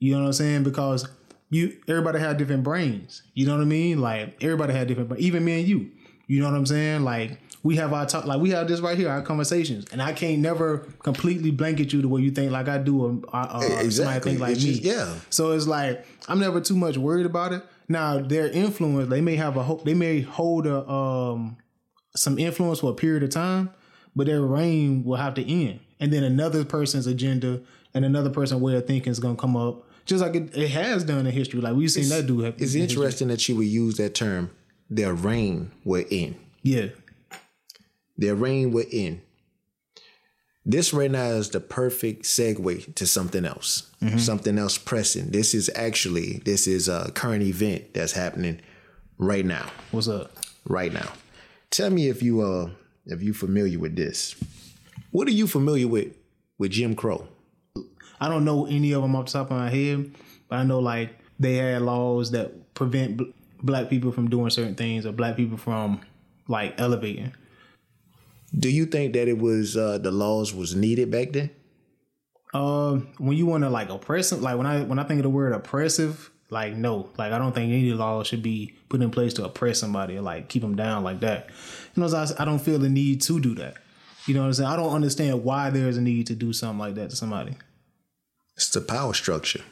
You 0.00 0.12
know 0.12 0.20
what 0.20 0.26
I'm 0.26 0.32
saying? 0.32 0.62
Because 0.64 1.08
you 1.50 1.78
everybody 1.88 2.18
had 2.18 2.36
different 2.36 2.64
brains. 2.64 3.22
You 3.34 3.46
know 3.46 3.56
what 3.56 3.62
I 3.62 3.66
mean? 3.66 4.00
Like 4.00 4.42
everybody 4.42 4.72
had 4.72 4.88
different. 4.88 5.18
Even 5.18 5.44
me 5.44 5.60
and 5.60 5.68
you. 5.68 5.90
You 6.26 6.40
know 6.40 6.50
what 6.50 6.56
I'm 6.56 6.66
saying? 6.66 7.04
Like 7.04 7.38
we 7.62 7.76
have 7.76 7.92
our 7.92 8.06
talk 8.06 8.24
like 8.24 8.40
we 8.40 8.50
have 8.50 8.68
this 8.68 8.80
right 8.80 8.96
here, 8.96 9.08
our 9.10 9.22
conversations. 9.22 9.84
And 9.92 10.00
I 10.00 10.12
can't 10.12 10.38
never 10.38 10.78
completely 11.02 11.50
blanket 11.50 11.92
you 11.92 12.00
the 12.00 12.08
way 12.08 12.22
you 12.22 12.30
think 12.30 12.52
like 12.52 12.68
I 12.68 12.78
do 12.78 13.02
or 13.04 13.20
uh, 13.34 13.60
uh, 13.60 13.90
somebody 13.90 14.20
think 14.20 14.40
like 14.40 14.52
It's 14.52 14.64
me. 14.64 14.70
just- 14.72 14.82
yeah. 14.82 15.14
So 15.28 15.52
it's 15.52 15.66
like 15.66 16.06
I'm 16.28 16.40
never 16.40 16.60
too 16.60 16.76
much 16.76 16.96
worried 16.96 17.26
about 17.26 17.52
it. 17.52 17.62
Now 17.88 18.18
their 18.20 18.48
influence, 18.48 19.10
they 19.10 19.20
may 19.20 19.36
have 19.36 19.56
a 19.56 19.62
hope 19.62 19.84
they 19.84 19.94
may 19.94 20.20
hold 20.20 20.66
a 20.66 20.88
um 20.88 21.56
some 22.16 22.38
influence 22.38 22.80
for 22.80 22.90
a 22.90 22.94
period 22.94 23.22
of 23.22 23.30
time, 23.30 23.70
but 24.16 24.26
their 24.26 24.42
reign 24.42 25.04
will 25.04 25.16
have 25.16 25.34
to 25.34 25.42
end. 25.48 25.80
And 26.00 26.12
then 26.12 26.24
another 26.24 26.64
person's 26.64 27.06
agenda 27.06 27.60
and 27.92 28.04
another 28.04 28.30
person's 28.30 28.62
way 28.62 28.74
of 28.76 28.86
thinking 28.86 29.10
is 29.10 29.18
gonna 29.20 29.36
come 29.36 29.56
up. 29.56 29.86
Just 30.06 30.22
like 30.22 30.34
it, 30.34 30.56
it 30.56 30.70
has 30.70 31.04
done 31.04 31.26
in 31.26 31.32
history. 31.32 31.60
Like 31.60 31.74
we've 31.76 31.90
seen 31.90 32.08
that 32.08 32.26
do. 32.26 32.42
It's 32.42 32.56
in 32.56 32.80
history. 32.80 32.80
interesting 32.82 33.28
that 33.28 33.46
you 33.48 33.56
would 33.56 33.66
use 33.66 33.98
that 33.98 34.14
term. 34.14 34.50
Their 34.88 35.12
reign 35.12 35.70
will 35.84 36.04
end. 36.10 36.36
Yeah. 36.62 36.86
Their 38.20 38.34
reign 38.36 38.70
will 38.70 38.84
end. 38.92 39.22
This 40.66 40.92
right 40.92 41.10
now 41.10 41.24
is 41.30 41.48
the 41.50 41.58
perfect 41.58 42.24
segue 42.24 42.94
to 42.94 43.06
something 43.06 43.46
else, 43.46 43.90
something 44.18 44.58
else 44.58 44.76
pressing. 44.76 45.30
This 45.30 45.54
is 45.54 45.70
actually 45.74 46.42
this 46.44 46.66
is 46.66 46.86
a 46.86 47.10
current 47.14 47.42
event 47.42 47.94
that's 47.94 48.12
happening 48.12 48.60
right 49.16 49.44
now, 49.44 49.70
What's 49.90 50.06
up? 50.06 50.32
right 50.68 50.92
now. 50.92 51.10
Tell 51.70 51.88
me 51.90 52.08
if 52.08 52.22
you 52.22 52.42
uh 52.42 52.70
if 53.06 53.22
you 53.22 53.32
familiar 53.32 53.78
with 53.78 53.96
this. 53.96 54.36
What 55.12 55.26
are 55.26 55.32
you 55.32 55.46
familiar 55.46 55.88
with 55.88 56.14
with 56.58 56.72
Jim 56.72 56.94
Crow? 56.94 57.26
I 58.20 58.28
don't 58.28 58.44
know 58.44 58.66
any 58.66 58.92
of 58.92 59.00
them 59.00 59.16
off 59.16 59.26
the 59.26 59.32
top 59.32 59.50
of 59.50 59.56
my 59.56 59.70
head, 59.70 60.10
but 60.50 60.56
I 60.56 60.62
know 60.64 60.78
like 60.78 61.18
they 61.38 61.54
had 61.56 61.80
laws 61.80 62.32
that 62.32 62.74
prevent 62.74 63.16
bl- 63.16 63.24
black 63.62 63.88
people 63.88 64.12
from 64.12 64.28
doing 64.28 64.50
certain 64.50 64.74
things 64.74 65.06
or 65.06 65.12
black 65.12 65.36
people 65.36 65.56
from 65.56 66.02
like 66.48 66.74
elevating. 66.78 67.32
Do 68.56 68.68
you 68.68 68.86
think 68.86 69.12
that 69.14 69.28
it 69.28 69.38
was 69.38 69.76
uh 69.76 69.98
the 69.98 70.10
laws 70.10 70.54
was 70.54 70.74
needed 70.74 71.10
back 71.10 71.32
then? 71.32 71.50
Um, 72.52 73.08
when 73.18 73.36
you 73.36 73.46
want 73.46 73.62
to 73.62 73.70
like 73.70 73.90
oppressive, 73.90 74.42
like 74.42 74.56
when 74.56 74.66
I 74.66 74.82
when 74.82 74.98
I 74.98 75.04
think 75.04 75.20
of 75.20 75.24
the 75.24 75.30
word 75.30 75.52
oppressive, 75.52 76.30
like 76.50 76.74
no, 76.74 77.08
like 77.16 77.32
I 77.32 77.38
don't 77.38 77.54
think 77.54 77.72
any 77.72 77.92
law 77.92 78.22
should 78.24 78.42
be 78.42 78.74
put 78.88 79.00
in 79.00 79.10
place 79.10 79.34
to 79.34 79.44
oppress 79.44 79.78
somebody 79.78 80.16
or 80.16 80.22
like 80.22 80.48
keep 80.48 80.62
them 80.62 80.74
down 80.74 81.04
like 81.04 81.20
that. 81.20 81.48
You 81.94 82.02
know, 82.02 82.08
so 82.08 82.18
I, 82.18 82.42
I 82.42 82.44
don't 82.44 82.58
feel 82.58 82.78
the 82.78 82.88
need 82.88 83.22
to 83.22 83.40
do 83.40 83.54
that. 83.56 83.76
You 84.26 84.34
know 84.34 84.40
what 84.40 84.46
I'm 84.48 84.52
saying? 84.54 84.68
I 84.68 84.76
don't 84.76 84.92
understand 84.92 85.44
why 85.44 85.70
there's 85.70 85.96
a 85.96 86.00
need 86.00 86.26
to 86.26 86.34
do 86.34 86.52
something 86.52 86.78
like 86.78 86.94
that 86.96 87.10
to 87.10 87.16
somebody. 87.16 87.56
It's 88.56 88.68
the 88.70 88.80
power 88.80 89.14
structure. 89.14 89.62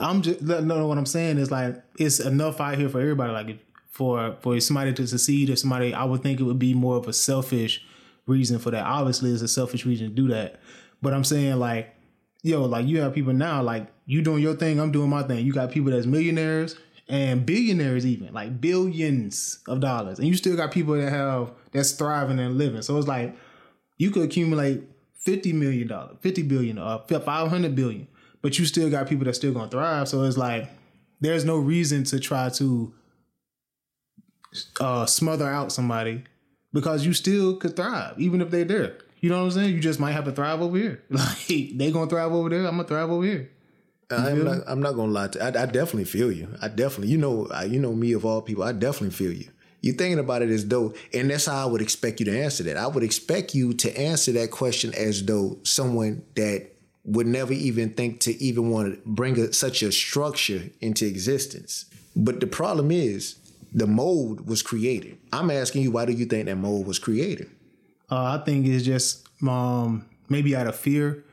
I'm 0.00 0.22
just 0.22 0.42
no, 0.42 0.60
no. 0.60 0.86
What 0.86 0.98
I'm 0.98 1.06
saying 1.06 1.38
is 1.38 1.50
like 1.50 1.82
it's 1.98 2.18
enough 2.18 2.60
out 2.60 2.78
here 2.78 2.88
for 2.88 3.00
everybody. 3.00 3.32
Like 3.32 3.58
for 3.90 4.36
for 4.40 4.58
somebody 4.60 4.92
to 4.94 5.06
succeed, 5.06 5.50
if 5.50 5.58
somebody, 5.58 5.94
I 5.94 6.04
would 6.04 6.22
think 6.22 6.40
it 6.40 6.44
would 6.44 6.58
be 6.58 6.74
more 6.74 6.96
of 6.96 7.08
a 7.08 7.12
selfish 7.12 7.82
reason 8.26 8.58
for 8.58 8.70
that. 8.70 8.84
Obviously, 8.84 9.30
it's 9.30 9.42
a 9.42 9.48
selfish 9.48 9.86
reason 9.86 10.08
to 10.08 10.14
do 10.14 10.28
that. 10.28 10.60
But 11.02 11.14
I'm 11.14 11.24
saying 11.24 11.56
like, 11.56 11.94
yo, 12.42 12.64
like 12.64 12.86
you 12.86 13.00
have 13.00 13.14
people 13.14 13.32
now, 13.32 13.62
like 13.62 13.86
you 14.06 14.22
doing 14.22 14.42
your 14.42 14.54
thing, 14.54 14.80
I'm 14.80 14.92
doing 14.92 15.10
my 15.10 15.22
thing. 15.22 15.44
You 15.44 15.52
got 15.52 15.70
people 15.70 15.90
that's 15.90 16.06
millionaires 16.06 16.76
and 17.08 17.46
billionaires, 17.46 18.04
even 18.04 18.32
like 18.32 18.60
billions 18.60 19.60
of 19.68 19.80
dollars, 19.80 20.18
and 20.18 20.28
you 20.28 20.34
still 20.36 20.56
got 20.56 20.72
people 20.72 20.94
that 20.94 21.10
have 21.10 21.52
that's 21.72 21.92
thriving 21.92 22.38
and 22.38 22.58
living. 22.58 22.82
So 22.82 22.98
it's 22.98 23.08
like 23.08 23.36
you 23.98 24.10
could 24.10 24.22
accumulate 24.22 24.82
fifty 25.14 25.52
million 25.52 25.88
dollars, 25.88 26.16
fifty 26.20 26.42
billion, 26.42 26.78
or 26.78 27.04
five 27.08 27.48
hundred 27.48 27.74
billion, 27.74 28.08
but 28.42 28.58
you 28.58 28.64
still 28.64 28.90
got 28.90 29.08
people 29.08 29.24
that 29.24 29.34
still 29.34 29.52
gonna 29.52 29.70
thrive. 29.70 30.08
So 30.08 30.22
it's 30.22 30.36
like 30.36 30.68
there's 31.20 31.44
no 31.44 31.56
reason 31.56 32.04
to 32.04 32.18
try 32.18 32.48
to 32.50 32.92
uh, 34.80 35.06
smother 35.06 35.46
out 35.46 35.72
somebody 35.72 36.24
because 36.76 37.06
you 37.06 37.14
still 37.14 37.56
could 37.56 37.74
thrive 37.74 38.20
even 38.20 38.42
if 38.42 38.50
they're 38.50 38.66
there. 38.66 38.98
You 39.20 39.30
know 39.30 39.38
what 39.38 39.44
I'm 39.44 39.50
saying? 39.52 39.74
You 39.74 39.80
just 39.80 39.98
might 39.98 40.12
have 40.12 40.26
to 40.26 40.32
thrive 40.32 40.60
over 40.60 40.76
here. 40.76 41.02
Like 41.10 41.46
they 41.48 41.90
gonna 41.90 42.06
thrive 42.06 42.32
over 42.32 42.50
there. 42.50 42.66
I'm 42.66 42.76
gonna 42.76 42.84
thrive 42.84 43.10
over 43.10 43.24
here. 43.24 43.50
Uh, 44.10 44.16
I'm 44.16 44.44
not. 44.44 44.58
I'm 44.66 44.80
not 44.82 44.92
gonna 44.92 45.10
lie 45.10 45.28
to. 45.28 45.42
I, 45.42 45.62
I 45.62 45.66
definitely 45.66 46.04
feel 46.04 46.30
you. 46.30 46.54
I 46.60 46.68
definitely. 46.68 47.08
You 47.08 47.16
know. 47.16 47.48
I, 47.50 47.64
you 47.64 47.80
know 47.80 47.94
me 47.94 48.12
of 48.12 48.26
all 48.26 48.42
people. 48.42 48.62
I 48.62 48.72
definitely 48.72 49.16
feel 49.16 49.32
you. 49.32 49.48
You're 49.80 49.94
thinking 49.94 50.18
about 50.18 50.42
it 50.42 50.50
as 50.50 50.68
though, 50.68 50.92
and 51.14 51.30
that's 51.30 51.46
how 51.46 51.66
I 51.66 51.70
would 51.70 51.80
expect 51.80 52.20
you 52.20 52.26
to 52.26 52.42
answer 52.42 52.62
that. 52.64 52.76
I 52.76 52.88
would 52.88 53.02
expect 53.02 53.54
you 53.54 53.72
to 53.72 53.98
answer 53.98 54.32
that 54.32 54.50
question 54.50 54.92
as 54.92 55.24
though 55.24 55.58
someone 55.62 56.24
that 56.34 56.72
would 57.04 57.26
never 57.26 57.54
even 57.54 57.94
think 57.94 58.20
to 58.20 58.34
even 58.42 58.68
want 58.68 58.92
to 58.92 59.00
bring 59.06 59.40
a, 59.40 59.52
such 59.54 59.82
a 59.82 59.90
structure 59.90 60.68
into 60.82 61.06
existence. 61.06 61.86
But 62.14 62.40
the 62.40 62.46
problem 62.46 62.90
is, 62.90 63.36
the 63.76 63.86
mold 63.86 64.48
was 64.48 64.62
created. 64.62 65.18
I'm 65.32 65.50
asking 65.50 65.82
you, 65.82 65.90
why 65.90 66.06
do 66.06 66.12
you 66.12 66.24
think 66.24 66.46
that 66.46 66.56
mold 66.56 66.86
was 66.86 66.98
created? 66.98 67.50
Uh, 68.10 68.38
I 68.40 68.42
think 68.44 68.66
it's 68.66 68.84
just 68.84 69.28
um, 69.46 70.06
maybe 70.30 70.56
out 70.56 70.66
of 70.66 70.74
fear, 70.74 71.24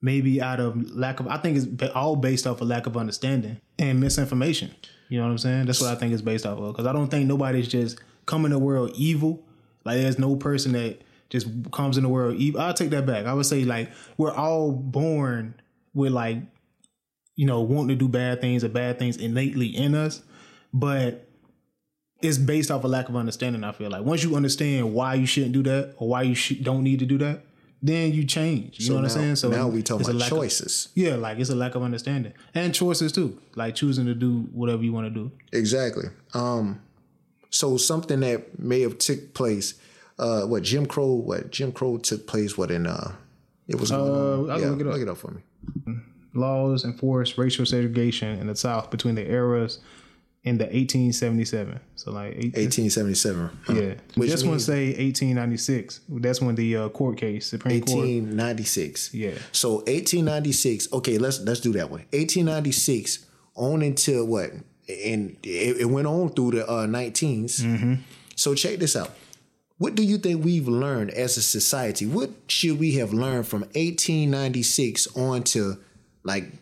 maybe 0.00 0.40
out 0.40 0.60
of 0.60 0.90
lack 0.90 1.20
of. 1.20 1.28
I 1.28 1.36
think 1.36 1.58
it's 1.58 1.92
all 1.94 2.16
based 2.16 2.46
off 2.46 2.62
of 2.62 2.68
lack 2.68 2.86
of 2.86 2.96
understanding 2.96 3.60
and 3.78 4.00
misinformation. 4.00 4.74
You 5.10 5.18
know 5.18 5.24
what 5.24 5.32
I'm 5.32 5.38
saying? 5.38 5.66
That's 5.66 5.80
what 5.80 5.90
I 5.90 5.94
think 5.94 6.14
it's 6.14 6.22
based 6.22 6.46
off 6.46 6.58
of. 6.58 6.72
Because 6.72 6.86
I 6.86 6.92
don't 6.94 7.10
think 7.10 7.26
nobody's 7.26 7.68
just 7.68 8.00
coming 8.24 8.46
in 8.46 8.52
the 8.52 8.58
world 8.58 8.92
evil. 8.94 9.44
Like 9.84 9.98
there's 9.98 10.18
no 10.18 10.36
person 10.36 10.72
that 10.72 11.02
just 11.28 11.48
comes 11.70 11.98
in 11.98 12.04
the 12.04 12.08
world 12.08 12.36
evil. 12.36 12.62
I'll 12.62 12.72
take 12.72 12.90
that 12.90 13.04
back. 13.04 13.26
I 13.26 13.34
would 13.34 13.44
say 13.44 13.64
like 13.64 13.90
we're 14.16 14.32
all 14.32 14.72
born 14.72 15.54
with 15.92 16.12
like 16.12 16.38
you 17.36 17.44
know 17.44 17.60
wanting 17.60 17.88
to 17.88 17.94
do 17.94 18.08
bad 18.08 18.40
things 18.40 18.64
or 18.64 18.70
bad 18.70 18.98
things 18.98 19.18
innately 19.18 19.66
in 19.66 19.94
us, 19.94 20.22
but 20.72 21.26
it's 22.22 22.38
based 22.38 22.70
off 22.70 22.84
a 22.84 22.88
lack 22.88 23.08
of 23.08 23.16
understanding. 23.16 23.64
I 23.64 23.72
feel 23.72 23.90
like 23.90 24.02
once 24.02 24.22
you 24.22 24.36
understand 24.36 24.92
why 24.92 25.14
you 25.14 25.26
shouldn't 25.26 25.52
do 25.52 25.62
that 25.64 25.94
or 25.98 26.08
why 26.08 26.22
you 26.22 26.34
sh- 26.34 26.58
don't 26.62 26.82
need 26.84 26.98
to 27.00 27.06
do 27.06 27.18
that, 27.18 27.44
then 27.82 28.12
you 28.12 28.24
change. 28.24 28.78
You 28.78 28.90
know 28.90 28.96
what 28.96 29.00
now, 29.02 29.06
I'm 29.06 29.10
saying? 29.10 29.36
So 29.36 29.48
now 29.48 29.68
we 29.68 29.82
talking 29.82 30.06
a 30.06 30.10
about 30.10 30.20
lack 30.20 30.32
of- 30.32 30.38
choices. 30.38 30.88
yeah, 30.94 31.14
like 31.16 31.38
it's 31.38 31.48
a 31.50 31.54
lack 31.56 31.74
of 31.74 31.82
understanding 31.82 32.32
and 32.54 32.74
choices 32.74 33.12
too, 33.12 33.38
like 33.54 33.74
choosing 33.74 34.04
to 34.06 34.14
do 34.14 34.40
whatever 34.52 34.82
you 34.82 34.92
want 34.92 35.06
to 35.06 35.10
do. 35.10 35.32
Exactly. 35.52 36.04
Um, 36.34 36.80
so 37.48 37.76
something 37.78 38.20
that 38.20 38.58
may 38.58 38.82
have 38.82 38.98
took 38.98 39.32
place, 39.34 39.74
uh, 40.18 40.42
what 40.42 40.62
Jim 40.62 40.84
Crow, 40.86 41.12
what 41.14 41.50
Jim 41.50 41.72
Crow 41.72 41.96
took 41.96 42.26
place, 42.26 42.58
what 42.58 42.70
in 42.70 42.86
uh, 42.86 43.12
it 43.66 43.80
was. 43.80 43.90
Uh, 43.90 44.44
yeah, 44.58 44.68
look 44.68 44.80
it 44.80 44.86
up. 44.86 44.92
look 44.92 45.02
it 45.02 45.08
up 45.08 45.16
for 45.16 45.30
me. 45.32 45.40
Laws 46.34 46.84
enforced 46.84 47.38
racial 47.38 47.66
segregation 47.66 48.38
in 48.38 48.46
the 48.46 48.54
South 48.54 48.90
between 48.90 49.16
the 49.16 49.28
eras 49.28 49.80
in 50.42 50.58
the 50.58 50.64
1877. 50.64 51.80
So 51.96 52.12
like, 52.12 52.32
eight, 52.32 52.56
1877. 52.56 53.50
huh? 53.64 53.72
yeah, 53.74 53.94
Which 54.14 54.30
this 54.30 54.42
one 54.42 54.52
means 54.52 54.64
say 54.64 54.86
1896. 54.88 56.00
That's 56.08 56.40
when 56.40 56.54
the 56.54 56.76
uh, 56.76 56.88
court 56.90 57.18
case, 57.18 57.46
Supreme 57.46 57.80
Court. 57.82 57.98
1896. 57.98 59.14
Yeah. 59.14 59.30
So 59.52 59.76
1896. 59.76 60.92
Okay, 60.92 61.18
let's 61.18 61.40
let's 61.40 61.60
do 61.60 61.72
that 61.72 61.90
one. 61.90 62.00
1896 62.12 63.26
on 63.54 63.82
until 63.82 64.24
what? 64.26 64.50
and 64.90 65.36
it, 65.42 65.78
it 65.80 65.84
went 65.84 66.06
on 66.06 66.30
through 66.30 66.52
the 66.52 66.68
uh, 66.68 66.86
19s. 66.86 67.98
So 68.36 68.54
check 68.54 68.78
this 68.78 68.96
out. 68.96 69.10
What 69.78 69.94
do 69.94 70.02
you 70.02 70.18
think 70.18 70.44
we've 70.44 70.68
learned 70.68 71.10
as 71.10 71.36
a 71.36 71.42
society? 71.42 72.06
What 72.06 72.30
should 72.48 72.78
we 72.78 72.92
have 72.96 73.12
learned 73.12 73.46
from 73.46 73.62
1896 73.62 75.16
on 75.16 75.42
to 75.44 75.78
like 76.22 76.52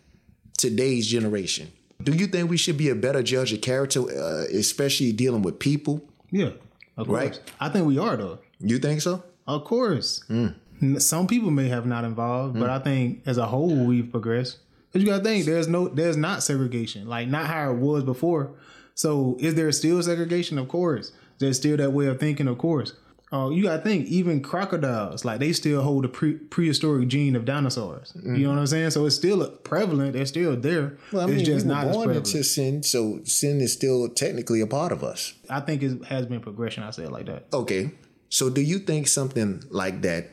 today's 0.56 1.06
generation? 1.06 1.72
Do 2.10 2.16
you 2.16 2.26
think 2.26 2.48
we 2.50 2.56
should 2.56 2.76
be 2.76 2.88
a 2.88 2.94
better 2.94 3.22
judge 3.22 3.52
of 3.52 3.60
character, 3.60 4.00
uh, 4.00 4.44
especially 4.52 5.12
dealing 5.12 5.42
with 5.42 5.58
people? 5.58 6.02
Yeah, 6.30 6.50
of 6.96 7.06
course. 7.06 7.18
Right. 7.22 7.40
I 7.60 7.68
think 7.68 7.86
we 7.86 7.98
are 7.98 8.16
though. 8.16 8.38
You 8.60 8.78
think 8.78 9.00
so? 9.00 9.22
Of 9.46 9.64
course. 9.64 10.22
N- 10.30 10.54
Some 11.00 11.26
people 11.26 11.50
may 11.50 11.68
have 11.68 11.86
not 11.86 12.04
involved, 12.04 12.58
but 12.58 12.70
I 12.70 12.78
think 12.78 13.22
as 13.26 13.36
a 13.38 13.46
whole 13.46 13.84
we've 13.86 14.10
progressed. 14.10 14.58
But 14.92 15.00
you 15.02 15.06
gotta 15.06 15.22
think 15.24 15.44
there's 15.44 15.68
no 15.68 15.88
there's 15.88 16.16
not 16.16 16.42
segregation. 16.42 17.06
Like 17.08 17.28
not 17.28 17.46
how 17.46 17.70
it 17.72 17.76
was 17.76 18.04
before. 18.04 18.50
So 18.94 19.36
is 19.38 19.54
there 19.54 19.70
still 19.72 20.02
segregation? 20.02 20.58
Of 20.58 20.68
course. 20.68 21.12
There's 21.38 21.56
still 21.56 21.76
that 21.76 21.92
way 21.92 22.06
of 22.06 22.18
thinking, 22.18 22.48
of 22.48 22.58
course. 22.58 22.94
Uh, 23.30 23.50
you 23.50 23.64
gotta 23.64 23.82
think, 23.82 24.06
even 24.06 24.40
crocodiles, 24.40 25.22
like 25.24 25.38
they 25.38 25.52
still 25.52 25.82
hold 25.82 26.04
the 26.04 26.08
pre- 26.08 26.34
prehistoric 26.38 27.08
gene 27.08 27.36
of 27.36 27.44
dinosaurs. 27.44 28.12
You 28.24 28.44
know 28.44 28.50
what 28.50 28.58
I'm 28.58 28.66
saying? 28.66 28.90
So 28.90 29.04
it's 29.04 29.16
still 29.16 29.46
prevalent. 29.64 30.14
They're 30.14 30.24
still 30.24 30.56
there. 30.56 30.96
Well, 31.12 31.22
I 31.22 31.26
mean, 31.26 31.40
it's 31.40 31.46
just 31.46 31.66
we 31.66 31.70
were 31.70 31.74
not 31.84 31.92
born 31.92 32.10
into 32.16 32.42
sin, 32.42 32.82
so 32.82 33.20
sin 33.24 33.60
is 33.60 33.72
still 33.74 34.08
technically 34.08 34.62
a 34.62 34.66
part 34.66 34.92
of 34.92 35.04
us. 35.04 35.34
I 35.50 35.60
think 35.60 35.82
it 35.82 36.04
has 36.06 36.24
been 36.24 36.40
progression. 36.40 36.84
I 36.84 36.90
say 36.90 37.04
it 37.04 37.12
like 37.12 37.26
that. 37.26 37.46
Okay, 37.52 37.90
so 38.30 38.48
do 38.48 38.62
you 38.62 38.78
think 38.78 39.08
something 39.08 39.62
like 39.68 40.00
that 40.02 40.30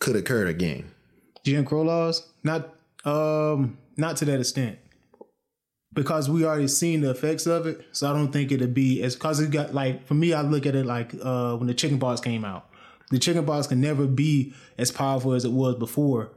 could 0.00 0.16
occur 0.16 0.46
again? 0.46 0.90
Jim 1.44 1.64
Crow 1.64 1.82
laws, 1.82 2.28
not 2.42 2.74
um, 3.04 3.78
not 3.96 4.16
to 4.16 4.24
that 4.24 4.40
extent, 4.40 4.78
because 5.94 6.28
we 6.30 6.44
already 6.44 6.68
seen 6.68 7.00
the 7.02 7.10
effects 7.10 7.46
of 7.46 7.66
it. 7.66 7.84
So 7.92 8.08
I 8.10 8.12
don't 8.14 8.32
think 8.32 8.50
it'd 8.52 8.74
be 8.74 9.02
as 9.02 9.14
because 9.14 9.40
it 9.40 9.50
got 9.50 9.74
like 9.74 10.06
for 10.06 10.14
me, 10.14 10.32
I 10.32 10.42
look 10.42 10.66
at 10.66 10.74
it 10.74 10.86
like 10.86 11.12
uh, 11.22 11.56
when 11.56 11.66
the 11.66 11.74
chicken 11.74 11.98
pox 11.98 12.20
came 12.20 12.44
out. 12.44 12.68
The 13.10 13.18
chicken 13.18 13.44
pox 13.44 13.66
can 13.66 13.80
never 13.80 14.06
be 14.06 14.54
as 14.78 14.90
powerful 14.90 15.34
as 15.34 15.44
it 15.44 15.52
was 15.52 15.74
before, 15.74 16.30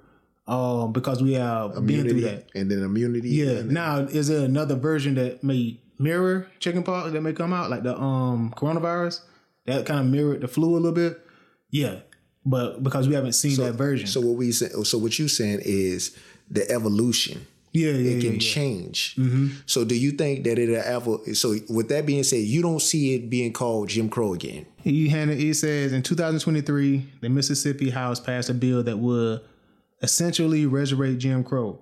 um, 0.45 0.91
because 0.91 1.23
we 1.23 1.33
have 1.33 1.73
been 1.85 2.07
through 2.09 2.21
that. 2.21 2.47
and 2.53 2.69
then 2.69 2.83
immunity. 2.83 3.29
Yeah. 3.29 3.51
and- 3.59 3.71
Now, 3.71 3.99
is 3.99 4.27
there 4.27 4.43
another 4.43 4.75
version 4.75 5.15
that 5.15 5.41
may 5.43 5.79
mirror 5.97 6.47
chickenpox 6.59 7.13
that 7.13 7.21
may 7.21 7.31
come 7.31 7.53
out, 7.53 7.69
like 7.69 7.83
the 7.83 7.97
um 7.97 8.53
coronavirus 8.57 9.21
that 9.65 9.85
kind 9.85 10.01
of 10.01 10.05
mirrored 10.07 10.41
the 10.41 10.47
flu 10.49 10.71
a 10.73 10.75
little 10.77 10.91
bit? 10.91 11.21
Yeah, 11.71 11.99
but 12.45 12.83
because 12.83 13.07
we 13.07 13.15
haven't 13.15 13.33
seen 13.33 13.55
that 13.57 13.73
version. 13.75 14.07
So 14.07 14.19
what 14.19 14.35
we 14.35 14.51
say, 14.51 14.67
so 14.83 14.97
what 14.97 15.17
you 15.17 15.29
saying 15.29 15.61
is 15.63 16.13
the 16.51 16.69
evolution. 16.69 17.47
Yeah, 17.75 17.91
yeah, 17.91 18.11
It 18.11 18.21
can 18.21 18.33
yeah. 18.33 18.39
change. 18.39 19.15
Mm-hmm. 19.15 19.47
So 19.65 19.83
do 19.83 19.95
you 19.95 20.11
think 20.11 20.45
that 20.45 20.57
it'll 20.57 20.75
ever? 20.77 21.35
So 21.35 21.55
with 21.69 21.89
that 21.89 22.05
being 22.05 22.23
said, 22.23 22.37
you 22.37 22.61
don't 22.61 22.81
see 22.81 23.15
it 23.15 23.29
being 23.29 23.51
called 23.51 23.89
Jim 23.89 24.09
Crow 24.09 24.33
again. 24.33 24.65
He 24.77 25.09
handed, 25.09 25.37
he 25.37 25.53
says 25.53 25.91
in 25.91 26.01
2023, 26.01 27.05
the 27.21 27.29
Mississippi 27.29 27.89
House 27.89 28.19
passed 28.19 28.49
a 28.49 28.53
bill 28.53 28.81
that 28.83 28.97
would 28.97 29.41
essentially 30.01 30.65
resurrect 30.65 31.17
Jim 31.17 31.43
Crow. 31.43 31.79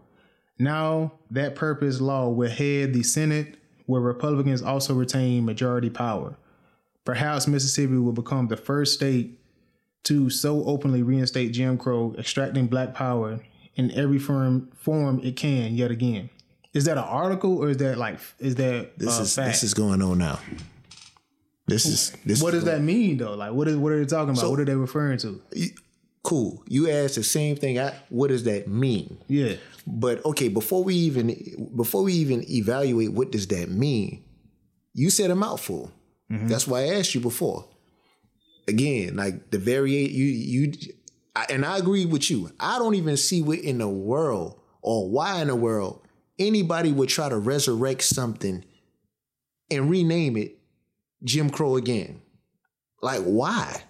Now 0.57 1.13
that 1.29 1.55
purpose 1.55 2.01
law 2.01 2.29
will 2.29 2.49
head 2.49 2.93
the 2.93 3.03
Senate, 3.03 3.55
where 3.85 4.01
Republicans 4.01 4.61
also 4.61 4.93
retain 4.93 5.45
majority 5.45 5.89
power. 5.89 6.35
Perhaps 7.05 7.47
Mississippi 7.47 7.97
will 7.97 8.13
become 8.13 8.47
the 8.47 8.57
first 8.57 8.93
state 8.93 9.39
to 10.03 10.29
so 10.29 10.63
openly 10.65 11.03
reinstate 11.03 11.51
Jim 11.53 11.77
Crow, 11.77 12.15
extracting 12.17 12.67
black 12.67 12.93
power 12.93 13.39
in 13.75 13.91
every 13.91 14.19
form 14.19 14.69
form 14.75 15.19
it 15.23 15.35
can 15.35 15.75
yet 15.75 15.91
again. 15.91 16.29
Is 16.73 16.85
that 16.85 16.97
an 16.97 17.03
article 17.03 17.57
or 17.57 17.69
is 17.69 17.77
that 17.77 17.97
like 17.97 18.19
is 18.39 18.55
that 18.55 18.97
This 18.97 19.19
uh, 19.19 19.23
is 19.23 19.35
fact? 19.35 19.47
this 19.47 19.63
is 19.63 19.73
going 19.73 20.01
on 20.01 20.17
now. 20.17 20.39
This 21.67 21.85
is 21.85 22.11
this. 22.25 22.41
what 22.41 22.53
is 22.53 22.63
does 22.63 22.73
that 22.73 22.81
mean 22.81 23.17
though? 23.17 23.35
Like 23.35 23.53
what 23.53 23.67
is 23.67 23.77
what 23.77 23.91
are 23.91 23.99
they 23.99 24.05
talking 24.05 24.37
about? 24.37 24.49
what 24.49 24.59
are 24.59 24.65
they 24.65 24.75
referring 24.75 25.17
to? 25.19 25.41
cool? 26.23 26.63
You 26.67 26.89
asked 26.89 27.15
the 27.15 27.23
same 27.23 27.55
thing. 27.57 27.79
I, 27.79 27.93
what 28.09 28.29
does 28.29 28.43
that 28.45 28.67
mean? 28.67 29.17
Yeah. 29.27 29.55
But 29.85 30.23
okay, 30.25 30.47
before 30.47 30.83
we 30.83 30.95
even 30.95 31.69
before 31.75 32.03
we 32.03 32.13
even 32.13 32.49
evaluate 32.49 33.11
what 33.11 33.31
does 33.31 33.47
that 33.47 33.69
mean, 33.69 34.23
you 34.93 35.09
said 35.09 35.31
a 35.31 35.35
mouthful. 35.35 35.91
That's 36.29 36.67
why 36.67 36.79
I 36.79 36.95
asked 36.95 37.13
you 37.13 37.21
before. 37.21 37.67
Again, 38.67 39.17
like 39.17 39.51
the 39.51 39.59
variate 39.59 40.11
you 40.13 40.25
you, 40.25 40.73
and 41.49 41.65
I 41.65 41.77
agree 41.77 42.05
with 42.05 42.29
you. 42.29 42.51
I 42.59 42.77
don't 42.79 42.95
even 42.95 43.17
see 43.17 43.41
what 43.41 43.59
in 43.59 43.79
the 43.79 43.87
world 43.87 44.59
or 44.81 45.09
why 45.09 45.41
in 45.41 45.47
the 45.47 45.55
world 45.55 46.05
anybody 46.39 46.91
would 46.91 47.09
try 47.09 47.29
to 47.29 47.37
resurrect 47.37 48.03
something 48.03 48.63
and 49.71 49.89
rename 49.89 50.37
it 50.37 50.59
Jim 51.23 51.49
Crow 51.49 51.77
again. 51.77 52.21
Like 53.01 53.21
why? 53.23 53.81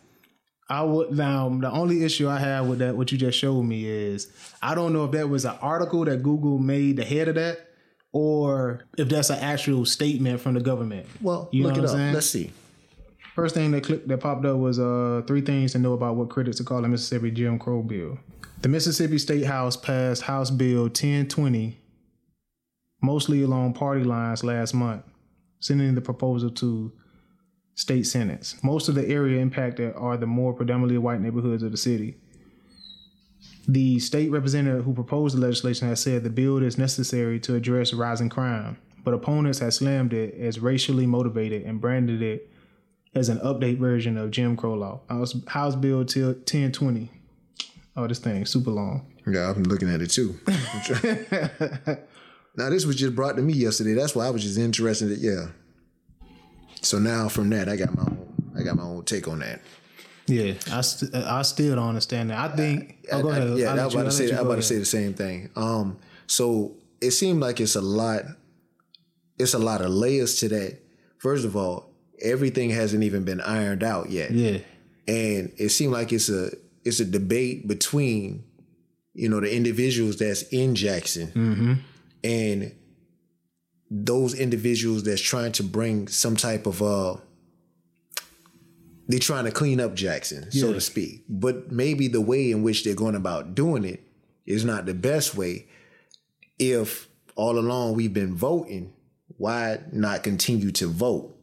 I 0.70 0.82
would 0.84 1.12
now 1.12 1.50
the 1.50 1.70
only 1.70 2.04
issue 2.04 2.28
I 2.30 2.40
have 2.40 2.68
with 2.68 2.80
that 2.80 2.96
what 2.96 3.12
you 3.12 3.18
just 3.18 3.38
showed 3.38 3.64
me 3.64 3.86
is 3.86 4.32
I 4.62 4.74
don't 4.76 4.94
know 4.94 5.06
if 5.06 5.12
that 5.12 5.30
was 5.30 5.46
an 5.46 5.56
article 5.62 6.06
that 6.06 6.24
Google 6.24 6.58
made 6.58 6.98
the 6.98 7.04
head 7.06 7.28
of 7.28 7.36
that 7.36 7.68
or 8.14 8.86
if 8.98 9.10
that's 9.10 9.30
an 9.30 9.40
actual 9.40 9.86
statement 9.86 10.40
from 10.40 10.54
the 10.54 10.62
government. 10.62 11.06
Well, 11.22 11.50
You 11.52 11.64
know 11.64 11.70
look 11.70 11.78
what 11.78 11.84
it 11.86 11.90
I'm 11.90 11.96
up. 11.96 12.00
saying? 12.00 12.14
Let's 12.14 12.30
see. 12.30 12.52
First 13.34 13.56
thing 13.56 13.72
that 13.72 13.84
clicked 13.84 14.08
that 14.08 14.20
popped 14.20 14.46
up 14.46 14.58
was 14.58 14.80
uh 14.80 15.24
three 15.26 15.42
things 15.42 15.72
to 15.72 15.80
know 15.80 15.94
about 15.94 16.16
what 16.16 16.30
critics 16.30 16.62
are 16.62 16.64
calling 16.64 16.92
Mississippi 16.92 17.32
Jim 17.32 17.58
Crow 17.58 17.82
bill. 17.82 18.20
The 18.62 18.70
Mississippi 18.70 19.18
State 19.18 19.46
House 19.46 19.76
passed 19.76 20.22
House 20.24 20.52
Bill 20.52 20.84
1020 20.84 21.80
mostly 23.02 23.44
along 23.44 23.74
party 23.74 24.04
lines 24.04 24.44
last 24.44 24.74
month, 24.74 25.04
sending 25.60 25.94
the 25.94 26.02
proposal 26.02 26.50
to 26.50 26.92
state 27.76 28.04
senates. 28.04 28.64
Most 28.64 28.88
of 28.88 28.96
the 28.96 29.08
area 29.08 29.42
impacted 29.42 29.94
are 29.96 30.16
the 30.16 30.26
more 30.26 30.54
predominantly 30.54 30.98
white 30.98 31.20
neighborhoods 31.20 31.64
of 31.64 31.72
the 31.72 31.78
city. 31.78 32.16
The 33.68 34.00
state 34.00 34.32
representative 34.32 34.86
who 34.86 34.94
proposed 34.94 35.36
the 35.36 35.42
legislation 35.42 35.88
has 35.90 36.02
said 36.02 36.24
the 36.24 36.30
bill 36.30 36.64
is 36.64 36.78
necessary 36.78 37.40
to 37.42 37.56
address 37.56 37.94
rising 37.94 38.30
crime, 38.30 38.78
but 39.04 39.14
opponents 39.14 39.60
have 39.60 39.74
slammed 39.74 40.14
it 40.14 40.36
as 40.36 40.60
racially 40.60 41.06
motivated 41.06 41.64
and 41.64 41.82
branded 41.82 42.22
it 42.22 42.53
as 43.16 43.30
an 43.30 43.38
update 43.40 43.78
version 43.78 44.18
of 44.18 44.32
Jim 44.32 44.56
Crow 44.58 44.74
law. 44.74 45.02
House, 45.10 45.36
House 45.48 45.76
Bill 45.76 46.04
till 46.06 46.30
1020. 46.30 47.10
Oh, 47.96 48.08
this 48.08 48.20
thing 48.20 48.46
super 48.46 48.72
long. 48.72 49.06
Yeah, 49.28 49.50
I'm 49.52 49.64
looking 49.64 49.90
at 49.90 50.02
it 50.02 50.08
too. 50.10 50.38
now 52.56 52.70
this 52.70 52.86
was 52.86 52.96
just 52.96 53.16
brought 53.16 53.36
to 53.36 53.42
me 53.42 53.54
yesterday. 53.54 53.94
That's 53.94 54.16
why 54.16 54.26
I 54.28 54.30
was 54.30 54.44
just 54.44 54.58
interested. 54.58 55.12
In, 55.12 55.20
yeah. 55.20 55.48
So 56.82 57.00
now 57.00 57.30
from 57.30 57.50
that, 57.52 57.70
I 57.70 57.76
got 57.76 57.96
my 57.96 58.04
own. 58.04 58.20
I 58.58 58.64
got 58.64 58.76
my 58.76 58.84
own 58.84 59.04
take 59.06 59.28
on 59.28 59.40
that. 59.40 59.62
Yeah, 60.28 60.54
I, 60.72 60.82
st- 60.82 61.14
I 61.16 61.42
still 61.42 61.76
don't 61.76 61.90
understand 61.90 62.30
that. 62.30 62.38
I 62.40 62.56
think. 62.56 62.98
oh, 63.12 63.22
go 63.22 63.30
I- 63.30 63.34
I- 63.34 63.38
ahead. 63.38 63.58
yeah, 63.58 63.72
I'll 63.74 63.80
I 63.80 63.86
was 63.86 63.94
about 63.94 64.04
to 64.06 64.12
say. 64.12 64.32
I 64.34 64.40
about 64.40 64.56
to 64.56 64.62
say 64.62 64.78
the 64.78 64.86
same 64.86 65.14
thing. 65.14 65.50
Um, 65.56 65.98
so 66.28 66.76
it 67.02 67.12
seemed 67.12 67.40
like 67.40 67.60
it's 67.60 67.76
a 67.76 67.82
lot. 67.82 68.24
It's 69.40 69.54
a 69.54 69.60
lot 69.60 69.82
of 69.82 69.90
layers 69.92 70.40
to 70.40 70.50
that. 70.50 70.80
First 71.20 71.46
of 71.46 71.56
all, 71.56 71.93
everything 72.22 72.70
hasn't 72.70 73.04
even 73.04 73.24
been 73.24 73.42
ironed 73.42 73.84
out 73.84 74.10
yet. 74.10 74.32
Yeah, 74.32 74.60
and 75.08 75.52
it 75.58 75.70
seemed 75.70 75.94
like 75.94 76.12
it's 76.14 76.30
a 76.30 76.52
it's 76.84 77.00
a 77.00 77.06
debate 77.06 77.68
between 77.68 78.44
you 79.14 79.30
know 79.30 79.40
the 79.40 79.54
individuals 79.56 80.18
that's 80.18 80.44
in 80.44 80.76
Jackson 80.76 81.84
and 82.24 82.76
those 83.92 84.34
individuals 84.34 85.04
that's 85.04 85.22
trying 85.22 85.52
to 85.54 85.64
bring 85.64 86.08
some 86.08 86.36
type 86.36 86.66
of 86.66 86.82
uh 86.82 87.16
they're 89.08 89.20
trying 89.20 89.44
to 89.46 89.52
clean 89.52 89.80
up 89.82 89.96
Jackson, 89.96 90.50
so 90.52 90.68
to 90.74 90.82
speak. 90.82 91.26
But 91.28 91.72
maybe 91.72 92.08
the 92.08 92.22
way 92.22 92.52
in 92.52 92.64
which 92.64 92.84
they're 92.86 92.96
going 92.96 93.16
about 93.16 93.54
doing 93.54 93.84
it 93.84 94.02
is 94.46 94.64
not 94.64 94.86
the 94.86 94.94
best 94.94 95.36
way. 95.36 95.68
If 96.58 97.10
all 97.36 97.60
along 97.60 97.96
we've 97.96 98.14
been 98.14 98.34
voting, 98.34 98.94
why 99.38 99.80
not 99.92 100.24
continue 100.24 100.72
to 100.72 100.88
vote? 100.88 101.36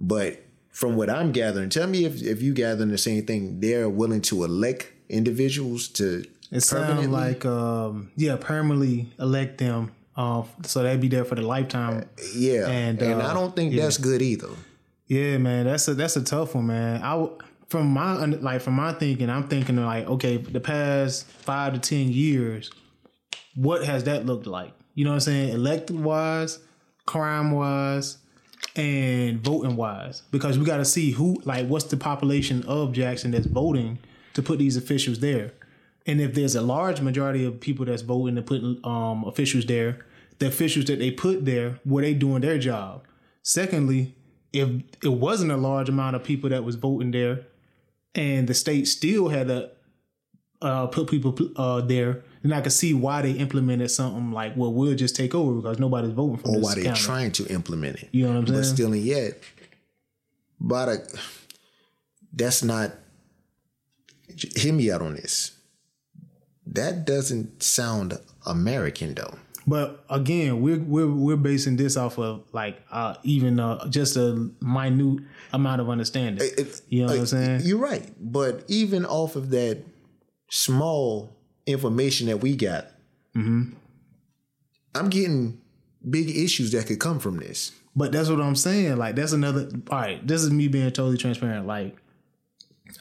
But 0.00 0.44
from 0.70 0.96
what 0.96 1.10
I'm 1.10 1.32
gathering, 1.32 1.70
tell 1.70 1.86
me 1.86 2.04
if, 2.04 2.22
if 2.22 2.40
you 2.40 2.54
gathering 2.54 2.90
the 2.90 2.98
same 2.98 3.26
thing, 3.26 3.60
they're 3.60 3.88
willing 3.88 4.22
to 4.22 4.44
elect 4.44 4.92
individuals 5.08 5.88
to 5.88 6.24
it 6.50 6.60
sounds 6.60 7.06
like 7.08 7.44
um, 7.44 8.10
yeah, 8.16 8.36
permanently 8.40 9.10
elect 9.18 9.58
them. 9.58 9.92
Uh, 10.16 10.42
so 10.62 10.82
they'd 10.82 11.00
be 11.00 11.08
there 11.08 11.24
for 11.24 11.34
the 11.34 11.42
lifetime. 11.42 12.08
yeah, 12.34 12.68
and, 12.68 13.00
and, 13.00 13.22
uh, 13.22 13.28
I 13.28 13.34
don't 13.34 13.54
think 13.54 13.72
yeah. 13.72 13.82
that's 13.82 13.98
good 13.98 14.22
either. 14.22 14.48
Yeah, 15.06 15.38
man, 15.38 15.66
that's 15.66 15.86
a 15.88 15.94
that's 15.94 16.16
a 16.16 16.24
tough 16.24 16.54
one, 16.54 16.66
man. 16.66 17.02
I 17.02 17.28
from 17.68 17.88
my 17.88 18.24
like 18.24 18.62
from 18.62 18.74
my 18.74 18.92
thinking, 18.92 19.30
I'm 19.30 19.46
thinking 19.48 19.76
like, 19.76 20.06
okay, 20.06 20.38
the 20.38 20.60
past 20.60 21.26
five 21.26 21.74
to 21.74 21.78
ten 21.78 22.10
years, 22.10 22.70
what 23.54 23.84
has 23.84 24.04
that 24.04 24.26
looked 24.26 24.46
like? 24.46 24.72
You 24.94 25.04
know 25.04 25.10
what 25.10 25.16
I'm 25.16 25.20
saying? 25.20 25.48
Elected 25.50 26.00
wise, 26.00 26.58
crime 27.06 27.52
wise, 27.52 28.18
and 28.78 29.40
voting 29.40 29.76
wise, 29.76 30.22
because 30.30 30.56
we 30.58 30.64
got 30.64 30.78
to 30.78 30.84
see 30.84 31.10
who 31.10 31.36
like 31.44 31.66
what's 31.66 31.86
the 31.86 31.96
population 31.96 32.64
of 32.66 32.92
Jackson 32.92 33.32
that's 33.32 33.46
voting 33.46 33.98
to 34.34 34.42
put 34.42 34.58
these 34.58 34.76
officials 34.76 35.18
there, 35.18 35.52
and 36.06 36.20
if 36.20 36.32
there's 36.32 36.54
a 36.54 36.62
large 36.62 37.00
majority 37.00 37.44
of 37.44 37.60
people 37.60 37.84
that's 37.84 38.02
voting 38.02 38.36
to 38.36 38.42
put 38.42 38.62
um, 38.84 39.24
officials 39.24 39.66
there, 39.66 40.06
the 40.38 40.46
officials 40.46 40.86
that 40.86 41.00
they 41.00 41.10
put 41.10 41.44
there 41.44 41.80
were 41.84 42.02
they 42.02 42.14
doing 42.14 42.40
their 42.40 42.58
job? 42.58 43.04
Secondly, 43.42 44.14
if 44.52 44.68
it 45.02 45.08
wasn't 45.08 45.50
a 45.50 45.56
large 45.56 45.88
amount 45.88 46.16
of 46.16 46.22
people 46.22 46.48
that 46.50 46.64
was 46.64 46.76
voting 46.76 47.10
there, 47.10 47.46
and 48.14 48.48
the 48.48 48.54
state 48.54 48.86
still 48.86 49.28
had 49.28 49.48
to 49.48 49.70
uh, 50.62 50.86
put 50.86 51.10
people 51.10 51.36
uh, 51.56 51.80
there, 51.80 52.22
then 52.42 52.52
I 52.52 52.60
could 52.60 52.72
see 52.72 52.94
why 52.94 53.22
they 53.22 53.32
implemented 53.32 53.90
something 53.90 54.32
like, 54.32 54.56
"Well, 54.56 54.72
we'll 54.72 54.94
just 54.94 55.16
take 55.16 55.34
over 55.34 55.54
because 55.54 55.78
nobody's 55.78 56.12
voting 56.12 56.38
for 56.38 56.48
or 56.48 56.56
this 56.56 56.62
why 56.64 56.74
they're 56.74 56.94
trying 56.94 57.32
to 57.32 57.46
implement 57.46 57.96
it. 58.02 58.08
You 58.12 58.24
know 58.26 58.32
what 58.32 58.38
I'm 58.38 58.46
saying? 58.46 58.60
But 58.60 58.66
still, 58.66 58.92
and 58.92 59.02
yet, 59.02 59.42
but 60.60 61.12
that's 62.32 62.62
not. 62.62 62.92
Hear 64.56 64.72
me 64.72 64.90
out 64.90 65.02
on 65.02 65.14
this. 65.14 65.52
That 66.66 67.04
doesn't 67.06 67.62
sound 67.62 68.18
American, 68.46 69.14
though. 69.14 69.34
But 69.68 70.02
again, 70.08 70.62
we're 70.62 70.78
we're 70.78 71.12
we're 71.12 71.36
basing 71.36 71.76
this 71.76 71.96
off 71.98 72.18
of 72.18 72.44
like 72.52 72.80
uh, 72.90 73.16
even 73.22 73.60
uh, 73.60 73.86
just 73.88 74.16
a 74.16 74.50
minute 74.62 75.22
amount 75.52 75.82
of 75.82 75.90
understanding. 75.90 76.48
It- 76.56 76.80
you 76.88 77.00
know 77.00 77.08
what 77.08 77.16
uh, 77.16 77.20
I'm 77.20 77.26
saying? 77.26 77.60
You're 77.64 77.78
right, 77.78 78.10
but 78.18 78.64
even 78.68 79.04
off 79.04 79.36
of 79.36 79.50
that 79.50 79.82
small 80.50 81.37
information 81.68 82.26
that 82.28 82.38
we 82.38 82.56
got, 82.56 82.86
Mm-hmm. 83.36 83.74
I'm 84.94 85.10
getting 85.10 85.60
big 86.08 86.28
issues 86.30 86.72
that 86.72 86.86
could 86.86 86.98
come 86.98 87.20
from 87.20 87.36
this. 87.38 87.72
But 87.94 88.10
that's 88.12 88.28
what 88.28 88.40
I'm 88.40 88.56
saying. 88.56 88.96
Like 88.96 89.14
that's 89.16 89.32
another. 89.32 89.68
All 89.90 89.98
right, 89.98 90.26
this 90.26 90.42
is 90.42 90.50
me 90.50 90.66
being 90.68 90.90
totally 90.90 91.18
transparent. 91.18 91.66
Like 91.66 91.96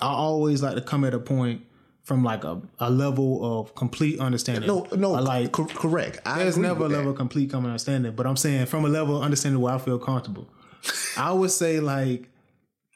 I 0.01 0.07
always 0.07 0.61
like 0.61 0.75
to 0.75 0.81
come 0.81 1.03
at 1.05 1.13
a 1.13 1.19
point 1.19 1.63
from 2.03 2.23
like 2.23 2.43
a, 2.43 2.61
a 2.79 2.89
level 2.89 3.59
of 3.59 3.73
complete 3.75 4.19
understanding. 4.19 4.67
No, 4.67 4.87
no, 4.95 5.11
like 5.13 5.51
cor- 5.51 5.65
correct. 5.67 6.19
I 6.25 6.39
there's 6.39 6.57
never 6.57 6.85
a 6.85 6.87
that. 6.87 6.95
level 6.97 7.11
of 7.11 7.17
complete 7.17 7.49
common 7.51 7.71
understanding. 7.71 8.13
But 8.15 8.27
I'm 8.27 8.37
saying 8.37 8.65
from 8.67 8.85
a 8.85 8.89
level 8.89 9.17
of 9.17 9.23
understanding 9.23 9.61
where 9.61 9.73
I 9.73 9.77
feel 9.77 9.97
comfortable. 9.99 10.47
I 11.17 11.31
would 11.31 11.51
say 11.51 11.79
like 11.79 12.29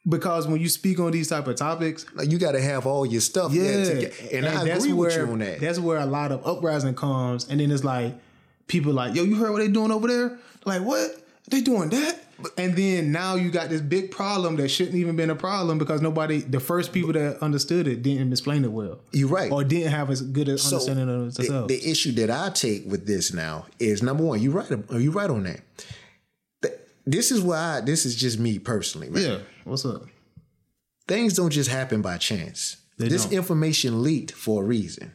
because 0.08 0.48
when 0.48 0.60
you 0.60 0.68
speak 0.70 1.00
on 1.00 1.12
these 1.12 1.28
type 1.30 1.48
of 1.48 1.56
topics, 1.56 2.06
Like, 2.16 2.32
you 2.32 2.38
got 2.40 2.54
to 2.54 2.62
have 2.62 2.86
all 2.88 3.06
your 3.06 3.22
stuff. 3.22 3.54
yeah, 3.54 3.84
together. 3.86 4.12
and, 4.34 4.46
I 4.48 4.68
agree 4.68 4.94
with 4.94 5.16
you 5.16 5.24
on 5.24 5.40
that. 5.40 5.60
That's 5.60 5.80
where 5.80 6.00
a 6.00 6.06
lot 6.06 6.32
of 6.32 6.46
uprising 6.46 6.96
comes, 6.96 7.48
and 7.50 7.60
then 7.60 7.72
it's 7.72 7.84
like 7.84 8.14
people 8.68 8.94
like, 8.94 9.16
"Yo, 9.16 9.24
you 9.24 9.36
heard 9.36 9.52
what 9.52 9.60
they 9.60 9.68
doing 9.68 9.92
over 9.92 10.08
there?" 10.08 10.38
Like, 10.66 10.82
what 10.82 11.24
they 11.50 11.62
doing 11.62 11.90
that? 11.90 12.18
And 12.58 12.76
then 12.76 13.12
now 13.12 13.36
you 13.36 13.52
got 13.52 13.70
this 13.70 13.82
big 13.82 14.10
problem 14.10 14.56
that 14.56 14.70
shouldn't 14.70 14.96
even 14.96 15.16
been 15.16 15.30
a 15.30 15.36
problem 15.36 15.78
because 15.78 16.02
nobody, 16.02 16.40
the 16.40 16.60
first 16.60 16.92
people 16.92 17.14
that 17.14 17.38
understood 17.44 17.88
it, 17.88 18.02
didn't 18.02 18.32
explain 18.32 18.64
it 18.66 18.72
well, 18.72 18.98
You're 19.12 19.28
right. 19.30 19.52
or 19.52 19.64
didn't 19.64 19.92
have 19.92 20.10
as 20.10 20.24
good 20.24 20.50
an 20.50 20.58
So, 20.58 20.78
understanding 20.78 21.08
of 21.10 21.28
it 21.28 21.36
the, 21.36 21.42
themselves. 21.44 21.68
the 21.68 21.92
issue 21.92 22.12
that 22.14 22.32
I 22.32 22.50
take 22.50 22.90
with 22.90 23.06
this 23.06 23.32
now 23.32 23.68
is 23.78 24.02
number 24.02 24.24
one. 24.24 24.42
You 24.42 24.50
right. 24.52 24.72
Are 24.92 25.00
you 25.00 25.12
right 25.12 25.30
on 25.30 25.44
that. 25.44 25.60
Th- 27.06 27.16
This 27.18 27.32
is 27.32 27.42
why. 27.42 27.78
I, 27.78 27.82
this 27.82 28.06
is 28.06 28.16
just 28.16 28.40
me 28.40 28.60
personally. 28.60 29.10
Man. 29.10 29.22
yeah, 29.24 29.38
what's 29.64 29.86
up? 29.86 30.04
Things 31.08 31.34
don't 31.34 31.50
just 31.50 31.70
happen 31.70 32.02
by 32.02 32.18
chance. 32.18 32.78
They 32.98 33.08
this 33.10 33.24
don't. 33.26 33.34
information 33.34 34.04
leaked 34.04 34.32
for 34.32 34.64
a 34.64 34.66
reason. 34.66 35.14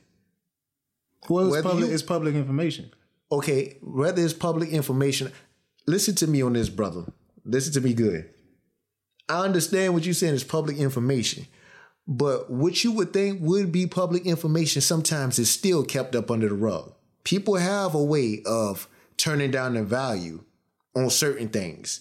Well, 1.28 1.52
it's 1.54 1.62
public. 1.66 1.88
you- 1.88 1.92
it's 1.94 2.02
public 2.02 2.34
information. 2.34 2.90
Okay, 3.32 3.78
whether 3.82 4.22
it's 4.22 4.32
public 4.32 4.70
information, 4.70 5.32
listen 5.86 6.14
to 6.16 6.26
me 6.28 6.42
on 6.42 6.52
this, 6.52 6.68
brother. 6.68 7.04
Listen 7.44 7.72
to 7.74 7.80
me 7.80 7.92
good. 7.94 8.28
I 9.28 9.40
understand 9.44 9.94
what 9.94 10.04
you're 10.04 10.14
saying 10.14 10.34
is 10.34 10.44
public 10.44 10.76
information, 10.76 11.46
but 12.06 12.48
what 12.50 12.84
you 12.84 12.92
would 12.92 13.12
think 13.12 13.40
would 13.42 13.72
be 13.72 13.88
public 13.88 14.24
information 14.26 14.80
sometimes 14.80 15.40
is 15.40 15.50
still 15.50 15.84
kept 15.84 16.14
up 16.14 16.30
under 16.30 16.48
the 16.48 16.54
rug. 16.54 16.92
People 17.24 17.56
have 17.56 17.94
a 17.96 18.02
way 18.04 18.42
of 18.46 18.86
turning 19.16 19.50
down 19.50 19.74
the 19.74 19.82
value 19.82 20.44
on 20.96 21.10
certain 21.10 21.48
things 21.48 22.00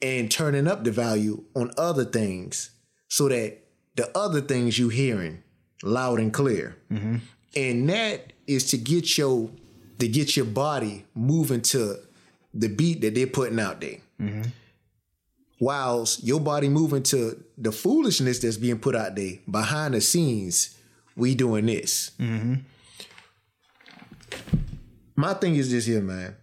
and 0.00 0.30
turning 0.30 0.66
up 0.66 0.84
the 0.84 0.90
value 0.90 1.44
on 1.54 1.70
other 1.76 2.04
things 2.04 2.70
so 3.08 3.28
that 3.28 3.58
the 3.96 4.16
other 4.16 4.40
things 4.40 4.78
you 4.78 4.88
hearing 4.88 5.42
loud 5.82 6.20
and 6.20 6.32
clear. 6.32 6.76
Mm-hmm. 6.90 7.16
And 7.56 7.90
that 7.90 8.32
is 8.46 8.70
to 8.70 8.78
get 8.78 9.18
your 9.18 9.50
to 9.98 10.08
get 10.08 10.36
your 10.36 10.46
body 10.46 11.04
moving 11.14 11.60
to 11.60 11.96
the 12.54 12.68
beat 12.68 13.00
that 13.02 13.14
they're 13.14 13.26
putting 13.26 13.60
out 13.60 13.80
there. 13.80 13.98
Mm-hmm. 14.20 14.42
Whilst 15.60 16.24
your 16.24 16.40
body 16.40 16.70
moving 16.70 17.02
to 17.04 17.44
the 17.58 17.70
foolishness 17.70 18.38
that's 18.38 18.56
being 18.56 18.78
put 18.78 18.96
out 18.96 19.14
there 19.14 19.34
behind 19.50 19.92
the 19.92 20.00
scenes, 20.00 20.78
we 21.16 21.34
doing 21.34 21.66
this. 21.66 22.12
Mm-hmm. 22.18 22.54
My 25.16 25.34
thing 25.34 25.56
is 25.56 25.70
this 25.70 25.84
here, 25.84 26.00
man. 26.00 26.34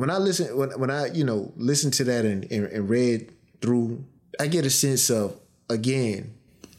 When 0.00 0.08
I 0.08 0.16
listen, 0.16 0.56
when 0.56 0.70
when 0.80 0.90
I 0.90 1.08
you 1.12 1.24
know 1.24 1.52
listen 1.56 1.90
to 1.90 2.04
that 2.04 2.24
and, 2.24 2.50
and, 2.50 2.64
and 2.64 2.88
read 2.88 3.34
through, 3.60 4.02
I 4.40 4.46
get 4.46 4.64
a 4.64 4.70
sense 4.70 5.10
of 5.10 5.38
again 5.68 6.32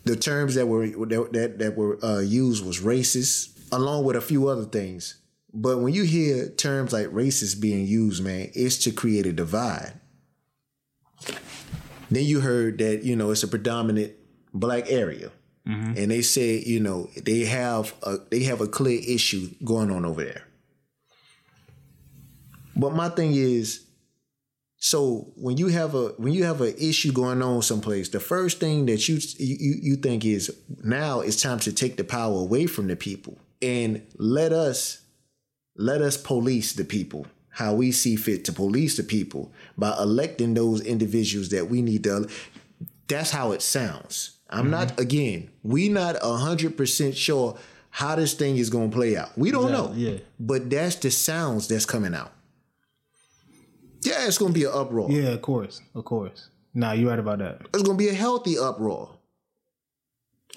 the 0.05 0.15
terms 0.15 0.55
that 0.55 0.65
were 0.65 0.87
that 0.87 1.29
that, 1.31 1.59
that 1.59 1.77
were 1.77 2.03
uh, 2.03 2.21
used 2.21 2.65
was 2.65 2.79
racist, 2.79 3.51
along 3.71 4.05
with 4.05 4.15
a 4.15 4.21
few 4.21 4.47
other 4.47 4.65
things. 4.65 5.21
But 5.53 5.81
when 5.81 5.93
you 5.93 6.01
hear 6.01 6.49
terms 6.49 6.93
like 6.93 7.09
racist 7.09 7.61
being 7.61 7.85
used, 7.85 8.23
man, 8.23 8.49
it's 8.55 8.79
to 8.85 8.91
create 8.91 9.27
a 9.27 9.31
divide. 9.31 9.93
Then 12.09 12.23
you 12.23 12.39
heard 12.39 12.79
that 12.79 13.03
you 13.03 13.15
know 13.15 13.29
it's 13.29 13.43
a 13.43 13.47
predominant 13.47 14.13
black 14.51 14.85
area, 14.89 15.29
and 15.95 16.09
they 16.09 16.23
say 16.23 16.57
you 16.57 16.79
know 16.79 17.11
they 17.15 17.45
have 17.45 17.93
a 18.01 18.17
they 18.31 18.45
have 18.45 18.61
a 18.61 18.67
clear 18.67 18.99
issue 19.07 19.51
going 19.63 19.91
on 19.91 20.05
over 20.05 20.23
there. 20.23 20.47
But 22.75 22.93
my 22.93 23.09
thing 23.09 23.33
is, 23.33 23.85
so 24.83 25.31
when 25.35 25.57
you 25.57 25.67
have 25.67 25.93
a 25.93 26.07
when 26.17 26.33
you 26.33 26.43
have 26.43 26.59
an 26.61 26.73
issue 26.79 27.11
going 27.11 27.43
on 27.43 27.61
someplace, 27.61 28.09
the 28.09 28.19
first 28.19 28.59
thing 28.59 28.87
that 28.87 29.07
you 29.07 29.19
you 29.37 29.75
you 29.79 29.95
think 29.95 30.25
is 30.25 30.51
now 30.83 31.19
it's 31.19 31.39
time 31.39 31.59
to 31.59 31.71
take 31.71 31.97
the 31.97 32.03
power 32.03 32.39
away 32.39 32.65
from 32.65 32.87
the 32.87 32.95
people 32.95 33.37
and 33.61 34.01
let 34.17 34.51
us 34.51 35.01
let 35.75 36.01
us 36.01 36.17
police 36.17 36.73
the 36.73 36.83
people 36.83 37.27
how 37.49 37.75
we 37.75 37.91
see 37.91 38.15
fit 38.15 38.43
to 38.45 38.53
police 38.53 38.97
the 38.97 39.03
people 39.03 39.51
by 39.77 39.95
electing 39.99 40.55
those 40.55 40.81
individuals 40.81 41.49
that 41.49 41.69
we 41.69 41.83
need 41.83 42.03
to 42.03 42.27
that's 43.07 43.29
how 43.29 43.51
it 43.51 43.61
sounds. 43.61 44.37
I'm 44.49 44.71
not 44.71 44.87
mm-hmm. 44.89 45.01
again 45.01 45.49
we 45.61 45.89
not 45.89 46.15
100% 46.15 47.15
sure 47.15 47.57
how 47.91 48.15
this 48.15 48.33
thing 48.33 48.57
is 48.57 48.69
going 48.71 48.89
to 48.89 48.95
play 48.95 49.15
out. 49.15 49.37
We 49.37 49.51
don't 49.51 49.71
know. 49.71 49.91
yeah. 49.95 50.17
but 50.39 50.71
that's 50.71 50.95
the 50.95 51.11
sounds 51.11 51.67
that's 51.67 51.85
coming 51.85 52.15
out 52.15 52.31
yeah 54.03 54.25
it's 54.27 54.37
going 54.37 54.53
to 54.53 54.59
be 54.59 54.65
an 54.65 54.71
uproar 54.73 55.11
Yeah, 55.11 55.29
of 55.29 55.41
course, 55.41 55.81
of 55.95 56.05
course. 56.05 56.49
Nah, 56.73 56.93
you're 56.93 57.09
right 57.09 57.19
about 57.19 57.39
that. 57.39 57.61
it's 57.73 57.83
going 57.83 57.97
to 57.97 58.03
be 58.03 58.09
a 58.09 58.13
healthy 58.13 58.57
uproar. 58.57 59.17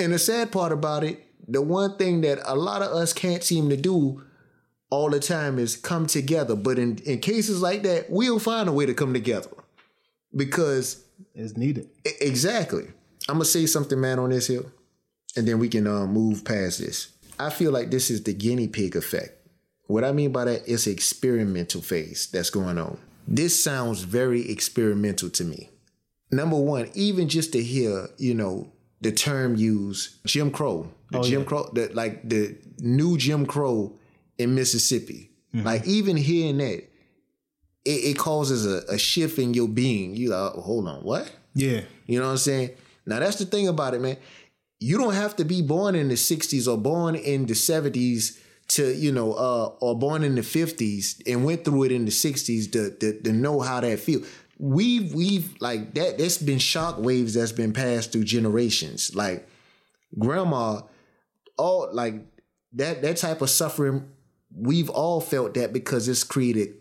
And 0.01 0.13
the 0.13 0.19
sad 0.19 0.51
part 0.53 0.73
about 0.73 1.05
it, 1.05 1.25
the 1.47 1.61
one 1.63 1.97
thing 1.97 2.21
that 2.23 2.39
a 2.45 2.55
lot 2.57 2.83
of 2.83 2.93
us 2.93 3.13
can't 3.13 3.43
seem 3.43 3.69
to 3.71 3.77
do 3.77 4.23
all 4.91 5.11
the 5.11 5.21
time 5.21 5.59
is 5.59 5.77
come 5.77 6.07
together. 6.07 6.55
But 6.57 6.79
in, 6.79 6.99
in 7.05 7.19
cases 7.21 7.61
like 7.61 7.83
that, 7.83 8.07
we'll 8.11 8.39
find 8.39 8.69
a 8.69 8.73
way 8.73 8.87
to 8.87 8.95
come 8.95 9.13
together. 9.13 9.51
Because 10.35 11.05
It's 11.35 11.57
needed. 11.57 11.89
exactly. 12.21 12.85
I'm 13.29 13.37
gonna 13.37 13.45
say 13.45 13.67
something, 13.67 14.01
man, 14.01 14.19
on 14.19 14.31
this 14.31 14.47
here, 14.49 14.65
and 15.37 15.47
then 15.49 15.59
we 15.59 15.69
can 15.69 15.87
uh, 15.87 16.07
move 16.07 16.45
past 16.45 16.79
this. 16.81 17.09
I 17.39 17.51
feel 17.51 17.73
like 17.73 17.91
this 17.91 18.11
is 18.11 18.23
the 18.23 18.35
guinea 18.35 18.69
pig 18.69 18.97
effect. 18.97 19.33
What 19.87 20.05
I 20.05 20.13
mean 20.13 20.31
by 20.33 20.45
that 20.45 20.69
is 20.69 20.87
experimental 20.87 21.81
phase 21.83 22.27
that's 22.33 22.51
going 22.51 22.79
on. 22.79 22.99
This 23.27 23.63
sounds 23.63 24.03
very 24.03 24.51
experimental 24.51 25.31
to 25.31 25.45
me. 25.45 25.71
Number 26.31 26.57
one, 26.57 26.91
even 26.95 27.29
just 27.29 27.53
to 27.53 27.63
hear, 27.63 28.09
you 28.19 28.35
know, 28.35 28.73
the 29.01 29.13
term 29.13 29.57
used, 29.57 30.25
Jim 30.27 30.51
Crow, 30.51 30.91
the 31.11 31.19
oh, 31.19 31.23
Jim 31.23 31.45
Crow, 31.45 31.71
the, 31.73 31.91
like 31.93 32.29
the 32.29 32.57
new 32.79 33.17
Jim 33.19 33.47
Crow 33.47 33.99
in 34.39 34.55
Mississippi. 34.55 35.31
Mm-hmm. 35.55 35.67
Like 35.67 35.87
even 35.87 36.17
hearing 36.17 36.59
that, 36.59 36.85
it, 37.85 37.91
it 37.91 38.19
causes 38.19 38.67
a, 38.67 38.85
a 38.93 38.99
shift 38.99 39.39
in 39.39 39.55
your 39.55 39.69
being. 39.69 40.17
You 40.17 40.31
like, 40.31 40.53
oh, 40.55 40.61
hold 40.61 40.89
on, 40.89 41.03
what? 41.05 41.31
Yeah, 41.55 41.83
You 42.07 42.19
know 42.19 42.27
what 42.27 42.33
I'm 42.33 42.39
saying? 42.39 42.71
Now 43.07 43.21
that's 43.21 43.37
the 43.37 43.45
thing 43.45 43.69
about 43.69 43.95
it, 43.95 44.01
man. 44.01 44.17
You 44.81 44.99
don't 44.99 45.15
have 45.15 45.37
to 45.37 45.45
be 45.45 45.63
born 45.63 45.95
in 45.95 46.09
the 46.09 46.15
60s 46.15 46.67
or 46.71 46.77
born 46.77 47.15
in 47.15 47.47
the 47.47 47.55
70s 47.55 48.39
to, 48.69 48.95
you 48.95 49.13
know, 49.13 49.33
uh, 49.35 49.67
or 49.81 49.99
born 49.99 50.23
in 50.25 50.35
the 50.35 50.41
50s 50.41 51.21
and 51.27 51.45
went 51.45 51.65
through 51.65 51.85
it 51.85 51.93
in 51.93 52.05
the 52.07 52.11
60s 52.11 52.71
to, 52.73 52.91
to, 52.99 53.21
to 53.23 53.33
know 53.33 53.61
how 53.61 53.81
that 53.81 53.99
feels. 54.01 54.27
We've 54.59 55.13
we've 55.13 55.53
like 55.61 55.95
that 55.95 56.17
that's 56.19 56.39
been 56.39 56.59
shock 56.61 56.99
waves 56.99 57.35
that's 57.35 57.51
been 57.53 57.73
passed 57.73 58.13
through 58.13 58.25
generations. 58.25 59.15
Like 59.15 59.49
grandma, 60.19 60.83
all 61.59 61.89
like 61.93 62.15
that 62.75 63.03
that 63.03 63.17
type 63.17 63.43
of 63.43 63.51
suffering, 63.51 64.09
we've 64.57 64.89
all 64.91 65.21
felt 65.21 65.55
that 65.55 65.73
because 65.73 66.07
it's 66.09 66.23
created 66.23 66.75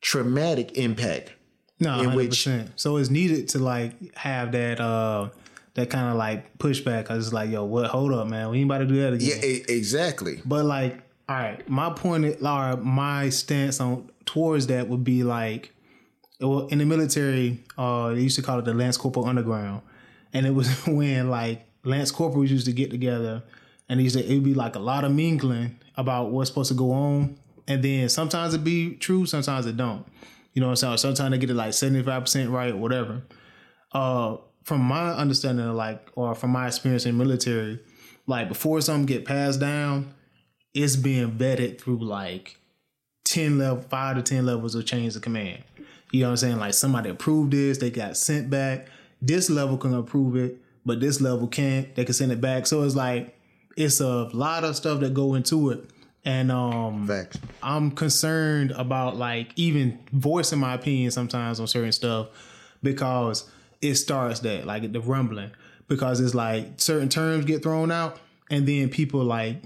traumatic 0.00 0.76
impact. 0.78 1.32
no, 1.78 1.92
In 1.98 2.04
hundred 2.06 2.16
which- 2.16 2.28
percent. 2.30 2.72
So 2.76 2.96
it's 2.96 3.10
needed 3.10 3.48
to 3.50 3.58
like 3.58 4.16
have 4.16 4.52
that 4.52 4.80
uh 4.80 5.28
that 5.74 5.90
kind 5.90 6.08
of 6.08 6.16
like 6.16 6.56
pushback 6.58 7.02
because 7.02 7.26
it's 7.26 7.34
like, 7.34 7.50
yo, 7.50 7.64
what? 7.64 7.86
Hold 7.86 8.12
up, 8.12 8.28
man. 8.28 8.50
We 8.50 8.58
ain't 8.58 8.66
about 8.66 8.78
to 8.78 8.86
do 8.86 9.00
that 9.02 9.14
again. 9.14 9.40
Yeah, 9.42 9.74
exactly. 9.74 10.40
But 10.44 10.64
like, 10.64 11.02
all 11.28 11.36
right, 11.36 11.68
my 11.68 11.90
point, 11.90 12.40
Laura, 12.40 12.76
my 12.76 13.28
stance 13.30 13.80
on 13.80 14.10
towards 14.24 14.68
that 14.68 14.88
would 14.88 15.04
be 15.04 15.24
like, 15.24 15.72
well, 16.40 16.66
in 16.68 16.78
the 16.78 16.84
military, 16.84 17.64
uh, 17.78 18.10
they 18.10 18.20
used 18.20 18.36
to 18.36 18.42
call 18.42 18.58
it 18.58 18.64
the 18.64 18.74
Lance 18.74 18.96
Corporal 18.96 19.26
Underground, 19.26 19.82
and 20.32 20.46
it 20.46 20.50
was 20.50 20.68
when 20.86 21.30
like 21.30 21.66
Lance 21.84 22.10
Corporals 22.10 22.50
used 22.50 22.66
to 22.66 22.72
get 22.72 22.90
together, 22.90 23.42
and 23.88 24.00
he 24.00 24.08
said 24.08 24.24
it'd 24.24 24.44
be 24.44 24.54
like 24.54 24.76
a 24.76 24.80
lot 24.80 25.04
of 25.04 25.12
mingling 25.12 25.78
about 25.96 26.30
what's 26.30 26.50
supposed 26.50 26.68
to 26.68 26.74
go 26.74 26.92
on, 26.92 27.36
and 27.66 27.82
then 27.82 28.08
sometimes 28.08 28.54
it 28.54 28.62
be 28.62 28.94
true, 28.94 29.26
sometimes 29.26 29.66
it 29.66 29.76
don't. 29.76 30.06
You 30.52 30.60
know 30.60 30.68
what 30.68 30.82
I'm 30.84 30.98
saying? 30.98 31.16
Sometimes 31.16 31.32
they 31.32 31.38
get 31.38 31.50
it 31.50 31.54
like 31.54 31.70
75% 31.70 32.50
right 32.52 32.72
or 32.72 32.76
whatever. 32.76 33.22
Uh, 33.92 34.36
from 34.64 34.80
my 34.80 35.10
understanding 35.10 35.66
of 35.66 35.76
like, 35.76 36.10
or 36.14 36.34
from 36.34 36.50
my 36.50 36.66
experience 36.66 37.06
in 37.06 37.16
military, 37.16 37.80
like 38.26 38.48
before 38.48 38.80
something 38.80 39.06
get 39.06 39.24
passed 39.24 39.60
down, 39.60 40.14
it's 40.72 40.96
being 40.96 41.32
vetted 41.32 41.80
through 41.80 42.04
like 42.04 42.58
10 43.26 43.58
level, 43.58 43.82
five 43.82 44.16
to 44.16 44.22
10 44.22 44.44
levels 44.44 44.74
of 44.74 44.84
chains 44.86 45.16
of 45.16 45.22
command. 45.22 45.62
You 46.10 46.20
know 46.20 46.28
what 46.28 46.30
I'm 46.32 46.36
saying? 46.38 46.58
Like 46.58 46.74
somebody 46.74 47.10
approved 47.10 47.52
this, 47.52 47.78
they 47.78 47.90
got 47.90 48.16
sent 48.16 48.50
back. 48.50 48.88
This 49.20 49.50
level 49.50 49.76
can 49.76 49.94
approve 49.94 50.36
it, 50.36 50.58
but 50.84 51.00
this 51.00 51.20
level 51.20 51.46
can't. 51.46 51.94
They 51.94 52.04
can 52.04 52.14
send 52.14 52.32
it 52.32 52.40
back. 52.40 52.66
So 52.66 52.82
it's 52.82 52.94
like, 52.94 53.38
it's 53.76 54.00
a 54.00 54.24
lot 54.32 54.64
of 54.64 54.76
stuff 54.76 55.00
that 55.00 55.14
go 55.14 55.34
into 55.34 55.70
it 55.70 55.90
and 56.24 56.50
um 56.50 57.06
Facts. 57.06 57.38
I'm 57.62 57.90
concerned 57.90 58.70
about 58.72 59.16
like 59.16 59.52
even 59.56 59.98
voicing 60.12 60.58
my 60.58 60.74
opinion 60.74 61.10
sometimes 61.10 61.60
on 61.60 61.66
certain 61.66 61.92
stuff 61.92 62.28
because 62.82 63.50
it 63.84 63.96
starts 63.96 64.40
that 64.40 64.66
like 64.66 64.90
the 64.92 65.00
rumbling. 65.00 65.50
Because 65.86 66.20
it's 66.20 66.34
like 66.34 66.80
certain 66.80 67.08
terms 67.10 67.44
get 67.44 67.62
thrown 67.62 67.90
out 67.90 68.18
and 68.50 68.66
then 68.66 68.88
people 68.88 69.22
like 69.22 69.56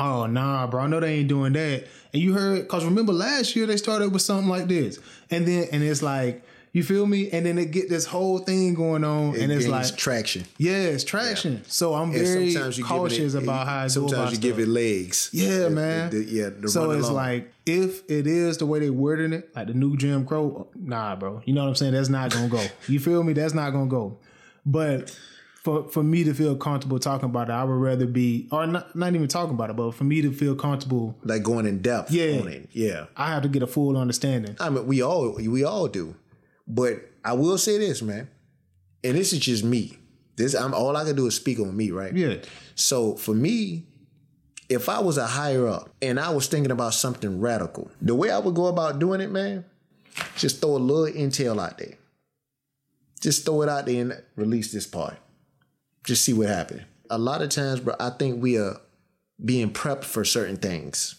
oh 0.00 0.26
nah 0.26 0.66
bro 0.66 0.82
I 0.82 0.86
know 0.88 1.00
they 1.00 1.14
ain't 1.14 1.28
doing 1.28 1.52
that. 1.52 1.86
And 2.12 2.22
you 2.22 2.32
heard 2.34 2.62
because 2.62 2.84
remember 2.84 3.12
last 3.12 3.54
year 3.54 3.66
they 3.66 3.76
started 3.76 4.12
with 4.12 4.22
something 4.22 4.48
like 4.48 4.66
this. 4.66 4.98
And 5.30 5.46
then 5.46 5.68
and 5.70 5.82
it's 5.82 6.02
like 6.02 6.42
you 6.72 6.82
feel 6.82 7.06
me 7.06 7.30
and 7.30 7.46
then 7.46 7.56
they 7.56 7.64
get 7.64 7.88
this 7.88 8.04
whole 8.04 8.38
thing 8.38 8.74
going 8.74 9.04
on 9.04 9.34
and 9.36 9.50
it's 9.50 9.66
like 9.66 9.96
traction. 9.96 10.44
yeah 10.58 10.72
it's 10.94 11.04
traction 11.04 11.62
so 11.66 11.94
I'm 11.94 12.10
And 12.10 12.20
very 12.26 12.50
sometimes 12.50 12.78
you 12.78 12.84
cautious 12.84 13.34
it, 13.34 13.42
about 13.42 13.66
how 13.66 13.78
I 13.78 13.82
go 13.84 13.88
sometimes 13.88 14.12
about 14.12 14.32
you 14.32 14.38
give 14.38 14.54
stuff. 14.56 14.66
it 14.68 14.70
legs. 14.70 15.30
Yeah, 15.32 15.58
The- 15.60 15.70
man. 15.70 16.10
the- 16.10 16.24
yeah, 16.24 16.50
so 16.66 16.90
it's 16.92 17.04
along. 17.08 17.14
like 17.16 17.52
if 17.66 18.02
it 18.10 18.26
is 18.26 18.58
the 18.58 18.66
way 18.66 18.78
they 18.80 18.90
wording 18.90 19.32
it, 19.32 19.50
like 19.56 19.66
the 19.68 19.74
new 19.74 19.96
Jim 19.96 20.24
Crow, 20.26 20.68
nah, 20.74 21.16
bro. 21.16 21.42
You 21.44 21.52
know 21.54 21.62
what 21.62 21.68
I'm 21.68 21.74
saying? 21.74 21.92
That's 21.92 22.08
not 22.08 22.30
gonna 22.32 22.48
go. 22.48 22.64
You 22.88 22.98
feel 23.00 23.22
me? 23.22 23.32
That's 23.34 23.54
not 23.54 23.70
gonna 23.72 23.86
go. 23.90 24.18
But 24.64 25.14
for 25.62 25.88
for 25.88 26.02
me 26.02 26.24
to 26.24 26.32
feel 26.34 26.56
comfortable 26.56 26.98
talking 26.98 27.28
about 27.28 27.48
it, 27.50 27.52
I 27.52 27.64
would 27.64 27.72
rather 27.74 28.06
be 28.06 28.48
or 28.50 28.66
not 28.66 28.94
not 28.96 29.14
even 29.14 29.28
talking 29.28 29.54
about 29.54 29.70
it, 29.70 29.76
but 29.76 29.92
for 29.92 30.04
me 30.04 30.22
to 30.22 30.32
feel 30.32 30.54
comfortable, 30.54 31.16
like 31.24 31.42
going 31.42 31.66
in 31.66 31.82
depth 31.82 32.10
Yeah. 32.10 32.40
on 32.40 32.48
it. 32.48 32.68
Yeah. 32.72 33.06
I 33.16 33.28
have 33.32 33.42
to 33.42 33.48
get 33.48 33.62
a 33.62 33.66
full 33.66 33.96
understanding. 33.96 34.56
I 34.60 34.70
mean, 34.70 34.86
we 34.86 35.02
all 35.02 35.32
we 35.34 35.64
all 35.64 35.88
do, 35.88 36.14
but 36.68 37.10
I 37.24 37.32
will 37.32 37.58
say 37.58 37.78
this, 37.78 38.02
man, 38.02 38.28
and 39.02 39.16
this 39.16 39.32
is 39.32 39.40
just 39.40 39.64
me. 39.64 39.98
This 40.36 40.54
I'm 40.54 40.74
all 40.74 40.96
I 40.96 41.04
can 41.04 41.16
do 41.16 41.26
is 41.26 41.34
speak 41.34 41.58
on 41.58 41.76
me, 41.76 41.90
right? 41.90 42.14
Yeah. 42.14 42.36
So 42.74 43.16
for 43.16 43.34
me, 43.34 43.86
if 44.68 44.88
I 44.88 45.00
was 45.00 45.16
a 45.16 45.26
higher 45.26 45.66
up 45.66 45.90
and 46.02 46.20
I 46.20 46.30
was 46.30 46.46
thinking 46.46 46.70
about 46.70 46.94
something 46.94 47.40
radical, 47.40 47.90
the 48.00 48.14
way 48.14 48.30
I 48.30 48.38
would 48.38 48.54
go 48.54 48.66
about 48.66 48.98
doing 48.98 49.20
it, 49.20 49.30
man, 49.30 49.64
just 50.36 50.60
throw 50.60 50.76
a 50.76 50.78
little 50.78 51.06
intel 51.06 51.60
out 51.60 51.78
there. 51.78 51.94
Just 53.20 53.44
throw 53.44 53.62
it 53.62 53.68
out 53.68 53.86
there 53.86 54.00
and 54.00 54.22
release 54.36 54.70
this 54.70 54.86
part. 54.86 55.16
Just 56.04 56.24
see 56.24 56.32
what 56.32 56.48
happens. 56.48 56.82
A 57.10 57.18
lot 57.18 57.42
of 57.42 57.48
times, 57.48 57.80
bro, 57.80 57.94
I 57.98 58.10
think 58.10 58.40
we 58.40 58.58
are 58.58 58.80
being 59.44 59.72
prepped 59.72 60.04
for 60.04 60.24
certain 60.24 60.56
things. 60.56 61.16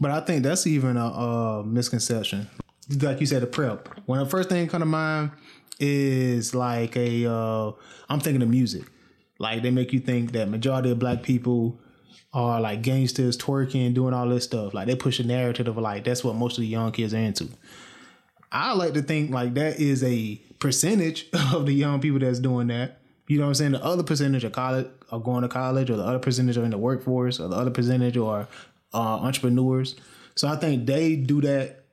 But 0.00 0.10
I 0.10 0.20
think 0.20 0.42
that's 0.42 0.66
even 0.66 0.96
a, 0.96 1.06
a 1.06 1.64
misconception. 1.64 2.48
Like 2.88 3.20
you 3.20 3.26
said, 3.26 3.42
the 3.42 3.46
prep. 3.46 3.88
When 4.06 4.20
the 4.20 4.26
first 4.26 4.48
thing 4.48 4.68
come 4.68 4.80
to 4.80 4.86
mind 4.86 5.32
is 5.80 6.54
like 6.54 6.96
a, 6.96 7.26
uh, 7.30 7.72
I'm 8.08 8.20
thinking 8.20 8.42
of 8.42 8.48
music. 8.48 8.84
Like 9.38 9.62
they 9.62 9.70
make 9.70 9.92
you 9.92 10.00
think 10.00 10.32
that 10.32 10.48
majority 10.48 10.90
of 10.90 10.98
black 10.98 11.22
people 11.22 11.80
are 12.32 12.60
like 12.60 12.82
gangsters, 12.82 13.36
twerking, 13.36 13.94
doing 13.94 14.14
all 14.14 14.28
this 14.28 14.44
stuff. 14.44 14.74
Like 14.74 14.86
they 14.86 14.94
push 14.94 15.18
a 15.20 15.24
narrative 15.26 15.68
of 15.68 15.78
like 15.78 16.04
that's 16.04 16.22
what 16.22 16.36
most 16.36 16.58
of 16.58 16.62
the 16.62 16.68
young 16.68 16.92
kids 16.92 17.12
are 17.14 17.18
into. 17.18 17.48
I 18.52 18.72
like 18.74 18.94
to 18.94 19.02
think 19.02 19.30
like 19.30 19.54
that 19.54 19.80
is 19.80 20.02
a 20.04 20.36
percentage 20.58 21.28
of 21.54 21.66
the 21.66 21.72
young 21.72 22.00
people 22.00 22.18
that's 22.18 22.38
doing 22.38 22.68
that. 22.68 23.00
You 23.28 23.38
know 23.38 23.44
what 23.44 23.48
I'm 23.48 23.54
saying? 23.54 23.72
The 23.72 23.84
other 23.84 24.04
percentage 24.04 24.44
are 24.44 24.50
college 24.50 24.86
are 25.10 25.18
going 25.18 25.42
to 25.42 25.48
college, 25.48 25.90
or 25.90 25.96
the 25.96 26.04
other 26.04 26.18
percentage 26.18 26.56
are 26.56 26.64
in 26.64 26.70
the 26.70 26.78
workforce, 26.78 27.40
or 27.40 27.48
the 27.48 27.56
other 27.56 27.70
percentage 27.70 28.16
are 28.16 28.46
uh, 28.94 28.98
entrepreneurs. 28.98 29.96
So 30.36 30.46
I 30.46 30.56
think 30.56 30.86
they 30.86 31.16
do 31.16 31.40
that 31.40 31.84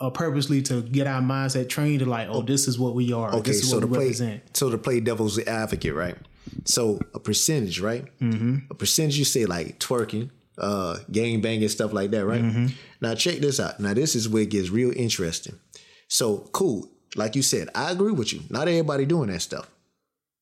uh, 0.00 0.10
purposely 0.10 0.62
to 0.62 0.82
get 0.82 1.06
our 1.06 1.20
mindset 1.20 1.68
trained 1.68 2.00
to 2.00 2.06
like, 2.06 2.28
oh, 2.30 2.42
this 2.42 2.68
is 2.68 2.78
what 2.78 2.94
we 2.94 3.12
are. 3.12 3.34
Okay, 3.34 3.50
this 3.50 3.62
is 3.62 3.70
so 3.70 3.76
what 3.76 3.80
to 3.80 3.86
we 3.86 3.96
play, 3.96 4.04
represent. 4.04 4.56
so 4.56 4.70
to 4.70 4.78
play 4.78 5.00
devil's 5.00 5.38
advocate, 5.40 5.94
right? 5.94 6.16
So 6.64 7.00
a 7.14 7.20
percentage, 7.20 7.80
right? 7.80 8.06
Mm-hmm. 8.20 8.70
A 8.70 8.74
percentage 8.74 9.18
you 9.18 9.24
say 9.24 9.44
like 9.46 9.78
twerking, 9.78 10.30
uh, 10.56 10.98
gang 11.10 11.40
banging, 11.40 11.68
stuff 11.68 11.92
like 11.92 12.10
that, 12.12 12.24
right? 12.24 12.42
Mm-hmm. 12.42 12.66
Now 13.00 13.14
check 13.14 13.38
this 13.38 13.60
out. 13.60 13.80
Now 13.80 13.94
this 13.94 14.14
is 14.14 14.28
where 14.28 14.42
it 14.42 14.50
gets 14.50 14.70
real 14.70 14.92
interesting. 14.96 15.58
So 16.08 16.38
cool, 16.52 16.88
like 17.16 17.36
you 17.36 17.42
said, 17.42 17.68
I 17.74 17.90
agree 17.90 18.12
with 18.12 18.32
you. 18.32 18.40
Not 18.50 18.68
everybody 18.68 19.04
doing 19.04 19.30
that 19.30 19.42
stuff. 19.42 19.70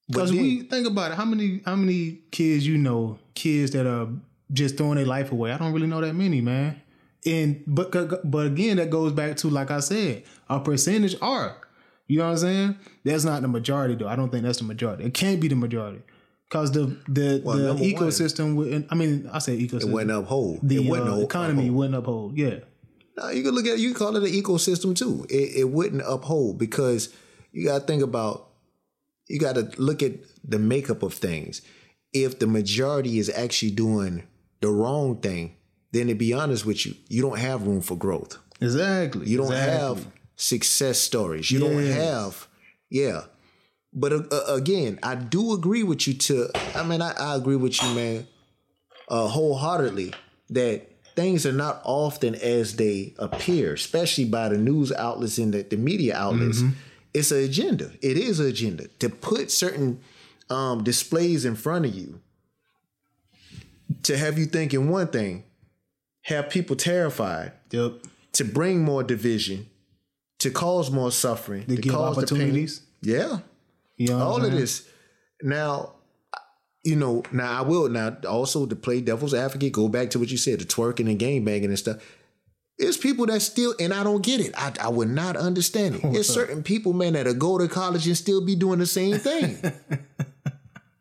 Because 0.08 0.30
we 0.30 0.62
think 0.62 0.86
about 0.86 1.12
it, 1.12 1.16
how 1.16 1.24
many 1.24 1.60
how 1.64 1.74
many 1.74 2.20
kids 2.30 2.64
you 2.64 2.78
know, 2.78 3.18
kids 3.34 3.72
that 3.72 3.86
are 3.86 4.08
just 4.52 4.76
throwing 4.76 4.96
their 4.96 5.06
life 5.06 5.32
away? 5.32 5.50
I 5.50 5.58
don't 5.58 5.72
really 5.72 5.88
know 5.88 6.00
that 6.00 6.14
many, 6.14 6.40
man. 6.40 6.80
And 7.26 7.62
but 7.66 7.90
but 8.30 8.46
again, 8.46 8.76
that 8.76 8.90
goes 8.90 9.12
back 9.12 9.36
to 9.38 9.48
like 9.50 9.70
I 9.70 9.80
said, 9.80 10.22
a 10.48 10.60
percentage 10.60 11.16
are. 11.20 11.56
You 12.06 12.18
know 12.18 12.26
what 12.26 12.30
I'm 12.32 12.38
saying? 12.38 12.76
That's 13.04 13.24
not 13.24 13.42
the 13.42 13.48
majority 13.48 13.96
though. 13.96 14.06
I 14.08 14.14
don't 14.14 14.30
think 14.30 14.44
that's 14.44 14.58
the 14.58 14.64
majority. 14.64 15.04
It 15.04 15.14
can't 15.14 15.40
be 15.40 15.48
the 15.48 15.56
majority. 15.56 16.02
Cause 16.48 16.70
the 16.70 16.96
the 17.08 17.42
Well, 17.44 17.74
the 17.74 17.74
ecosystem 17.92 18.54
wouldn't 18.54 18.86
I 18.90 18.94
mean 18.94 19.28
I 19.32 19.40
say 19.40 19.58
ecosystem. 19.58 19.88
it 19.88 19.92
wasn't 19.92 20.10
uphold. 20.12 20.60
the 20.62 20.76
it 20.76 20.88
wasn't 20.88 21.10
uh, 21.10 21.16
economy 21.22 21.62
uphold. 21.62 21.76
wouldn't 21.76 21.94
uphold. 21.96 22.38
Yeah. 22.38 22.58
No, 23.18 23.30
you 23.30 23.42
can 23.42 23.52
look 23.52 23.66
at 23.66 23.78
you 23.80 23.88
can 23.88 23.98
call 23.98 24.16
it 24.16 24.22
an 24.22 24.30
ecosystem 24.30 24.94
too. 24.94 25.26
It, 25.28 25.56
it 25.60 25.70
wouldn't 25.70 26.02
uphold 26.06 26.58
because 26.58 27.12
you 27.50 27.64
got 27.66 27.80
to 27.80 27.84
think 27.86 28.02
about 28.04 28.50
you 29.26 29.40
got 29.40 29.56
to 29.56 29.68
look 29.78 30.02
at 30.04 30.12
the 30.48 30.60
makeup 30.60 31.02
of 31.02 31.14
things. 31.14 31.62
If 32.12 32.38
the 32.38 32.46
majority 32.46 33.18
is 33.18 33.28
actually 33.28 33.72
doing 33.72 34.22
the 34.60 34.68
wrong 34.68 35.16
thing, 35.20 35.56
then 35.96 36.08
to 36.08 36.14
be 36.14 36.32
honest 36.32 36.66
with 36.66 36.84
you, 36.86 36.94
you 37.08 37.22
don't 37.22 37.38
have 37.38 37.66
room 37.66 37.80
for 37.80 37.96
growth. 37.96 38.38
Exactly. 38.60 39.26
You 39.26 39.38
don't 39.38 39.52
exactly. 39.52 39.78
have 39.78 40.06
success 40.36 40.98
stories. 40.98 41.50
You 41.50 41.60
don't 41.60 41.84
have, 41.84 42.46
yeah. 42.90 43.22
But 43.92 44.12
uh, 44.12 44.22
uh, 44.30 44.54
again, 44.54 44.98
I 45.02 45.14
do 45.14 45.52
agree 45.52 45.82
with 45.82 46.06
you. 46.06 46.14
To 46.14 46.50
I 46.74 46.84
mean, 46.84 47.00
I, 47.00 47.12
I 47.12 47.36
agree 47.36 47.56
with 47.56 47.82
you, 47.82 47.94
man, 47.94 48.26
uh, 49.08 49.26
wholeheartedly 49.28 50.12
that 50.50 50.90
things 51.14 51.46
are 51.46 51.52
not 51.52 51.80
often 51.84 52.34
as 52.34 52.76
they 52.76 53.14
appear, 53.18 53.72
especially 53.72 54.26
by 54.26 54.50
the 54.50 54.58
news 54.58 54.92
outlets 54.92 55.38
and 55.38 55.54
the, 55.54 55.62
the 55.62 55.76
media 55.76 56.14
outlets. 56.14 56.62
It's 57.14 57.30
an 57.30 57.38
agenda. 57.38 57.92
It 58.02 58.18
is 58.18 58.38
an 58.40 58.46
agenda 58.46 58.88
to 58.98 59.08
put 59.08 59.50
certain 59.50 60.00
um, 60.50 60.84
displays 60.84 61.46
in 61.46 61.56
front 61.56 61.86
of 61.86 61.94
you 61.94 62.20
to 64.02 64.16
have 64.16 64.38
you 64.38 64.46
thinking 64.46 64.90
one 64.90 65.08
thing, 65.08 65.44
have 66.26 66.50
people 66.50 66.76
terrified, 66.76 67.52
Yep. 67.70 67.92
to 68.32 68.44
bring 68.44 68.82
more 68.82 69.02
division, 69.02 69.66
to 70.40 70.50
cause 70.50 70.90
more 70.90 71.10
suffering, 71.12 71.64
to, 71.66 71.76
give 71.76 71.92
cause 71.92 72.16
opportunities. 72.18 72.82
Yeah, 73.02 73.38
You 73.96 74.08
know 74.08 74.18
all 74.18 74.36
of 74.38 74.44
saying? 74.44 74.56
this. 74.56 74.88
Now, 75.42 75.92
you 76.84 76.96
know, 76.96 77.22
now 77.32 77.58
I 77.58 77.62
will 77.62 77.88
now 77.88 78.16
also 78.28 78.66
to 78.66 78.76
play 78.76 79.00
devil's 79.00 79.34
advocate. 79.34 79.72
Go 79.72 79.88
back 79.88 80.10
to 80.10 80.18
what 80.18 80.30
you 80.30 80.36
said, 80.36 80.60
the 80.60 80.64
twerking 80.64 81.08
and 81.08 81.18
game 81.18 81.44
banging 81.44 81.66
and 81.70 81.78
stuff. 81.78 81.96
It's 82.78 82.96
people 82.96 83.26
that 83.26 83.40
still, 83.40 83.74
and 83.80 83.92
I 83.94 84.02
don't 84.04 84.22
get 84.22 84.40
it. 84.40 84.52
I, 84.56 84.72
I 84.80 84.88
would 84.88 85.08
not 85.08 85.36
understand 85.36 85.96
it. 85.96 86.02
There's 86.12 86.28
certain 86.28 86.62
people, 86.62 86.92
man, 86.92 87.14
that'll 87.14 87.34
go 87.34 87.56
to 87.58 87.68
college 87.68 88.06
and 88.06 88.16
still 88.16 88.44
be 88.44 88.54
doing 88.54 88.78
the 88.78 88.86
same 88.86 89.18
thing. 89.18 89.58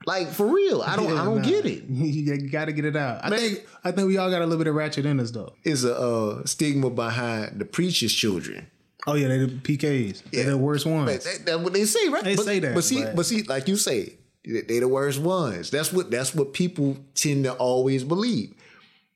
like 0.05 0.29
for 0.29 0.45
real, 0.45 0.81
I 0.81 0.95
don't, 0.95 1.11
I 1.17 1.25
don't 1.25 1.41
nah. 1.41 1.47
get 1.47 1.65
it. 1.65 1.83
you 1.89 2.49
got 2.49 2.65
to 2.65 2.73
get 2.73 2.85
it 2.85 2.95
out. 2.95 3.23
I 3.23 3.35
think 3.35 3.65
I 3.83 3.91
think 3.91 4.07
we 4.07 4.17
all 4.17 4.29
got 4.29 4.41
a 4.41 4.45
little 4.45 4.57
bit 4.57 4.67
of 4.67 4.75
ratchet 4.75 5.05
in 5.05 5.19
us 5.19 5.31
though. 5.31 5.53
It's 5.63 5.83
a 5.83 5.97
uh, 5.97 6.45
stigma 6.45 6.89
behind 6.89 7.59
the 7.59 7.65
preacher's 7.65 8.13
children. 8.13 8.67
Oh 9.07 9.13
yeah, 9.15 9.27
they 9.27 9.37
the 9.39 9.47
PKs. 9.47 10.23
They're 10.31 10.45
the 10.45 10.57
worst 10.57 10.85
ones. 10.85 11.23
That- 11.23 11.23
that- 11.23 11.45
That's 11.45 11.59
what 11.63 11.73
they 11.73 11.85
say, 11.85 12.07
right? 12.09 12.23
They 12.23 12.35
but, 12.35 12.45
say 12.45 12.59
that, 12.59 12.73
but 12.75 12.83
see, 12.83 13.03
but- 13.03 13.15
but 13.15 13.25
see, 13.25 13.43
like 13.43 13.67
you 13.67 13.75
say, 13.75 14.17
they 14.43 14.79
the 14.79 14.87
worst 14.87 15.19
ones. 15.19 15.69
That's 15.69 15.91
what 15.93 16.11
that's 16.11 16.33
what 16.33 16.53
people 16.53 16.97
tend 17.13 17.43
to 17.45 17.53
always 17.53 18.03
believe. 18.03 18.53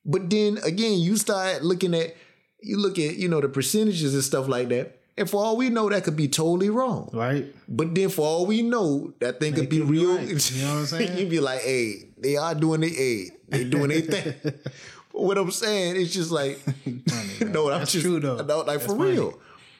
But 0.06 0.30
then 0.30 0.58
again, 0.64 1.00
you 1.00 1.18
start 1.18 1.64
looking 1.64 1.94
at 1.94 2.16
you 2.62 2.78
look 2.78 2.98
at 3.00 3.16
you 3.16 3.28
know 3.28 3.42
the 3.42 3.50
percentages 3.50 4.14
and 4.14 4.24
stuff 4.24 4.48
like 4.48 4.70
that, 4.70 4.99
and 5.20 5.30
for 5.30 5.44
all 5.44 5.56
we 5.58 5.70
know, 5.70 5.90
that 5.90 6.04
could 6.04 6.16
be 6.16 6.28
totally 6.28 6.70
wrong. 6.72 7.10
right? 7.14 7.46
But 7.68 7.94
then 7.94 8.10
for 8.10 8.26
all 8.26 8.46
we 8.48 8.62
know, 8.64 9.14
that 9.20 9.40
thing 9.40 9.54
could 9.54 9.70
be 9.70 9.78
could 9.80 9.88
be 9.88 10.00
real. 10.00 10.16
right. 10.18 10.52
You 10.52 10.62
know 10.64 10.74
what 10.74 10.80
I'm 10.80 10.86
saying? 10.94 11.18
You'd 11.18 11.30
be 11.30 11.40
like, 11.40 11.62
hey, 11.62 12.10
they 12.18 12.38
are 12.38 12.56
doing 12.56 12.82
the 12.82 12.90
hey, 12.90 13.30
they 13.50 13.64
doing 13.66 13.90
their 13.90 14.02
thing. 14.02 14.54
what 15.12 15.38
I'm 15.38 15.52
saying, 15.52 15.98
it's 15.98 16.14
just 16.14 16.32
like, 16.32 16.58
Funny, 16.84 17.52
no, 17.52 17.70
I'm 17.70 17.80
That's 17.80 17.92
just, 17.92 18.06
true, 18.06 18.20
though. 18.20 18.38
No, 18.44 18.60
like 18.60 18.80
That's 18.80 18.86
for 18.86 18.98
funny. 18.98 19.12
real. 19.12 19.40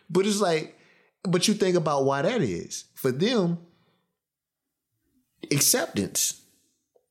But 0.10 0.26
it's 0.28 0.42
like, 0.42 0.78
but 1.24 1.48
you 1.48 1.54
think 1.54 1.76
about 1.78 2.04
why 2.06 2.22
that 2.22 2.42
is 2.42 2.86
for 2.96 3.12
them. 3.12 3.58
Acceptance. 5.52 6.42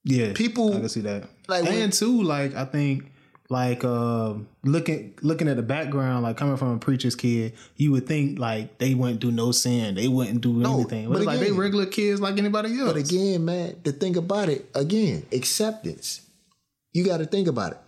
Yeah, 0.05 0.33
People- 0.35 0.75
I 0.77 0.81
can 0.81 0.89
see 0.89 1.01
that. 1.01 1.25
like, 1.49 1.65
when- 1.65 1.83
and 1.83 1.93
too, 1.93 2.23
like 2.23 2.55
I 2.55 2.65
think, 2.65 3.11
like 3.51 3.83
um 3.83 4.47
looking 4.63 5.15
looking 5.23 5.49
at 5.49 5.57
the 5.57 5.63
background, 5.63 6.23
like 6.23 6.37
coming 6.37 6.57
from 6.57 6.73
a 6.75 6.79
preacher's 6.79 7.15
kid, 7.15 7.55
you 7.77 7.93
would 7.93 8.07
think 8.07 8.39
like 8.39 8.79
they 8.79 8.95
wouldn't 8.95 9.21
do 9.21 9.31
no 9.31 9.53
sin, 9.53 9.95
they 9.95 10.09
wouldn't 10.09 10.43
do 10.43 10.63
anything. 10.63 11.07
But, 11.07 11.13
but 11.13 11.19
it's 11.19 11.27
like 11.27 11.41
they 11.41 11.53
regular 11.53 11.87
kids 11.87 12.21
like 12.21 12.37
anybody 12.39 12.79
else. 12.79 12.93
But 12.93 12.97
again, 12.99 13.45
man, 13.45 13.81
to 13.85 13.93
think 13.93 14.17
about 14.17 14.49
it, 14.49 14.69
again, 14.75 15.25
acceptance. 15.33 16.21
You 16.93 17.05
got 17.05 17.19
to 17.19 17.27
think 17.27 17.49
about 17.49 17.73
it. 17.73 17.79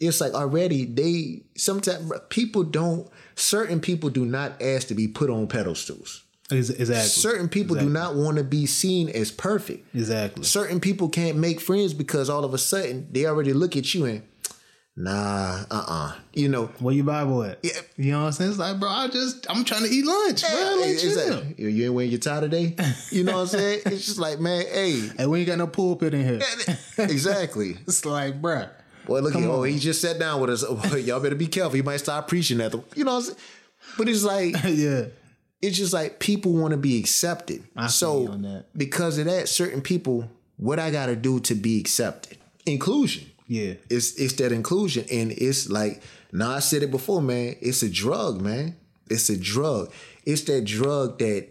It's 0.00 0.20
like 0.20 0.34
already 0.34 0.84
they 0.84 1.44
sometimes 1.56 2.10
people 2.28 2.64
don't. 2.64 3.08
Certain 3.36 3.80
people 3.80 4.10
do 4.10 4.24
not 4.24 4.60
ask 4.60 4.88
to 4.88 4.94
be 4.94 5.06
put 5.08 5.30
on 5.30 5.46
pedestals. 5.46 6.22
Ex- 6.50 6.70
exactly, 6.70 7.08
Certain 7.08 7.48
people 7.48 7.74
do 7.74 7.88
not 7.88 8.16
want 8.16 8.36
to 8.36 8.44
be 8.44 8.66
seen 8.66 9.08
as 9.08 9.30
perfect. 9.32 9.94
exactly. 9.94 10.44
Certain 10.44 10.78
people 10.78 11.08
can't 11.08 11.38
make 11.38 11.58
friends 11.60 11.94
because 11.94 12.28
all 12.28 12.44
of 12.44 12.52
a 12.52 12.58
sudden 12.58 13.08
they 13.10 13.26
already 13.26 13.52
look 13.52 13.76
at 13.76 13.94
you 13.94 14.04
and 14.04 14.22
nah, 14.96 15.64
uh, 15.70 15.84
uh 15.88 16.12
You 16.32 16.48
know, 16.48 16.66
Where 16.78 16.94
you 16.94 17.04
Bible 17.04 17.42
at? 17.44 17.58
Yeah. 17.62 17.72
You 17.96 18.12
know 18.12 18.20
what 18.20 18.26
I'm 18.26 18.32
saying? 18.32 18.50
It's 18.50 18.58
like, 18.58 18.78
bro, 18.78 18.88
I 18.88 19.08
just 19.08 19.46
I'm 19.50 19.64
trying 19.64 19.84
to 19.84 19.88
eat 19.88 20.04
lunch, 20.04 20.42
bro. 20.42 20.78
Like, 20.80 20.98
chill. 20.98 21.44
you 21.58 21.84
ain't 21.86 21.94
wearing 21.94 22.10
your 22.10 22.20
tie 22.20 22.40
today. 22.40 22.76
You 23.10 23.24
know 23.24 23.34
what 23.34 23.40
I'm 23.40 23.46
saying? 23.48 23.80
It's 23.86 24.06
just 24.06 24.18
like, 24.18 24.40
man, 24.40 24.64
hey, 24.66 25.10
Hey, 25.16 25.26
we 25.26 25.40
ain't 25.40 25.46
got 25.46 25.58
no 25.58 25.66
pulpit 25.66 26.14
in 26.14 26.24
here. 26.24 26.40
exactly. 26.98 27.76
It's 27.86 28.04
like, 28.04 28.40
bro. 28.40 28.66
Boy, 29.06 29.20
look 29.20 29.34
at 29.34 29.42
Come 29.42 29.50
oh, 29.50 29.62
he 29.64 29.78
just 29.78 30.00
sat 30.00 30.18
down 30.18 30.40
with 30.40 30.50
us. 30.50 30.64
Oh, 30.68 30.96
y'all 30.96 31.20
better 31.20 31.34
be 31.34 31.46
careful. 31.46 31.74
He 31.74 31.82
might 31.82 31.98
start 31.98 32.28
preaching 32.28 32.60
at 32.60 32.72
the 32.72 32.82
you 32.94 33.04
know 33.04 33.12
what 33.12 33.18
I'm 33.18 33.22
saying? 33.24 33.38
But 33.98 34.08
it's 34.08 34.24
like 34.24 34.54
yeah. 34.64 35.06
it's 35.60 35.76
just 35.76 35.92
like 35.92 36.18
people 36.20 36.52
want 36.52 36.72
to 36.72 36.78
be 36.78 36.98
accepted. 36.98 37.64
I 37.76 37.88
so 37.88 38.62
because 38.76 39.18
of 39.18 39.26
that, 39.26 39.48
certain 39.48 39.82
people, 39.82 40.30
what 40.56 40.78
I 40.78 40.90
gotta 40.90 41.16
do 41.16 41.40
to 41.40 41.54
be 41.54 41.78
accepted? 41.80 42.38
Inclusion. 42.66 43.30
Yeah. 43.46 43.74
It's 43.90 44.14
it's 44.16 44.34
that 44.34 44.52
inclusion. 44.52 45.04
And 45.10 45.32
it's 45.32 45.68
like, 45.68 46.02
now 46.32 46.50
I 46.50 46.60
said 46.60 46.82
it 46.82 46.90
before, 46.90 47.20
man. 47.22 47.56
It's 47.60 47.82
a 47.82 47.90
drug, 47.90 48.40
man. 48.40 48.76
It's 49.10 49.28
a 49.28 49.36
drug. 49.38 49.92
It's 50.24 50.42
that 50.42 50.64
drug 50.64 51.18
that 51.18 51.48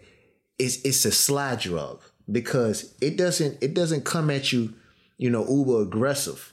it's 0.58 0.82
it's 0.82 1.04
a 1.04 1.12
sly 1.12 1.56
drug 1.56 2.00
because 2.30 2.94
it 3.00 3.16
doesn't 3.16 3.62
it 3.62 3.74
doesn't 3.74 4.04
come 4.04 4.30
at 4.30 4.52
you, 4.52 4.74
you 5.18 5.30
know, 5.30 5.46
uber 5.48 5.82
aggressive. 5.82 6.52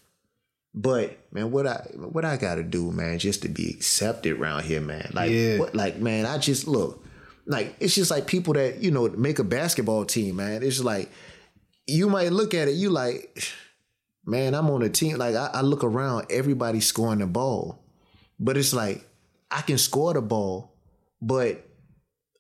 But 0.74 1.18
man, 1.34 1.52
what 1.52 1.68
I 1.68 1.86
what 1.96 2.24
I 2.24 2.38
gotta 2.38 2.64
do, 2.64 2.92
man, 2.92 3.20
just 3.20 3.42
to 3.42 3.50
be 3.50 3.70
accepted 3.72 4.39
around 4.39 4.64
here, 4.64 4.80
man. 4.82 5.12
Like 5.14 5.32
Yeah. 5.32 5.58
what 5.58 5.76
like 5.76 5.98
man, 5.98 6.26
I 6.26 6.38
just 6.38 6.68
look, 6.68 7.04
like 7.46 7.76
it's 7.80 7.96
just 7.96 8.12
like 8.12 8.28
people 8.28 8.54
that, 8.54 8.82
you 8.82 8.92
know, 8.92 9.10
make 9.10 9.39
a 9.39 9.44
basketball 9.44 10.06
team, 10.06 10.38
man. 10.38 10.64
It's 10.64 10.82
like 10.82 11.10
you 11.88 12.08
might 12.10 12.32
look 12.32 12.54
at 12.54 12.68
it, 12.68 12.76
you 12.76 12.89
like, 12.89 13.44
man, 14.26 14.54
I'm 14.54 14.70
on 14.70 14.82
a 14.82 14.90
team. 14.90 15.18
Like 15.18 15.36
I, 15.36 15.50
I 15.54 15.62
look 15.62 15.84
around, 15.84 16.28
everybody's 16.30 16.88
scoring 16.88 17.20
the 17.20 17.28
ball. 17.28 17.84
But 18.40 18.58
it's 18.58 18.74
like, 18.74 19.08
I 19.50 19.62
can 19.62 19.78
score 19.78 20.14
the 20.14 20.22
ball, 20.22 20.74
but 21.22 21.68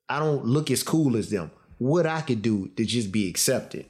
I 0.09 0.19
don't 0.19 0.45
look 0.45 0.71
as 0.71 0.83
cool 0.83 1.15
as 1.15 1.29
them. 1.29 1.51
What 1.77 2.05
I 2.05 2.21
could 2.21 2.41
do 2.41 2.69
to 2.69 2.85
just 2.85 3.11
be 3.11 3.29
accepted. 3.29 3.85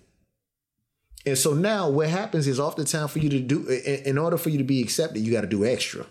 And 1.26 1.38
so 1.38 1.54
now 1.54 1.90
what 1.90 2.10
happens 2.10 2.48
is 2.48 2.60
oftentimes 2.60 3.12
for 3.12 3.20
you 3.20 3.30
to 3.30 3.40
do 3.40 3.68
in, 3.68 4.04
in 4.06 4.18
order 4.18 4.38
for 4.38 4.50
you 4.50 4.58
to 4.58 4.64
be 4.64 4.82
accepted, 4.82 5.20
you 5.20 5.32
got 5.32 5.42
to 5.42 5.48
do 5.48 5.66
extra. 5.66 6.06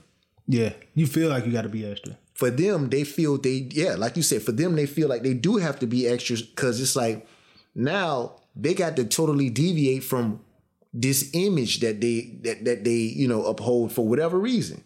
Yeah. 0.47 0.72
You 0.95 1.07
feel 1.07 1.28
like 1.28 1.47
you 1.47 1.53
got 1.53 1.62
to 1.62 1.68
be 1.68 1.85
extra. 1.85 2.16
For 2.35 2.51
them, 2.51 2.89
they 2.91 3.05
feel 3.05 3.37
they 3.37 3.68
yeah, 3.70 3.97
like 3.97 4.16
you 4.16 4.22
said, 4.22 4.43
for 4.43 4.53
them 4.53 4.76
they 4.76 4.87
feel 4.87 5.09
like 5.09 5.22
they 5.22 5.35
do 5.35 5.57
have 5.57 5.78
to 5.81 5.87
be 5.87 6.09
extras 6.09 6.43
because 6.43 6.81
it's 6.81 6.97
like 6.97 7.26
now 7.74 8.37
they 8.57 8.72
got 8.72 8.97
to 8.97 9.05
totally 9.05 9.51
deviate 9.51 10.05
from 10.05 10.41
this 10.93 11.30
image 11.34 11.80
that 11.80 12.01
they 12.01 12.38
that 12.43 12.64
that 12.64 12.84
they 12.84 12.97
you 12.97 13.28
know 13.28 13.45
uphold 13.45 13.93
for 13.93 14.07
whatever 14.07 14.38
reason. 14.38 14.82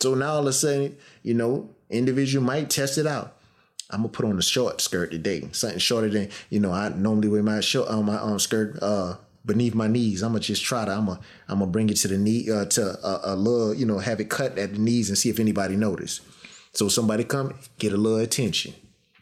So 0.00 0.14
now 0.14 0.34
all 0.34 0.40
of 0.40 0.46
a 0.46 0.52
sudden, 0.52 0.96
you 1.22 1.34
know, 1.34 1.70
individual 1.90 2.44
might 2.44 2.68
test 2.70 2.98
it 2.98 3.06
out. 3.06 3.36
I'm 3.90 4.00
gonna 4.00 4.08
put 4.08 4.24
on 4.26 4.38
a 4.38 4.42
short 4.42 4.80
skirt 4.80 5.10
today, 5.10 5.48
something 5.52 5.78
shorter 5.78 6.08
than 6.08 6.28
you 6.50 6.60
know. 6.60 6.72
I 6.72 6.88
normally 6.90 7.28
wear 7.28 7.42
my 7.42 7.60
short 7.60 7.88
on 7.88 8.06
my 8.06 8.16
um, 8.16 8.38
skirt 8.38 8.78
uh, 8.82 9.16
beneath 9.46 9.74
my 9.74 9.86
knees. 9.88 10.22
I'm 10.22 10.30
gonna 10.32 10.40
just 10.40 10.64
try 10.64 10.84
to. 10.84 10.90
I'm 10.90 11.06
gonna 11.06 11.20
I'm 11.48 11.58
gonna 11.60 11.70
bring 11.70 11.90
it 11.90 11.96
to 11.98 12.08
the 12.08 12.18
knee 12.18 12.50
uh, 12.50 12.64
to 12.66 12.82
a, 13.06 13.34
a 13.34 13.36
little 13.36 13.74
you 13.74 13.86
know 13.86 13.98
have 13.98 14.20
it 14.20 14.30
cut 14.30 14.58
at 14.58 14.72
the 14.74 14.78
knees 14.78 15.08
and 15.10 15.18
see 15.18 15.30
if 15.30 15.38
anybody 15.38 15.76
notice. 15.76 16.20
So 16.72 16.88
somebody 16.88 17.24
come 17.24 17.54
get 17.78 17.92
a 17.92 17.96
little 17.96 18.18
attention, 18.18 18.74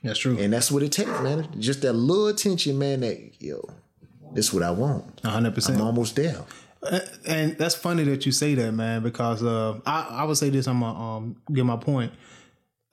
That's 0.02 0.18
true. 0.18 0.38
and 0.38 0.52
that's 0.52 0.70
what 0.72 0.82
it 0.82 0.92
takes, 0.92 1.10
man. 1.20 1.48
Just 1.58 1.82
that 1.82 1.92
little 1.92 2.28
attention, 2.28 2.78
man. 2.78 3.00
That 3.00 3.18
yo, 3.42 3.68
this 4.34 4.48
is 4.48 4.54
what 4.54 4.62
I 4.62 4.70
want. 4.70 5.20
hundred 5.24 5.48
I'm 5.48 5.54
percent. 5.54 5.80
almost 5.80 6.16
there. 6.16 6.42
And 7.26 7.56
that's 7.58 7.76
funny 7.76 8.02
that 8.04 8.26
you 8.26 8.32
say 8.32 8.54
that, 8.56 8.72
man, 8.72 9.02
because 9.02 9.42
uh, 9.42 9.78
I, 9.86 10.08
I 10.10 10.24
would 10.24 10.36
say 10.36 10.50
this. 10.50 10.66
I'm 10.66 10.80
gonna 10.80 11.16
um, 11.16 11.36
get 11.52 11.64
my 11.64 11.76
point. 11.76 12.12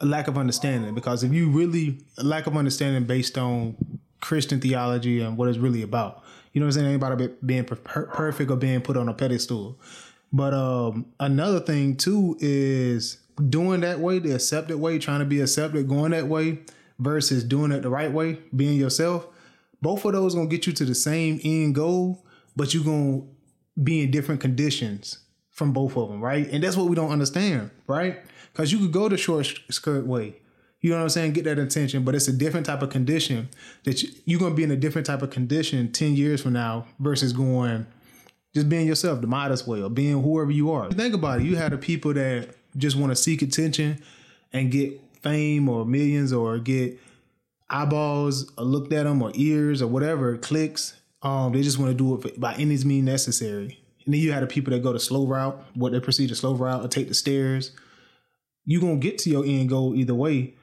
A 0.01 0.05
lack 0.05 0.27
of 0.27 0.37
understanding, 0.37 0.95
because 0.95 1.23
if 1.23 1.33
you 1.33 1.49
really 1.49 1.97
a 2.17 2.23
lack 2.23 2.47
of 2.47 2.55
understanding 2.55 3.03
based 3.03 3.37
on 3.37 3.75
Christian 4.21 4.61
theology 4.61 5.21
and 5.21 5.37
what 5.37 5.49
it's 5.49 5.57
really 5.57 5.81
about, 5.81 6.23
you 6.53 6.61
know 6.61 6.67
what 6.67 6.77
I'm 6.77 6.83
saying? 6.83 6.95
About 6.95 7.45
being 7.45 7.65
per- 7.65 8.05
perfect 8.05 8.49
or 8.51 8.55
being 8.55 8.81
put 8.81 8.95
on 8.95 9.09
a 9.09 9.13
pedestal. 9.13 9.79
But 10.31 10.53
um, 10.53 11.07
another 11.19 11.59
thing 11.59 11.97
too 11.97 12.37
is 12.39 13.17
doing 13.49 13.81
that 13.81 13.99
way, 13.99 14.19
the 14.19 14.35
accepted 14.35 14.77
way, 14.77 14.99
trying 14.99 15.19
to 15.19 15.25
be 15.25 15.41
accepted, 15.41 15.87
going 15.87 16.11
that 16.11 16.27
way, 16.27 16.59
versus 16.99 17.43
doing 17.43 17.71
it 17.71 17.81
the 17.81 17.89
right 17.89 18.11
way, 18.11 18.37
being 18.55 18.77
yourself. 18.77 19.25
Both 19.81 20.05
of 20.05 20.13
those 20.13 20.35
gonna 20.35 20.47
get 20.47 20.67
you 20.67 20.73
to 20.73 20.85
the 20.85 20.95
same 20.95 21.39
end 21.43 21.75
goal, 21.75 22.25
but 22.55 22.73
you're 22.73 22.83
gonna 22.83 23.21
be 23.81 24.01
in 24.01 24.11
different 24.11 24.41
conditions 24.41 25.19
from 25.51 25.73
both 25.73 25.95
of 25.97 26.09
them, 26.09 26.21
right? 26.21 26.47
And 26.51 26.63
that's 26.63 26.75
what 26.77 26.87
we 26.87 26.95
don't 26.95 27.11
understand, 27.11 27.71
right? 27.87 28.19
Because 28.51 28.71
you 28.71 28.79
could 28.79 28.91
go 28.91 29.09
the 29.09 29.17
short 29.17 29.47
skirt 29.69 30.05
way, 30.05 30.35
you 30.81 30.89
know 30.89 30.97
what 30.97 31.03
I'm 31.03 31.09
saying, 31.09 31.33
get 31.33 31.43
that 31.45 31.59
attention, 31.59 32.03
but 32.03 32.15
it's 32.15 32.27
a 32.27 32.33
different 32.33 32.65
type 32.65 32.81
of 32.81 32.89
condition 32.89 33.49
that 33.83 34.01
you, 34.01 34.09
you're 34.25 34.39
gonna 34.39 34.55
be 34.55 34.63
in 34.63 34.71
a 34.71 34.75
different 34.77 35.05
type 35.05 35.21
of 35.21 35.29
condition 35.29 35.91
ten 35.91 36.15
years 36.15 36.41
from 36.41 36.53
now 36.53 36.85
versus 36.99 37.33
going 37.33 37.85
just 38.53 38.67
being 38.67 38.87
yourself, 38.87 39.21
the 39.21 39.27
modest 39.27 39.67
way, 39.67 39.81
or 39.81 39.89
being 39.89 40.21
whoever 40.23 40.51
you 40.51 40.71
are. 40.71 40.89
Think 40.91 41.13
about 41.13 41.39
it. 41.39 41.45
You 41.45 41.55
have 41.55 41.71
the 41.71 41.77
people 41.77 42.13
that 42.15 42.49
just 42.77 42.95
want 42.95 43.11
to 43.11 43.15
seek 43.15 43.41
attention 43.41 44.01
and 44.51 44.71
get 44.71 44.99
fame 45.21 45.69
or 45.69 45.85
millions 45.85 46.33
or 46.33 46.57
get 46.57 46.99
eyeballs 47.69 48.51
looked 48.57 48.93
at 48.93 49.03
them 49.03 49.21
or 49.21 49.31
ears 49.35 49.81
or 49.81 49.87
whatever, 49.87 50.37
clicks. 50.37 50.95
Um, 51.21 51.51
they 51.53 51.61
just 51.61 51.77
want 51.77 51.91
to 51.91 51.97
do 51.97 52.27
it 52.27 52.39
by 52.39 52.53
any 52.55 52.77
means 52.83 53.05
necessary. 53.05 53.79
And 54.05 54.13
then 54.13 54.21
you 54.21 54.31
have 54.31 54.41
the 54.41 54.47
people 54.47 54.71
that 54.71 54.81
go 54.81 54.93
the 54.93 54.99
slow 54.99 55.27
route, 55.27 55.61
what 55.75 55.91
they 55.91 55.99
proceed 55.99 56.29
the 56.29 56.35
slow 56.35 56.55
route 56.55 56.83
or 56.83 56.87
take 56.87 57.07
the 57.07 57.13
stairs. 57.13 57.71
You're 58.65 58.81
gonna 58.81 58.97
get 58.97 59.17
to 59.19 59.29
your 59.29 59.45
end 59.45 59.69
goal 59.69 59.95
either 59.95 60.15
way. 60.15 60.55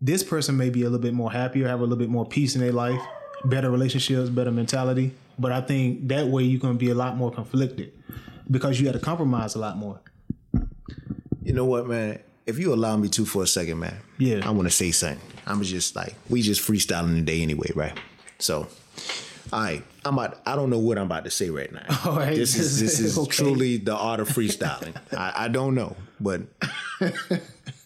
This 0.00 0.22
person 0.22 0.56
may 0.56 0.70
be 0.70 0.82
a 0.82 0.84
little 0.84 0.98
bit 0.98 1.14
more 1.14 1.32
happier, 1.32 1.68
have 1.68 1.80
a 1.80 1.82
little 1.82 1.96
bit 1.96 2.10
more 2.10 2.26
peace 2.26 2.54
in 2.54 2.60
their 2.60 2.72
life, 2.72 3.00
better 3.44 3.70
relationships, 3.70 4.28
better 4.30 4.50
mentality. 4.50 5.12
But 5.38 5.52
I 5.52 5.60
think 5.60 6.08
that 6.08 6.26
way 6.26 6.44
you're 6.44 6.60
gonna 6.60 6.74
be 6.74 6.90
a 6.90 6.94
lot 6.94 7.16
more 7.16 7.30
conflicted 7.30 7.92
because 8.50 8.80
you 8.80 8.86
had 8.86 8.94
to 8.94 9.00
compromise 9.00 9.54
a 9.54 9.58
lot 9.58 9.76
more. 9.76 10.00
You 11.42 11.54
know 11.54 11.64
what, 11.64 11.88
man? 11.88 12.20
If 12.46 12.58
you 12.58 12.74
allow 12.74 12.96
me 12.96 13.08
to 13.10 13.24
for 13.24 13.42
a 13.42 13.46
second, 13.46 13.78
man. 13.78 13.96
Yeah. 14.18 14.40
I 14.46 14.50
want 14.50 14.66
to 14.66 14.74
say 14.74 14.90
something. 14.90 15.20
I'm 15.46 15.62
just 15.62 15.94
like 15.96 16.14
we 16.28 16.42
just 16.42 16.60
freestyling 16.66 17.14
today 17.16 17.42
anyway, 17.42 17.70
right? 17.74 17.98
So, 18.38 18.66
all 19.52 19.60
right. 19.60 19.84
I'm 20.04 20.14
about. 20.18 20.40
I 20.46 20.56
don't 20.56 20.70
know 20.70 20.78
what 20.78 20.98
I'm 20.98 21.06
about 21.06 21.24
to 21.24 21.30
say 21.30 21.50
right 21.50 21.72
now. 21.72 21.84
All 22.04 22.16
right. 22.16 22.34
This 22.34 22.56
is 22.56 22.80
this 22.80 22.98
is 22.98 23.16
Okay. 23.24 23.30
truly 23.30 23.76
the 23.76 23.94
art 23.94 24.18
of 24.18 24.28
freestyling. 24.28 24.96
I, 25.16 25.44
I 25.44 25.48
don't 25.48 25.74
know, 25.76 25.94
but 26.20 26.42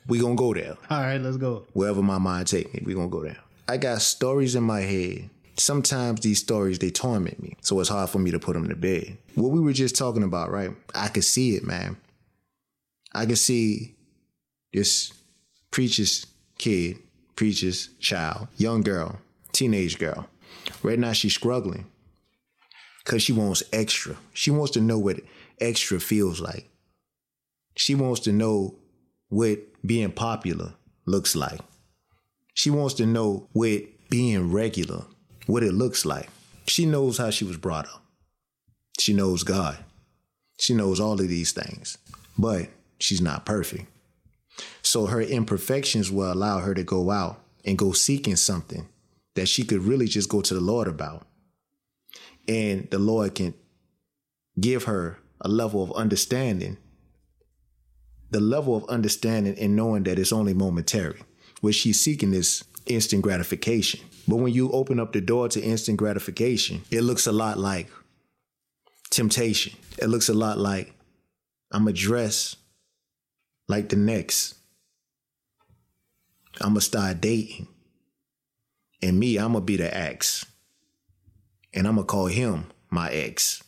we 0.07 0.19
gonna 0.19 0.35
go 0.35 0.55
there. 0.55 0.77
All 0.89 1.01
right, 1.01 1.21
let's 1.21 1.37
go. 1.37 1.67
Wherever 1.75 2.03
my 2.03 2.17
mind 2.19 2.47
take 2.47 2.73
me, 2.73 2.83
we 2.87 2.95
gonna 2.95 3.09
go 3.09 3.23
there. 3.23 3.37
I 3.69 3.77
got 3.77 4.01
stories 4.01 4.55
in 4.55 4.63
my 4.63 4.81
head. 4.81 5.29
Sometimes 5.59 6.21
these 6.21 6.39
stories 6.39 6.79
they 6.79 6.91
torment 6.91 7.43
me, 7.43 7.57
so 7.61 7.81
it's 7.81 7.89
hard 7.91 8.09
for 8.11 8.19
me 8.19 8.31
to 8.31 8.39
put 8.39 8.55
them 8.55 8.69
to 8.69 8.77
bed. 8.77 9.19
What 9.35 9.51
we 9.53 9.61
were 9.61 9.73
just 9.75 9.97
talking 9.97 10.23
about, 10.23 10.51
right? 10.51 10.71
I 10.95 11.09
could 11.09 11.25
see 11.25 11.57
it, 11.57 11.65
man. 11.65 11.97
I 13.13 13.27
could 13.27 13.39
see 13.39 13.95
this 14.77 15.11
preacher's 15.71 16.27
kid, 16.59 16.99
preacher's 17.35 17.89
child, 17.99 18.47
young 18.59 18.83
girl, 18.83 19.19
teenage 19.53 19.99
girl. 19.99 20.29
Right 20.83 20.99
now 20.99 21.13
she's 21.13 21.35
struggling 21.35 21.87
because 23.03 23.23
she 23.23 23.33
wants 23.33 23.63
extra. 23.73 24.17
She 24.35 24.51
wants 24.51 24.73
to 24.73 24.83
know 24.83 24.99
what 24.99 25.21
extra 25.61 25.99
feels 25.99 26.41
like. 26.41 26.69
She 27.75 27.95
wants 27.95 28.21
to 28.21 28.33
know 28.33 28.75
what 29.31 29.61
being 29.85 30.13
popular 30.13 30.75
looks 31.07 31.35
like. 31.35 31.61
She 32.53 32.69
wants 32.69 32.95
to 32.95 33.07
know 33.07 33.49
what 33.53 33.83
being 34.11 34.53
regular, 34.53 35.05
what 35.47 35.63
it 35.63 35.73
looks 35.73 36.05
like. 36.05 36.29
She 36.67 36.85
knows 36.85 37.17
how 37.17 37.31
she 37.31 37.45
was 37.45 37.57
brought 37.57 37.87
up. 37.87 38.03
She 39.01 39.15
knows 39.15 39.43
God. 39.43 39.79
She 40.59 40.75
knows 40.75 41.01
all 41.01 41.15
of 41.15 41.29
these 41.29 41.53
things. 41.53 41.97
but 42.39 42.69
she's 42.99 43.23
not 43.23 43.47
perfect. 43.47 43.87
So 44.83 45.07
her 45.07 45.21
imperfections 45.21 46.11
will 46.11 46.33
allow 46.33 46.61
her 46.61 46.75
to 46.75 46.85
go 46.85 47.11
out 47.11 47.41
and 47.65 47.77
go 47.77 47.93
seeking 47.93 48.37
something 48.37 48.89
that 49.35 49.49
she 49.49 49.65
could 49.65 49.83
really 49.83 50.07
just 50.07 50.29
go 50.29 50.41
to 50.41 50.55
the 50.55 50.61
Lord 50.61 50.89
about. 50.89 51.27
And 52.49 52.89
the 52.91 52.99
Lord 52.99 53.35
can 53.35 53.55
give 54.59 54.85
her 54.85 55.19
a 55.41 55.49
level 55.49 55.83
of 55.83 55.93
understanding, 55.93 56.79
the 58.31 58.41
level 58.41 58.77
of 58.77 58.89
understanding 58.89 59.59
and 59.59 59.77
knowing 59.77 60.05
that 60.05 60.19
it's 60.19 60.33
only 60.33 60.55
momentary. 60.55 61.21
What 61.61 61.75
she's 61.75 62.01
seeking 62.01 62.33
is 62.33 62.65
instant 62.87 63.23
gratification. 63.23 64.01
But 64.29 64.37
when 64.37 64.53
you 64.53 64.71
open 64.73 64.99
up 64.99 65.13
the 65.13 65.21
door 65.21 65.49
to 65.49 65.61
instant 65.61 65.99
gratification, 65.99 66.83
it 66.91 67.03
looks 67.03 67.27
a 67.27 67.33
lot 67.33 67.59
like 67.59 67.89
temptation. 69.11 69.77
It 69.99 70.09
looks 70.09 70.29
a 70.29 70.35
lot 70.35 70.59
like 70.59 70.95
I'm 71.71 71.89
a 71.89 71.93
dress 71.93 72.57
like 73.69 73.89
the 73.89 73.97
next. 73.97 74.55
I'm 76.61 76.71
gonna 76.71 76.81
start 76.81 77.21
dating. 77.21 77.69
And 79.03 79.19
me, 79.19 79.37
I'm 79.37 79.53
gonna 79.53 79.65
be 79.65 79.77
the 79.77 79.95
ex. 79.97 80.47
And 81.75 81.87
I'm 81.87 81.97
gonna 81.97 82.07
call 82.07 82.27
him 82.27 82.67
my 82.91 83.11
ex. 83.11 83.63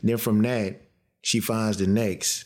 And 0.00 0.10
then 0.10 0.16
from 0.18 0.42
that, 0.42 0.80
she 1.22 1.40
finds 1.40 1.78
the 1.78 1.86
next. 1.86 2.44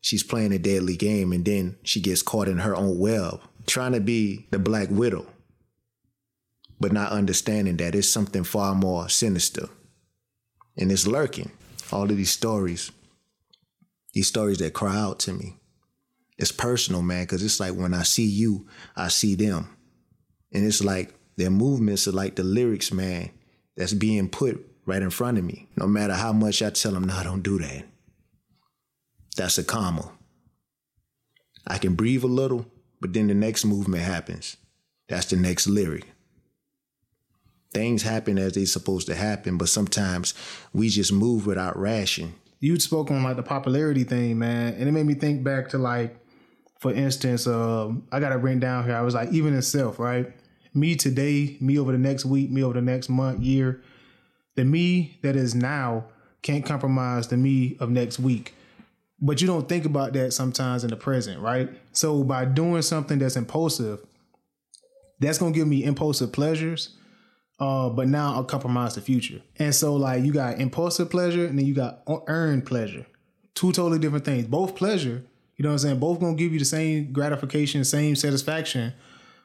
She's 0.00 0.22
playing 0.22 0.52
a 0.52 0.58
deadly 0.58 0.96
game, 0.96 1.32
and 1.32 1.44
then 1.44 1.76
she 1.82 2.00
gets 2.00 2.22
caught 2.22 2.48
in 2.48 2.58
her 2.58 2.74
own 2.74 2.98
web, 2.98 3.40
trying 3.66 3.92
to 3.92 4.00
be 4.00 4.46
the 4.50 4.58
Black 4.58 4.88
Widow, 4.90 5.26
but 6.78 6.92
not 6.92 7.12
understanding 7.12 7.76
that 7.78 7.94
it's 7.94 8.08
something 8.08 8.44
far 8.44 8.74
more 8.74 9.08
sinister. 9.08 9.68
And 10.76 10.90
it's 10.90 11.06
lurking. 11.06 11.50
All 11.92 12.04
of 12.04 12.16
these 12.16 12.30
stories, 12.30 12.90
these 14.14 14.28
stories 14.28 14.58
that 14.58 14.72
cry 14.72 14.96
out 14.96 15.18
to 15.20 15.32
me. 15.32 15.59
It's 16.40 16.52
personal, 16.52 17.02
man, 17.02 17.24
because 17.24 17.42
it's 17.44 17.60
like 17.60 17.74
when 17.74 17.92
I 17.92 18.02
see 18.02 18.24
you, 18.24 18.66
I 18.96 19.08
see 19.08 19.34
them. 19.34 19.68
And 20.54 20.64
it's 20.64 20.82
like 20.82 21.12
their 21.36 21.50
movements 21.50 22.08
are 22.08 22.12
like 22.12 22.36
the 22.36 22.42
lyrics, 22.42 22.92
man, 22.92 23.28
that's 23.76 23.92
being 23.92 24.30
put 24.30 24.66
right 24.86 25.02
in 25.02 25.10
front 25.10 25.36
of 25.36 25.44
me. 25.44 25.68
No 25.76 25.86
matter 25.86 26.14
how 26.14 26.32
much 26.32 26.62
I 26.62 26.70
tell 26.70 26.92
them, 26.92 27.04
no, 27.04 27.22
don't 27.22 27.42
do 27.42 27.58
that. 27.58 27.84
That's 29.36 29.58
a 29.58 29.64
comma. 29.64 30.12
I 31.66 31.76
can 31.76 31.94
breathe 31.94 32.24
a 32.24 32.26
little, 32.26 32.64
but 33.02 33.12
then 33.12 33.26
the 33.26 33.34
next 33.34 33.66
movement 33.66 34.02
happens. 34.02 34.56
That's 35.10 35.26
the 35.26 35.36
next 35.36 35.66
lyric. 35.66 36.06
Things 37.74 38.02
happen 38.02 38.38
as 38.38 38.54
they're 38.54 38.64
supposed 38.64 39.08
to 39.08 39.14
happen, 39.14 39.58
but 39.58 39.68
sometimes 39.68 40.32
we 40.72 40.88
just 40.88 41.12
move 41.12 41.44
without 41.46 41.78
ration. 41.78 42.32
You'd 42.60 42.80
spoke 42.80 43.10
on 43.10 43.22
like 43.22 43.36
the 43.36 43.42
popularity 43.42 44.04
thing, 44.04 44.38
man, 44.38 44.72
and 44.78 44.88
it 44.88 44.92
made 44.92 45.04
me 45.04 45.14
think 45.14 45.44
back 45.44 45.68
to 45.68 45.78
like, 45.78 46.16
for 46.80 46.94
instance, 46.94 47.46
um, 47.46 48.08
I 48.10 48.20
got 48.20 48.30
to 48.30 48.38
written 48.38 48.58
down 48.58 48.84
here. 48.84 48.96
I 48.96 49.02
was 49.02 49.14
like, 49.14 49.30
even 49.32 49.52
in 49.54 49.60
self, 49.60 49.98
right? 49.98 50.32
Me 50.72 50.96
today, 50.96 51.58
me 51.60 51.78
over 51.78 51.92
the 51.92 51.98
next 51.98 52.24
week, 52.24 52.50
me 52.50 52.64
over 52.64 52.72
the 52.72 52.80
next 52.80 53.10
month, 53.10 53.40
year. 53.40 53.82
The 54.56 54.64
me 54.64 55.18
that 55.22 55.36
is 55.36 55.54
now 55.54 56.06
can't 56.40 56.64
compromise 56.64 57.28
the 57.28 57.36
me 57.36 57.76
of 57.80 57.90
next 57.90 58.18
week. 58.18 58.54
But 59.20 59.42
you 59.42 59.46
don't 59.46 59.68
think 59.68 59.84
about 59.84 60.14
that 60.14 60.32
sometimes 60.32 60.82
in 60.82 60.88
the 60.88 60.96
present, 60.96 61.42
right? 61.42 61.68
So 61.92 62.24
by 62.24 62.46
doing 62.46 62.80
something 62.80 63.18
that's 63.18 63.36
impulsive, 63.36 64.00
that's 65.18 65.36
gonna 65.36 65.52
give 65.52 65.68
me 65.68 65.84
impulsive 65.84 66.32
pleasures. 66.32 66.96
Uh, 67.58 67.90
but 67.90 68.08
now 68.08 68.32
I'll 68.32 68.44
compromise 68.44 68.94
the 68.94 69.02
future. 69.02 69.42
And 69.58 69.74
so 69.74 69.96
like 69.96 70.24
you 70.24 70.32
got 70.32 70.58
impulsive 70.58 71.10
pleasure 71.10 71.44
and 71.44 71.58
then 71.58 71.66
you 71.66 71.74
got 71.74 72.04
earned 72.26 72.64
pleasure. 72.64 73.04
Two 73.54 73.70
totally 73.70 73.98
different 73.98 74.24
things. 74.24 74.46
Both 74.46 74.76
pleasure, 74.76 75.26
you 75.60 75.64
know 75.64 75.68
what 75.68 75.74
I'm 75.74 75.78
saying? 75.80 75.98
Both 75.98 76.20
gonna 76.20 76.36
give 76.36 76.54
you 76.54 76.58
the 76.58 76.64
same 76.64 77.12
gratification, 77.12 77.84
same 77.84 78.16
satisfaction, 78.16 78.94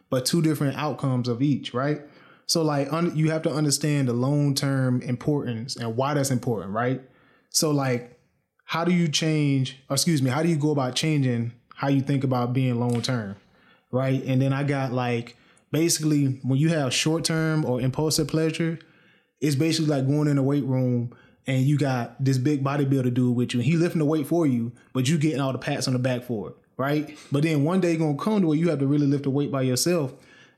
but 0.09 0.26
two 0.26 0.41
different 0.41 0.78
outcomes 0.78 1.28
of 1.28 1.41
each, 1.41 1.74
right? 1.74 2.03
So 2.45 2.61
like 2.61 2.93
un- 2.93 3.13
you 3.18 3.32
have 3.32 3.41
to 3.41 3.51
understand 3.51 4.07
the 4.07 4.13
long 4.13 4.55
term 4.55 5.01
importance 5.01 5.76
and 5.76 5.97
why 5.97 6.13
that's 6.13 6.32
important, 6.32 6.72
right? 6.72 7.01
So 7.49 7.72
like, 7.72 8.18
how 8.63 8.86
do 8.86 8.93
you 8.93 9.09
change? 9.09 9.78
Excuse 9.91 10.22
me, 10.22 10.30
how 10.30 10.41
do 10.41 10.47
you 10.47 10.55
go 10.55 10.72
about 10.72 10.95
changing 10.95 11.51
how 11.76 11.89
you 11.89 11.99
think 11.99 12.24
about 12.24 12.53
being 12.53 12.80
long 12.80 13.01
term, 13.01 13.36
right? 13.91 14.24
And 14.24 14.41
then 14.41 14.53
I 14.53 14.63
got 14.63 14.93
like 14.93 15.36
basically 15.74 16.39
when 16.43 16.57
you 16.57 16.70
have 16.70 16.93
short 16.93 17.26
term 17.26 17.66
or 17.66 17.82
impulsive 17.82 18.30
pleasure, 18.30 18.80
it's 19.41 19.57
basically 19.57 19.88
like 19.88 20.07
going 20.07 20.30
in 20.30 20.38
a 20.38 20.43
weight 20.43 20.63
room 20.63 21.13
and 21.47 21.63
you 21.63 21.77
got 21.77 22.23
this 22.23 22.37
big 22.37 22.63
bodybuilder 22.63 23.13
dude 23.13 23.35
with 23.35 23.53
you, 23.53 23.59
and 23.59 23.65
he 23.65 23.77
lifting 23.77 23.99
the 23.99 24.05
weight 24.05 24.27
for 24.27 24.47
you, 24.47 24.71
but 24.93 25.07
you 25.07 25.17
getting 25.17 25.39
all 25.39 25.51
the 25.51 25.57
pats 25.57 25.87
on 25.87 25.93
the 25.93 25.99
back 25.99 26.23
for 26.23 26.49
it, 26.49 26.55
right? 26.77 27.17
But 27.31 27.43
then 27.43 27.63
one 27.63 27.81
day 27.81 27.95
gonna 27.97 28.17
come 28.17 28.41
to 28.41 28.47
where 28.47 28.57
you 28.57 28.69
have 28.69 28.79
to 28.79 28.87
really 28.87 29.07
lift 29.07 29.23
the 29.23 29.29
weight 29.29 29.51
by 29.51 29.61
yourself, 29.61 30.13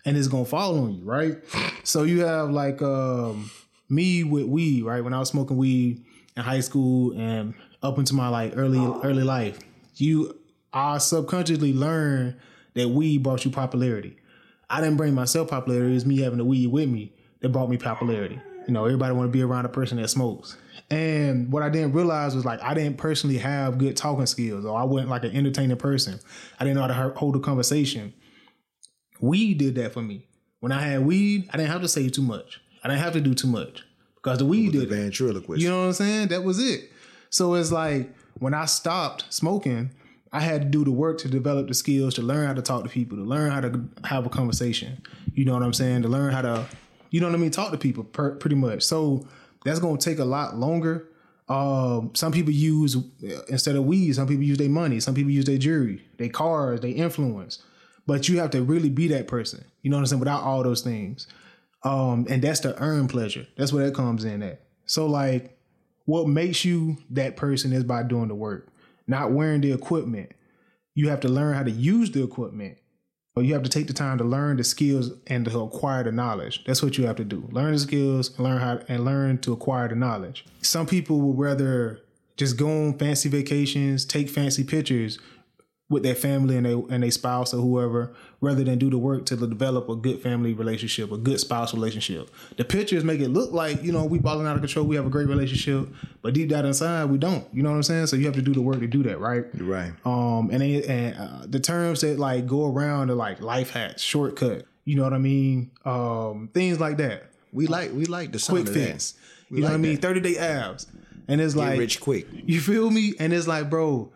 and 0.05 0.17
it's 0.17 0.27
gonna 0.27 0.45
fall 0.45 0.77
on 0.79 0.95
you, 0.95 1.03
right? 1.03 1.37
So 1.83 2.03
you 2.03 2.21
have 2.21 2.49
like 2.51 2.81
um, 2.81 3.51
me 3.89 4.23
with 4.23 4.45
weed, 4.45 4.83
right? 4.83 5.03
When 5.03 5.13
I 5.13 5.19
was 5.19 5.29
smoking 5.29 5.57
weed 5.57 6.03
in 6.35 6.43
high 6.43 6.61
school 6.61 7.17
and 7.17 7.53
up 7.83 7.97
into 7.97 8.13
my 8.13 8.29
like 8.29 8.53
early 8.55 8.79
early 9.03 9.23
life, 9.23 9.59
you 9.95 10.37
I 10.73 10.97
subconsciously 10.99 11.73
learned 11.73 12.37
that 12.75 12.89
weed 12.89 13.23
brought 13.23 13.43
you 13.45 13.51
popularity. 13.51 14.17
I 14.69 14.81
didn't 14.81 14.97
bring 14.97 15.13
myself 15.13 15.49
popularity; 15.49 15.95
it's 15.95 16.05
me 16.05 16.21
having 16.21 16.37
the 16.37 16.45
weed 16.45 16.67
with 16.67 16.89
me 16.89 17.13
that 17.41 17.49
brought 17.49 17.69
me 17.69 17.77
popularity. 17.77 18.39
You 18.67 18.73
know, 18.73 18.85
everybody 18.85 19.13
want 19.13 19.29
to 19.29 19.31
be 19.31 19.41
around 19.41 19.65
a 19.65 19.69
person 19.69 19.97
that 19.97 20.09
smokes. 20.09 20.57
And 20.89 21.51
what 21.51 21.63
I 21.63 21.69
didn't 21.69 21.93
realize 21.93 22.33
was 22.35 22.45
like 22.45 22.61
I 22.61 22.73
didn't 22.73 22.97
personally 22.97 23.37
have 23.37 23.77
good 23.77 23.97
talking 23.97 24.25
skills, 24.25 24.65
or 24.65 24.77
I 24.77 24.83
wasn't 24.83 25.09
like 25.09 25.23
an 25.23 25.35
entertaining 25.35 25.77
person. 25.77 26.19
I 26.59 26.63
didn't 26.63 26.77
know 26.77 26.87
how 26.87 27.09
to 27.09 27.13
hold 27.17 27.35
a 27.35 27.39
conversation. 27.39 28.13
Weed 29.19 29.57
did 29.57 29.75
that 29.75 29.93
for 29.93 30.01
me. 30.01 30.27
When 30.59 30.71
I 30.71 30.81
had 30.81 31.05
weed, 31.05 31.49
I 31.53 31.57
didn't 31.57 31.71
have 31.71 31.81
to 31.81 31.87
say 31.87 32.07
too 32.09 32.21
much. 32.21 32.61
I 32.83 32.87
didn't 32.87 33.01
have 33.01 33.13
to 33.13 33.21
do 33.21 33.33
too 33.33 33.47
much 33.47 33.83
because 34.15 34.37
the 34.37 34.45
weed 34.45 34.71
did. 34.71 34.89
The 34.89 34.95
ventriloquist. 34.95 35.61
You 35.61 35.69
know 35.69 35.81
what 35.81 35.87
I'm 35.87 35.93
saying? 35.93 36.27
That 36.29 36.43
was 36.43 36.59
it. 36.59 36.91
So 37.29 37.55
it's 37.55 37.71
like 37.71 38.09
when 38.39 38.53
I 38.53 38.65
stopped 38.65 39.25
smoking, 39.29 39.91
I 40.31 40.39
had 40.39 40.61
to 40.61 40.67
do 40.67 40.83
the 40.83 40.91
work 40.91 41.17
to 41.19 41.27
develop 41.27 41.67
the 41.67 41.73
skills 41.73 42.13
to 42.15 42.21
learn 42.21 42.47
how 42.47 42.53
to 42.53 42.61
talk 42.61 42.83
to 42.83 42.89
people, 42.89 43.17
to 43.17 43.23
learn 43.23 43.51
how 43.51 43.61
to 43.61 43.83
have 44.05 44.25
a 44.25 44.29
conversation. 44.29 45.01
You 45.33 45.45
know 45.45 45.53
what 45.53 45.63
I'm 45.63 45.73
saying? 45.73 46.03
To 46.03 46.07
learn 46.07 46.33
how 46.33 46.41
to, 46.41 46.65
you 47.09 47.19
know 47.19 47.27
what 47.27 47.35
I 47.35 47.39
mean, 47.39 47.51
talk 47.51 47.71
to 47.71 47.77
people 47.77 48.03
per, 48.03 48.35
pretty 48.35 48.55
much. 48.55 48.83
So 48.83 49.27
that's 49.67 49.79
going 49.79 49.97
to 49.97 50.09
take 50.09 50.19
a 50.19 50.25
lot 50.25 50.55
longer. 50.55 51.09
Um, 51.49 52.11
some 52.13 52.31
people 52.31 52.51
use 52.51 52.97
instead 53.47 53.75
of 53.75 53.85
weed, 53.85 54.13
some 54.13 54.27
people 54.27 54.43
use 54.43 54.57
their 54.57 54.69
money, 54.69 54.99
some 54.99 55.15
people 55.15 55.31
use 55.31 55.45
their 55.45 55.57
jewelry, 55.57 56.05
their 56.17 56.29
cars, 56.29 56.81
their 56.81 56.91
influence. 56.91 57.63
But 58.05 58.29
you 58.29 58.39
have 58.39 58.51
to 58.51 58.63
really 58.63 58.89
be 58.89 59.07
that 59.09 59.27
person. 59.27 59.65
You 59.81 59.89
know 59.89 59.97
what 59.97 60.01
I'm 60.01 60.07
saying? 60.07 60.19
Without 60.19 60.43
all 60.43 60.63
those 60.63 60.81
things. 60.81 61.27
Um, 61.83 62.25
and 62.29 62.41
that's 62.41 62.61
the 62.61 62.81
earn 62.81 63.07
pleasure. 63.07 63.47
That's 63.57 63.71
where 63.71 63.85
that 63.85 63.95
comes 63.95 64.25
in 64.25 64.43
at. 64.43 64.61
So 64.85 65.05
like 65.05 65.57
what 66.05 66.27
makes 66.27 66.63
you 66.63 66.97
that 67.11 67.35
person 67.35 67.73
is 67.73 67.83
by 67.83 68.03
doing 68.03 68.29
the 68.29 68.35
work, 68.35 68.69
not 69.07 69.31
wearing 69.31 69.61
the 69.61 69.73
equipment. 69.73 70.31
You 70.95 71.09
have 71.09 71.19
to 71.21 71.27
learn 71.27 71.53
how 71.53 71.63
to 71.63 71.71
use 71.71 72.11
the 72.11 72.23
equipment. 72.23 72.77
You 73.39 73.53
have 73.53 73.63
to 73.63 73.69
take 73.69 73.87
the 73.87 73.93
time 73.93 74.17
to 74.17 74.23
learn 74.23 74.57
the 74.57 74.63
skills 74.63 75.11
and 75.27 75.45
to 75.45 75.59
acquire 75.61 76.03
the 76.03 76.11
knowledge. 76.11 76.63
That's 76.65 76.81
what 76.81 76.97
you 76.97 77.05
have 77.05 77.15
to 77.17 77.23
do. 77.23 77.47
Learn 77.51 77.73
the 77.73 77.79
skills, 77.79 78.37
learn 78.39 78.59
how 78.59 78.79
and 78.87 79.05
learn 79.05 79.39
to 79.39 79.53
acquire 79.53 79.87
the 79.87 79.95
knowledge. 79.95 80.45
Some 80.61 80.85
people 80.85 81.21
would 81.21 81.37
rather 81.37 82.01
just 82.37 82.57
go 82.57 82.69
on 82.69 82.97
fancy 82.97 83.29
vacations, 83.29 84.05
take 84.05 84.29
fancy 84.29 84.63
pictures 84.63 85.19
with 85.89 86.03
their 86.03 86.15
family 86.15 86.57
and 86.57 86.65
they 86.65 86.73
and 86.73 87.01
their 87.03 87.11
spouse 87.11 87.53
or 87.53 87.61
whoever, 87.61 88.13
rather 88.41 88.63
than 88.63 88.77
do 88.77 88.89
the 88.89 88.97
work 88.97 89.25
to 89.25 89.37
develop 89.37 89.87
a 89.87 89.95
good 89.95 90.21
family 90.21 90.53
relationship, 90.53 91.11
a 91.11 91.17
good 91.17 91.39
spouse 91.39 91.73
relationship. 91.73 92.29
The 92.57 92.65
pictures 92.65 93.03
make 93.05 93.21
it 93.21 93.29
look 93.29 93.53
like 93.53 93.83
you 93.83 93.91
know 93.93 94.03
we 94.03 94.19
balling 94.19 94.47
out 94.47 94.55
of 94.55 94.61
control, 94.61 94.85
we 94.85 94.97
have 94.97 95.05
a 95.05 95.09
great 95.09 95.27
relationship, 95.27 95.87
but 96.21 96.33
deep 96.33 96.49
down 96.49 96.65
inside 96.65 97.05
we 97.05 97.17
don't. 97.17 97.45
You 97.53 97.63
know 97.63 97.69
what 97.69 97.77
I'm 97.77 97.83
saying? 97.83 98.07
So 98.07 98.17
you 98.17 98.25
have 98.25 98.35
to 98.35 98.41
do 98.41 98.53
the 98.53 98.61
work 98.61 98.79
to 98.79 98.87
do 98.87 99.01
that, 99.03 99.19
right? 99.19 99.45
Right. 99.53 99.93
Um, 100.05 100.49
and 100.51 100.61
they, 100.61 100.83
and 100.83 101.15
uh, 101.17 101.45
the 101.45 101.59
terms 101.59 102.01
that 102.01 102.19
like 102.19 102.47
go 102.47 102.65
around 102.65 103.09
are 103.09 103.15
like 103.15 103.41
life 103.41 103.69
hacks, 103.71 104.01
shortcut. 104.01 104.65
You 104.83 104.95
know 104.95 105.03
what 105.03 105.13
I 105.13 105.17
mean? 105.19 105.71
Um, 105.85 106.49
things 106.53 106.79
like 106.79 106.97
that. 106.97 107.31
We 107.53 107.67
like 107.67 107.93
we 107.93 108.05
like 108.05 108.31
the 108.33 108.39
Quick 108.39 108.67
fix. 108.67 109.13
You 109.49 109.61
know 109.61 109.67
what 109.67 109.73
I 109.73 109.77
mean? 109.77 109.97
Thirty 109.97 110.19
day 110.19 110.37
abs, 110.37 110.87
and 111.29 111.39
it's 111.39 111.53
Get 111.53 111.59
like 111.61 111.79
rich 111.79 112.01
quick. 112.01 112.27
you 112.31 112.59
feel 112.59 112.89
me? 112.91 113.13
And 113.19 113.31
it's 113.31 113.47
like, 113.47 113.69
bro, 113.69 114.11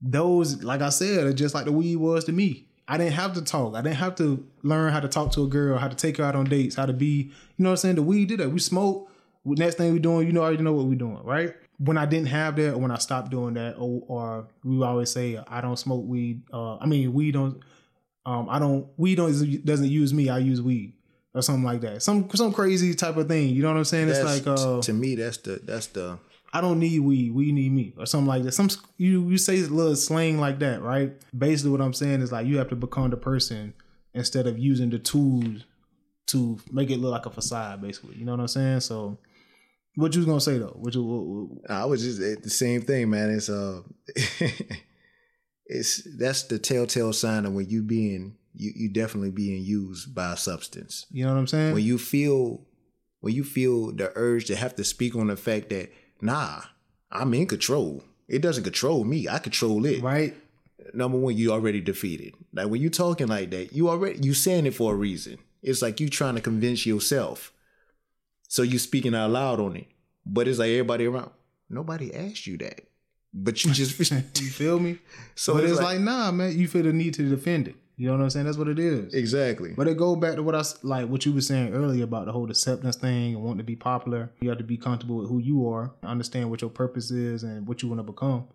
those, 0.00 0.62
like 0.62 0.80
I 0.80 0.90
said, 0.90 1.26
are 1.26 1.32
just 1.32 1.54
like 1.54 1.64
the 1.64 1.72
weed 1.72 1.96
was 1.96 2.24
to 2.24 2.32
me. 2.32 2.66
I 2.86 2.96
didn't 2.96 3.14
have 3.14 3.34
to 3.34 3.42
talk. 3.42 3.74
I 3.74 3.82
didn't 3.82 3.96
have 3.96 4.14
to 4.16 4.46
learn 4.62 4.92
how 4.92 5.00
to 5.00 5.08
talk 5.08 5.32
to 5.32 5.44
a 5.44 5.46
girl, 5.46 5.76
how 5.76 5.88
to 5.88 5.96
take 5.96 6.16
her 6.16 6.24
out 6.24 6.34
on 6.34 6.46
dates, 6.46 6.76
how 6.76 6.86
to 6.86 6.92
be, 6.94 7.06
you 7.06 7.32
know 7.58 7.68
what 7.68 7.72
I'm 7.72 7.76
saying? 7.76 7.94
The 7.96 8.02
weed 8.02 8.28
did 8.28 8.40
that. 8.40 8.50
We 8.50 8.60
smoke. 8.60 9.10
Next 9.44 9.76
thing 9.76 9.92
we 9.92 9.98
doing, 9.98 10.26
you 10.26 10.32
know, 10.32 10.42
I 10.42 10.46
already 10.46 10.62
know 10.62 10.72
what 10.72 10.86
we're 10.86 10.94
doing, 10.94 11.22
right? 11.22 11.54
When 11.78 11.96
I 11.96 12.06
didn't 12.06 12.28
have 12.28 12.56
that, 12.56 12.74
or 12.74 12.78
when 12.78 12.90
I 12.90 12.98
stopped 12.98 13.30
doing 13.30 13.54
that, 13.54 13.76
or, 13.78 14.02
or 14.08 14.48
we 14.64 14.82
always 14.82 15.10
say, 15.10 15.40
I 15.46 15.60
don't 15.60 15.78
smoke 15.78 16.04
weed. 16.06 16.42
Uh, 16.52 16.76
I 16.76 16.86
mean, 16.86 17.12
we 17.12 17.30
don't. 17.30 17.62
Um, 18.26 18.48
I 18.50 18.58
don't. 18.58 18.88
Weed 18.96 19.14
don't 19.14 19.64
doesn't 19.64 19.88
use 19.88 20.12
me. 20.12 20.28
I 20.28 20.38
use 20.38 20.60
weed 20.60 20.94
or 21.34 21.42
something 21.42 21.64
like 21.64 21.80
that. 21.82 22.02
Some 22.02 22.28
some 22.34 22.52
crazy 22.52 22.94
type 22.94 23.16
of 23.16 23.28
thing. 23.28 23.50
You 23.50 23.62
know 23.62 23.68
what 23.68 23.76
I'm 23.76 23.84
saying? 23.84 24.08
It's 24.08 24.22
like 24.22 24.46
uh, 24.46 24.82
to 24.82 24.92
me, 24.92 25.14
that's 25.14 25.38
the 25.38 25.60
that's 25.62 25.86
the 25.86 26.18
I 26.52 26.60
don't 26.60 26.78
need 26.78 27.00
weed, 27.00 27.34
we 27.34 27.52
need 27.52 27.72
me, 27.72 27.94
or 27.98 28.06
something 28.06 28.26
like 28.26 28.42
that. 28.44 28.52
Some 28.52 28.70
you 28.96 29.28
you 29.28 29.38
say 29.38 29.60
a 29.60 29.66
little 29.66 29.96
slang 29.96 30.38
like 30.38 30.58
that, 30.60 30.82
right? 30.82 31.12
Basically, 31.36 31.70
what 31.70 31.80
I'm 31.80 31.92
saying 31.92 32.22
is 32.22 32.32
like 32.32 32.46
you 32.46 32.58
have 32.58 32.70
to 32.70 32.76
become 32.76 33.10
the 33.10 33.16
person 33.16 33.74
instead 34.14 34.46
of 34.46 34.58
using 34.58 34.90
the 34.90 34.98
tools 34.98 35.64
to 36.28 36.58
make 36.70 36.90
it 36.90 36.98
look 36.98 37.12
like 37.12 37.26
a 37.26 37.30
facade. 37.30 37.82
Basically, 37.82 38.16
you 38.16 38.24
know 38.24 38.32
what 38.32 38.40
I'm 38.40 38.48
saying? 38.48 38.80
So, 38.80 39.18
what 39.96 40.14
you 40.14 40.20
was 40.20 40.26
gonna 40.26 40.40
say 40.40 40.58
though? 40.58 40.76
What 40.76 40.94
you, 40.94 41.02
what, 41.02 41.24
what, 41.24 41.70
I 41.70 41.84
was 41.84 42.02
just 42.02 42.42
the 42.42 42.50
same 42.50 42.82
thing, 42.82 43.10
man. 43.10 43.30
It's 43.30 43.50
uh, 43.50 43.82
it's 45.66 46.02
that's 46.18 46.44
the 46.44 46.58
telltale 46.58 47.12
sign 47.12 47.44
of 47.44 47.52
when 47.52 47.68
you 47.68 47.82
being 47.82 48.36
you 48.54 48.72
you 48.74 48.88
definitely 48.88 49.30
being 49.30 49.62
used 49.62 50.14
by 50.14 50.32
a 50.32 50.36
substance. 50.36 51.04
You 51.10 51.26
know 51.26 51.32
what 51.34 51.40
I'm 51.40 51.46
saying? 51.46 51.74
When 51.74 51.84
you 51.84 51.98
feel 51.98 52.62
when 53.20 53.34
you 53.34 53.44
feel 53.44 53.92
the 53.92 54.12
urge 54.14 54.46
to 54.46 54.56
have 54.56 54.76
to 54.76 54.84
speak 54.84 55.14
on 55.14 55.26
the 55.26 55.36
fact 55.36 55.70
that 55.70 55.90
nah, 56.20 56.62
I'm 57.10 57.34
in 57.34 57.46
control. 57.46 58.02
It 58.28 58.42
doesn't 58.42 58.64
control 58.64 59.04
me. 59.04 59.28
I 59.28 59.38
control 59.38 59.86
it. 59.86 60.02
Right. 60.02 60.36
Number 60.94 61.18
one, 61.18 61.36
you 61.36 61.52
already 61.52 61.80
defeated. 61.80 62.34
Like 62.52 62.68
when 62.68 62.80
you 62.80 62.90
talking 62.90 63.26
like 63.26 63.50
that, 63.50 63.72
you 63.72 63.88
already 63.88 64.20
you 64.20 64.34
saying 64.34 64.66
it 64.66 64.74
for 64.74 64.92
a 64.92 64.96
reason. 64.96 65.38
It's 65.62 65.82
like 65.82 66.00
you 66.00 66.08
trying 66.08 66.36
to 66.36 66.40
convince 66.40 66.86
yourself. 66.86 67.52
So 68.48 68.62
you 68.62 68.78
speaking 68.78 69.14
out 69.14 69.30
loud 69.30 69.60
on 69.60 69.76
it. 69.76 69.86
But 70.24 70.48
it's 70.48 70.58
like 70.58 70.70
everybody 70.70 71.06
around. 71.06 71.30
Nobody 71.70 72.14
asked 72.14 72.46
you 72.46 72.58
that. 72.58 72.80
But 73.32 73.64
you 73.64 73.72
just 73.72 73.98
you 74.40 74.48
feel 74.50 74.78
me? 74.78 74.98
So 75.34 75.54
but 75.54 75.64
it's, 75.64 75.72
it's, 75.72 75.80
like, 75.80 75.96
like, 75.96 76.00
nah, 76.00 76.30
man, 76.30 76.56
you 76.56 76.68
feel 76.68 76.82
the 76.82 76.92
need 76.92 77.14
to 77.14 77.28
defend 77.28 77.68
it. 77.68 77.76
You 77.98 78.06
know 78.06 78.12
what 78.16 78.22
I'm 78.22 78.30
saying? 78.30 78.46
That's 78.46 78.56
what 78.56 78.68
it 78.68 78.78
is. 78.78 79.12
exactly. 79.12 79.74
But 79.76 79.88
it 79.88 79.96
go 79.96 80.14
back 80.14 80.36
to 80.36 80.42
what 80.44 80.54
I 80.54 80.62
like 80.84 81.08
what 81.08 81.26
you 81.26 81.32
were 81.32 81.40
saying 81.40 81.74
earlier 81.74 82.04
about 82.04 82.26
the 82.26 82.32
whole 82.32 82.48
acceptance 82.48 82.94
thing 82.94 83.34
and 83.34 83.42
wanting 83.42 83.58
to 83.58 83.64
be 83.64 83.74
popular. 83.74 84.30
You 84.40 84.48
have 84.50 84.58
to 84.58 84.64
be 84.64 84.76
comfortable 84.76 85.16
with 85.16 85.28
who 85.28 85.40
you 85.40 85.68
are, 85.68 85.92
understand 86.04 86.48
what 86.48 86.60
your 86.60 86.70
purpose 86.70 87.10
is 87.10 87.42
and 87.42 87.66
what 87.66 87.82
you 87.82 87.88
want 87.88 87.98
to 87.98 88.04
become. 88.04 88.46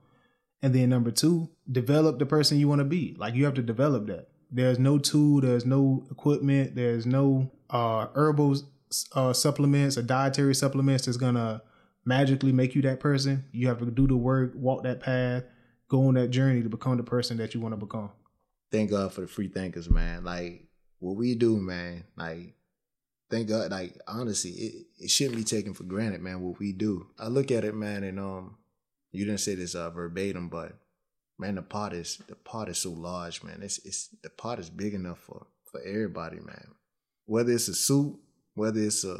And 0.61 0.73
then 0.73 0.89
number 0.89 1.11
two, 1.11 1.49
develop 1.69 2.19
the 2.19 2.25
person 2.25 2.57
you 2.57 2.69
want 2.69 2.79
to 2.79 2.85
be. 2.85 3.15
Like 3.19 3.35
you 3.35 3.43
have 3.43 3.55
to 3.55 3.61
develop 3.61 4.07
that. 4.07 4.29
There's 4.49 4.79
no 4.79 4.97
tool, 4.97 5.41
there's 5.41 5.65
no 5.65 6.05
equipment, 6.09 6.75
there's 6.75 7.05
no 7.05 7.51
uh 7.69 8.07
herbal 8.15 8.55
uh, 9.13 9.33
supplements 9.33 9.97
or 9.97 10.03
dietary 10.03 10.55
supplements 10.55 11.05
that's 11.05 11.17
gonna 11.17 11.61
magically 12.05 12.53
make 12.53 12.75
you 12.75 12.81
that 12.83 13.01
person. 13.01 13.43
You 13.51 13.67
have 13.67 13.79
to 13.79 13.85
do 13.87 14.07
the 14.07 14.15
work, 14.15 14.53
walk 14.55 14.83
that 14.83 15.01
path, 15.01 15.43
go 15.89 16.07
on 16.07 16.13
that 16.13 16.29
journey 16.29 16.61
to 16.63 16.69
become 16.69 16.95
the 16.95 17.03
person 17.03 17.35
that 17.37 17.53
you 17.53 17.59
want 17.59 17.73
to 17.73 17.77
become. 17.77 18.11
Thank 18.73 18.89
God 18.89 19.13
for 19.13 19.21
the 19.21 19.27
free 19.27 19.47
thinkers, 19.47 19.89
man. 19.89 20.23
Like 20.23 20.65
what 20.99 21.15
we 21.15 21.35
do, 21.35 21.57
man. 21.57 22.03
Like 22.17 22.55
thank 23.29 23.47
God. 23.47 23.71
Like 23.71 23.97
honestly, 24.07 24.51
it, 24.51 24.85
it 24.99 25.09
shouldn't 25.11 25.37
be 25.37 25.43
taken 25.43 25.73
for 25.73 25.83
granted, 25.83 26.21
man. 26.21 26.41
What 26.41 26.59
we 26.59 26.73
do. 26.73 27.07
I 27.19 27.27
look 27.27 27.51
at 27.51 27.63
it, 27.63 27.75
man, 27.75 28.03
and 28.03 28.19
um, 28.19 28.57
you 29.11 29.25
didn't 29.25 29.41
say 29.41 29.55
this 29.55 29.75
uh, 29.75 29.91
verbatim, 29.91 30.49
but 30.49 30.73
man, 31.37 31.55
the 31.55 31.61
pot 31.61 31.93
is 31.93 32.21
the 32.27 32.35
pot 32.35 32.67
is 32.67 32.79
so 32.79 32.91
large, 32.91 33.43
man. 33.43 33.59
It's 33.61 33.77
it's 33.85 34.09
the 34.23 34.29
pot 34.31 34.59
is 34.59 34.69
big 34.69 34.95
enough 34.95 35.19
for 35.19 35.45
for 35.71 35.79
everybody, 35.81 36.39
man. 36.39 36.69
Whether 37.25 37.53
it's 37.53 37.67
a 37.67 37.75
soup, 37.75 38.19
whether 38.55 38.81
it's 38.81 39.05
a 39.05 39.19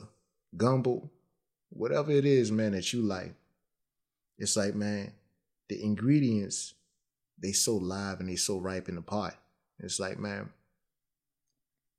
gumbo, 0.57 1.11
whatever 1.69 2.11
it 2.11 2.25
is, 2.25 2.51
man, 2.51 2.71
that 2.71 2.91
you 2.91 3.01
like. 3.01 3.35
It's 4.39 4.57
like, 4.57 4.73
man, 4.73 5.13
the 5.69 5.81
ingredients 5.81 6.73
they 7.37 7.51
so 7.51 7.75
live 7.75 8.19
and 8.19 8.29
they 8.29 8.35
so 8.35 8.57
ripe 8.57 8.89
in 8.89 8.95
the 8.95 9.01
pot. 9.01 9.37
It's 9.79 9.99
like, 9.99 10.19
man, 10.19 10.49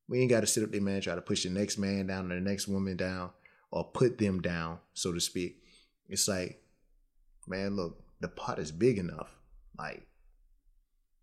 we 0.08 0.20
ain't 0.20 0.30
got 0.30 0.40
to 0.40 0.46
sit 0.46 0.62
up 0.62 0.70
there, 0.70 0.80
man, 0.80 1.00
try 1.00 1.14
to 1.14 1.20
push 1.20 1.44
the 1.44 1.50
next 1.50 1.78
man 1.78 2.06
down 2.06 2.30
or 2.30 2.34
the 2.34 2.40
next 2.40 2.68
woman 2.68 2.96
down 2.96 3.30
or 3.70 3.84
put 3.84 4.18
them 4.18 4.40
down, 4.40 4.78
so 4.92 5.12
to 5.12 5.20
speak. 5.20 5.62
It's 6.08 6.28
like, 6.28 6.62
man, 7.46 7.76
look, 7.76 8.02
the 8.20 8.28
pot 8.28 8.58
is 8.58 8.70
big 8.70 8.98
enough. 8.98 9.34
Like, 9.78 10.06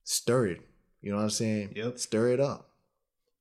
stir 0.04 0.48
it. 0.48 0.62
You 1.02 1.12
know 1.12 1.18
what 1.18 1.24
I'm 1.24 1.30
saying? 1.30 1.74
Yep. 1.76 2.00
Stir 2.00 2.30
it 2.30 2.40
up. 2.40 2.70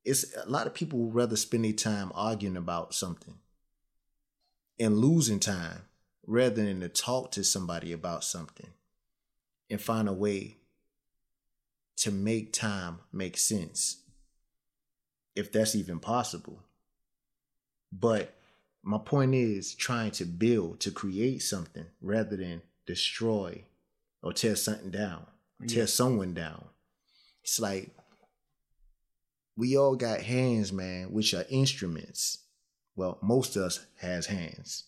It's 0.04 0.24
a 0.36 0.48
lot 0.48 0.66
of 0.66 0.74
people 0.74 0.98
would 1.00 1.14
rather 1.14 1.36
spend 1.36 1.64
their 1.64 1.72
time 1.72 2.10
arguing 2.14 2.56
about 2.56 2.94
something 2.94 3.34
and 4.78 4.98
losing 4.98 5.40
time 5.40 5.82
rather 6.26 6.64
than 6.64 6.80
to 6.80 6.88
talk 6.88 7.32
to 7.32 7.44
somebody 7.44 7.92
about 7.92 8.24
something 8.24 8.70
and 9.68 9.80
find 9.80 10.08
a 10.08 10.12
way 10.12 10.56
to 12.00 12.10
make 12.10 12.52
time 12.52 12.98
make 13.12 13.36
sense 13.36 14.02
if 15.36 15.52
that's 15.52 15.74
even 15.74 15.98
possible. 16.00 16.60
But 17.92 18.34
my 18.82 18.98
point 18.98 19.34
is 19.34 19.74
trying 19.74 20.10
to 20.12 20.24
build 20.24 20.80
to 20.80 20.90
create 20.90 21.42
something 21.42 21.86
rather 22.00 22.36
than 22.36 22.62
destroy 22.86 23.64
or 24.22 24.32
tear 24.32 24.56
something 24.56 24.90
down 24.90 25.26
tear 25.66 25.86
someone 25.86 26.34
down. 26.34 26.64
It's 27.42 27.60
like 27.60 27.90
we 29.56 29.76
all 29.76 29.96
got 29.96 30.22
hands 30.22 30.72
man 30.72 31.12
which 31.12 31.34
are 31.34 31.44
instruments. 31.50 32.38
Well 32.96 33.18
most 33.22 33.56
of 33.56 33.62
us 33.62 33.86
has 33.96 34.26
hands. 34.26 34.84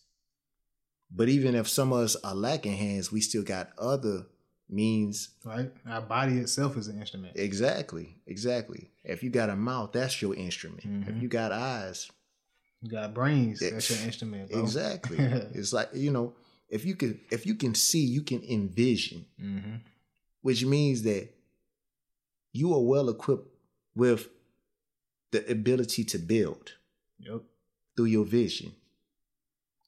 But 1.15 1.29
even 1.29 1.55
if 1.55 1.69
some 1.69 1.93
of 1.93 2.01
us 2.01 2.17
are 2.17 2.35
lacking 2.35 2.77
hands 2.77 3.13
we 3.13 3.21
still 3.21 3.43
got 3.43 3.71
other 3.79 4.27
means 4.73 5.29
Right? 5.45 5.71
Our 5.87 6.01
body 6.03 6.39
itself 6.39 6.77
is 6.77 6.89
an 6.89 6.99
instrument. 6.99 7.37
Exactly, 7.37 8.17
exactly. 8.27 8.91
If 9.05 9.23
you 9.23 9.31
got 9.31 9.51
a 9.51 9.57
mouth, 9.57 9.93
that's 9.93 10.21
your 10.23 10.35
instrument. 10.35 10.85
If 10.85 11.15
Mhm. 11.15 11.23
you 11.23 11.29
got 11.29 11.53
eyes, 11.53 12.11
You 12.81 12.91
got 12.91 13.15
brains, 13.15 13.61
Yeah. 13.63 13.71
that's 13.71 13.91
your 13.91 14.01
instrument. 14.01 14.51
Bro. 14.51 14.61
exactly. 14.63 15.17
it's 15.55 15.73
like 15.73 15.91
you 15.95 16.11
know, 16.11 16.35
if 16.69 16.85
you 16.85 16.97
can, 16.97 17.21
if 17.31 17.47
you 17.47 17.55
can 17.55 17.75
see, 17.75 18.05
you 18.05 18.23
can 18.23 18.43
envision, 18.43 19.27
hmm 19.39 19.77
which 20.41 20.65
means 20.65 21.03
that 21.03 21.29
you 22.53 22.75
are 22.75 22.81
well 22.81 23.09
equipped 23.09 23.49
with 23.95 24.29
the 25.31 25.49
ability 25.51 26.03
to 26.05 26.19
build 26.19 26.73
Yep. 27.21 27.43
through 27.97 28.07
your 28.07 28.25
vision. 28.25 28.75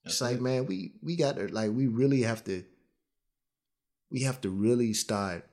That's 0.03 0.15
it's 0.15 0.21
like, 0.21 0.35
it. 0.37 0.41
man, 0.41 0.65
we 0.67 0.93
we 1.01 1.15
got 1.17 1.35
to 1.35 1.47
like 1.47 1.71
we 1.71 1.87
really 1.87 2.21
have 2.21 2.43
to 2.45 2.63
we 4.09 4.21
have 4.23 4.41
to 4.41 4.49
really 4.49 4.93
start 4.93 5.47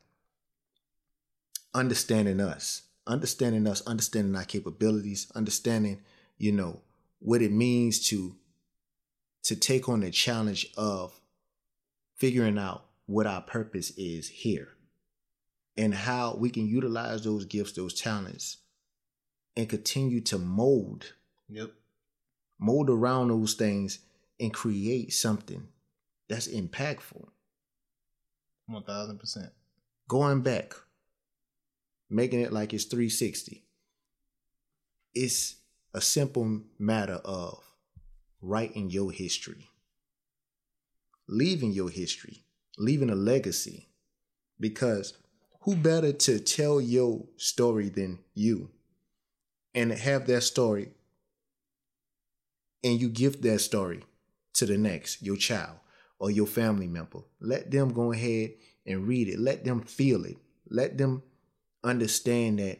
understanding 1.75 2.41
us, 2.41 2.83
understanding 3.07 3.67
us, 3.67 3.81
understanding 3.83 4.37
our 4.37 4.45
capabilities, 4.45 5.31
understanding, 5.35 6.01
you 6.39 6.53
know, 6.53 6.81
what 7.19 7.43
it 7.43 7.53
means 7.53 8.07
to 8.09 8.37
to 9.45 9.57
take 9.57 9.89
on 9.89 10.01
the 10.01 10.11
challenge 10.11 10.73
of 10.77 11.21
figuring 12.15 12.59
out 12.59 12.85
what 13.07 13.27
our 13.27 13.41
purpose 13.41 13.91
is 13.97 14.29
here 14.29 14.69
and 15.77 15.93
how 15.93 16.37
we 16.39 16.49
can 16.49 16.67
utilize 16.67 17.25
those 17.25 17.45
gifts, 17.45 17.73
those 17.73 18.01
talents 18.01 18.59
and 19.57 19.69
continue 19.69 20.21
to 20.21 20.39
mold 20.39 21.15
Yep. 21.49 21.73
mold 22.59 22.89
around 22.89 23.29
those 23.29 23.55
things 23.55 23.99
and 24.41 24.55
create 24.55 25.13
something 25.13 25.69
that's 26.29 26.49
impactful. 26.49 27.29
One 28.73 28.85
thousand 28.85 29.19
percent. 29.19 29.51
Going 30.09 30.41
back, 30.41 30.75
making 32.09 32.41
it 32.41 32.55
like 32.55 32.73
it's 32.73 32.85
360. 32.85 33.65
It's 35.15 35.57
a 35.93 36.01
simple 36.01 36.63
matter 36.79 37.21
of 37.23 37.63
writing 38.41 38.89
your 38.89 39.13
history, 39.13 39.69
leaving 41.29 41.73
your 41.73 41.91
history, 41.91 42.45
leaving 42.79 43.11
a 43.11 43.15
legacy. 43.15 43.91
Because 44.59 45.19
who 45.63 45.77
better 45.77 46.13
to 46.13 46.41
tell 46.41 46.81
your 46.81 47.27
story 47.37 47.91
than 47.91 48.21
you 48.33 48.71
and 49.75 49.93
have 49.93 50.27
that 50.29 50.43
story 50.43 50.93
and 52.83 52.99
you 53.01 53.09
give 53.09 53.43
that 53.43 53.59
story 53.59 54.05
to 54.55 54.65
the 54.65 54.79
next, 54.79 55.23
your 55.23 55.37
child 55.37 55.77
or 56.23 56.31
your 56.31 56.47
family 56.47 56.87
member. 56.87 57.19
Let 57.41 57.73
them 57.73 57.93
go 57.93 58.13
ahead 58.13 58.53
and 58.87 59.09
read 59.09 59.29
it. 59.29 59.41
Let 59.41 59.65
them 59.65 59.81
feel 59.81 60.25
it. 60.25 60.37
Let 60.71 60.97
them 60.97 61.25
understand 61.83 62.61
that 62.61 62.79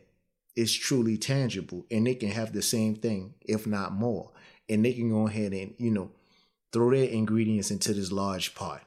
it's 0.55 0.73
truly 0.73 1.17
tangible 1.17 1.85
and 1.91 2.07
they 2.07 2.15
can 2.15 2.31
have 2.31 2.53
the 2.53 2.63
same 2.63 2.95
thing, 2.95 3.35
if 3.41 3.67
not 3.67 3.95
more. 3.95 4.31
And 4.69 4.85
they 4.85 4.93
can 4.93 5.11
go 5.11 5.27
ahead 5.27 5.53
and, 5.53 5.75
you 5.77 5.91
know, 5.91 6.13
throw 6.73 6.93
their 6.93 7.09
ingredients 7.09 7.73
into 7.73 7.93
this 7.93 8.13
large 8.13 8.55
pot. 8.55 8.85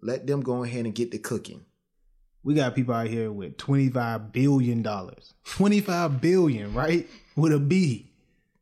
Let 0.00 0.26
them 0.26 0.40
go 0.40 0.64
ahead 0.64 0.86
and 0.86 0.94
get 0.94 1.10
the 1.10 1.18
cooking. 1.18 1.66
We 2.42 2.54
got 2.54 2.74
people 2.74 2.94
out 2.94 3.08
here 3.08 3.30
with 3.30 3.58
twenty 3.58 3.90
five 3.90 4.32
billion 4.32 4.80
dollars. 4.80 5.34
Twenty 5.44 5.80
five 5.80 6.20
billion, 6.20 6.72
right? 6.72 7.06
With 7.34 7.52
a 7.52 7.58
B. 7.58 8.12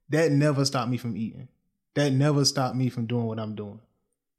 That 0.09 0.33
never 0.33 0.65
stopped 0.65 0.91
me 0.91 0.97
from 0.97 1.17
eating. 1.17 1.49
That 1.95 2.13
never 2.13 2.45
stopped 2.45 2.75
me 2.75 2.89
from 2.89 3.07
doing 3.07 3.27
what 3.27 3.39
I'm 3.39 3.55
doing. 3.55 3.81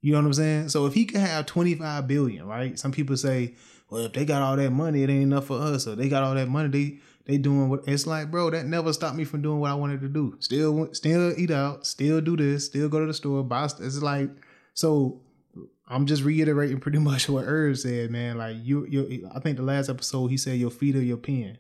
You 0.06 0.12
know 0.12 0.20
what 0.20 0.28
I'm 0.28 0.34
saying? 0.34 0.70
So 0.70 0.86
if 0.86 0.93
he 0.93 1.06
could 1.06 1.22
have 1.22 1.47
25 1.47 2.08
billion, 2.08 2.45
right? 2.45 2.78
Some 2.78 2.91
people 2.91 3.18
say, 3.18 3.56
well, 3.89 4.06
if 4.06 4.14
they 4.14 4.24
got 4.24 4.43
all 4.43 4.56
that 4.56 4.70
money, 4.70 5.01
it 5.01 5.10
ain't 5.10 5.24
enough 5.24 5.45
for 5.45 5.60
us. 5.60 5.88
Or 5.88 5.95
they 5.95 6.10
got 6.10 6.22
all 6.22 6.36
that 6.36 6.47
money, 6.47 6.68
they 6.68 6.99
they 7.26 7.39
doing 7.39 7.70
what 7.70 7.88
it's 7.88 8.06
like, 8.06 8.30
bro, 8.30 8.51
that 8.51 8.68
never 8.68 8.93
stopped 8.93 9.16
me 9.16 9.24
from 9.24 9.41
doing 9.41 9.60
what 9.60 9.72
I 9.72 9.74
wanted 9.74 10.01
to 10.01 10.08
do. 10.08 10.36
Still 10.41 10.93
still 10.93 11.34
eat 11.39 11.49
out, 11.49 11.88
still 11.88 12.22
do 12.22 12.38
this, 12.38 12.68
still 12.68 12.88
go 12.88 12.99
to 12.99 13.08
the 13.08 13.16
store, 13.16 13.43
buy 13.43 13.66
it's 13.66 13.99
like 14.03 14.30
so 14.76 15.24
I'm 15.88 16.06
just 16.06 16.22
reiterating 16.22 16.80
pretty 16.80 16.99
much 17.10 17.28
what 17.28 17.45
Herb 17.45 17.76
said, 17.76 18.12
man. 18.12 18.38
Like 18.38 18.58
you, 18.62 18.86
you. 18.86 19.28
I 19.34 19.39
think 19.39 19.58
the 19.58 19.64
last 19.64 19.89
episode 19.89 20.28
he 20.28 20.38
said 20.38 20.60
your 20.60 20.70
feet 20.70 20.95
are 20.95 21.01
your 21.01 21.18
pen. 21.18 21.58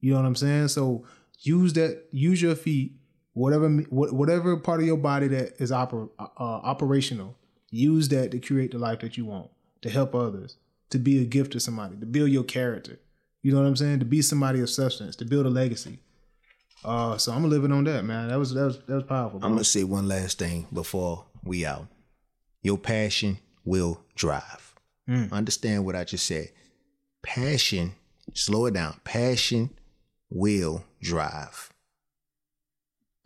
You 0.00 0.14
know 0.14 0.20
what 0.20 0.26
I'm 0.26 0.36
saying? 0.36 0.68
So 0.68 1.04
use 1.40 1.74
that. 1.74 2.04
Use 2.12 2.40
your 2.40 2.54
feet. 2.54 2.92
Whatever, 3.34 3.68
whatever 3.68 4.56
part 4.56 4.80
of 4.80 4.86
your 4.86 4.96
body 4.96 5.28
that 5.28 5.60
is 5.60 5.70
oper, 5.70 6.08
uh, 6.18 6.24
operational, 6.38 7.36
use 7.74 8.08
that 8.08 8.30
to 8.30 8.38
create 8.38 8.70
the 8.70 8.78
life 8.78 9.00
that 9.00 9.16
you 9.16 9.24
want, 9.24 9.50
to 9.82 9.90
help 9.90 10.14
others, 10.14 10.56
to 10.90 10.98
be 10.98 11.20
a 11.20 11.24
gift 11.24 11.52
to 11.52 11.60
somebody, 11.60 11.96
to 11.96 12.06
build 12.06 12.30
your 12.30 12.44
character. 12.44 12.98
You 13.42 13.52
know 13.52 13.60
what 13.60 13.66
I'm 13.66 13.76
saying? 13.76 13.98
To 13.98 14.04
be 14.04 14.22
somebody 14.22 14.60
of 14.60 14.70
substance, 14.70 15.16
to 15.16 15.24
build 15.24 15.46
a 15.46 15.50
legacy. 15.50 15.98
Uh, 16.84 17.18
so 17.18 17.32
I'm 17.32 17.48
living 17.48 17.72
on 17.72 17.84
that, 17.84 18.04
man. 18.04 18.28
That 18.28 18.38
was 18.38 18.54
that 18.54 18.64
was 18.64 18.78
that 18.78 18.94
was 18.94 19.04
powerful. 19.04 19.38
Bro. 19.38 19.46
I'm 19.46 19.54
gonna 19.54 19.64
say 19.64 19.84
one 19.84 20.06
last 20.06 20.38
thing 20.38 20.66
before 20.72 21.24
we 21.42 21.64
out. 21.64 21.86
Your 22.62 22.78
passion 22.78 23.38
will 23.64 24.00
drive. 24.14 24.74
Mm. 25.08 25.32
Understand 25.32 25.84
what 25.84 25.96
I 25.96 26.04
just 26.04 26.26
said. 26.26 26.50
Passion, 27.22 27.94
slow 28.34 28.66
it 28.66 28.74
down. 28.74 29.00
Passion 29.04 29.70
will 30.30 30.84
drive. 31.02 31.72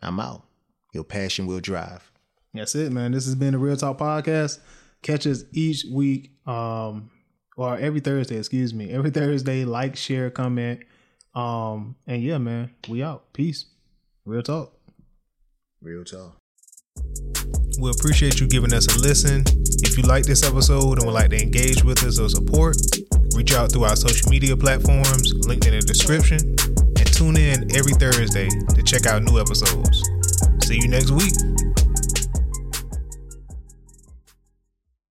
I'm 0.01 0.19
out. 0.19 0.43
Your 0.93 1.03
passion 1.03 1.45
will 1.45 1.59
drive. 1.59 2.11
That's 2.53 2.75
it, 2.75 2.91
man. 2.91 3.11
This 3.11 3.25
has 3.25 3.35
been 3.35 3.51
the 3.51 3.59
Real 3.59 3.77
Talk 3.77 3.97
Podcast. 3.97 4.59
Catch 5.01 5.27
us 5.27 5.43
each 5.51 5.85
week, 5.91 6.31
um, 6.47 7.11
or 7.55 7.77
every 7.77 7.99
Thursday, 7.99 8.37
excuse 8.37 8.73
me. 8.73 8.89
Every 8.89 9.11
Thursday, 9.11 9.65
like, 9.65 9.95
share, 9.95 10.29
comment. 10.29 10.81
Um, 11.35 11.95
and 12.07 12.23
yeah, 12.23 12.37
man, 12.37 12.71
we 12.87 13.03
out. 13.03 13.33
Peace. 13.33 13.65
Real 14.25 14.41
talk. 14.41 14.73
Real 15.81 16.03
talk. 16.03 16.37
We 17.79 17.91
appreciate 17.91 18.41
you 18.41 18.47
giving 18.47 18.73
us 18.73 18.93
a 18.93 18.99
listen. 18.99 19.43
If 19.83 19.97
you 19.97 20.03
like 20.03 20.25
this 20.25 20.43
episode 20.43 20.97
and 20.97 21.05
would 21.05 21.13
like 21.13 21.29
to 21.29 21.41
engage 21.41 21.83
with 21.83 22.03
us 22.03 22.19
or 22.19 22.27
support, 22.27 22.75
reach 23.35 23.53
out 23.53 23.71
through 23.71 23.85
our 23.85 23.95
social 23.95 24.29
media 24.29 24.57
platforms 24.57 25.33
linked 25.47 25.65
in 25.65 25.73
the 25.73 25.81
description 25.81 26.39
and 26.97 27.13
tune 27.13 27.37
in 27.37 27.73
every 27.75 27.93
Thursday 27.93 28.49
to 28.49 28.83
check 28.83 29.05
out 29.05 29.23
new 29.23 29.39
episodes. 29.39 30.03
See 30.65 30.75
you 30.81 30.89
next 30.89 31.11
week. 31.11 31.33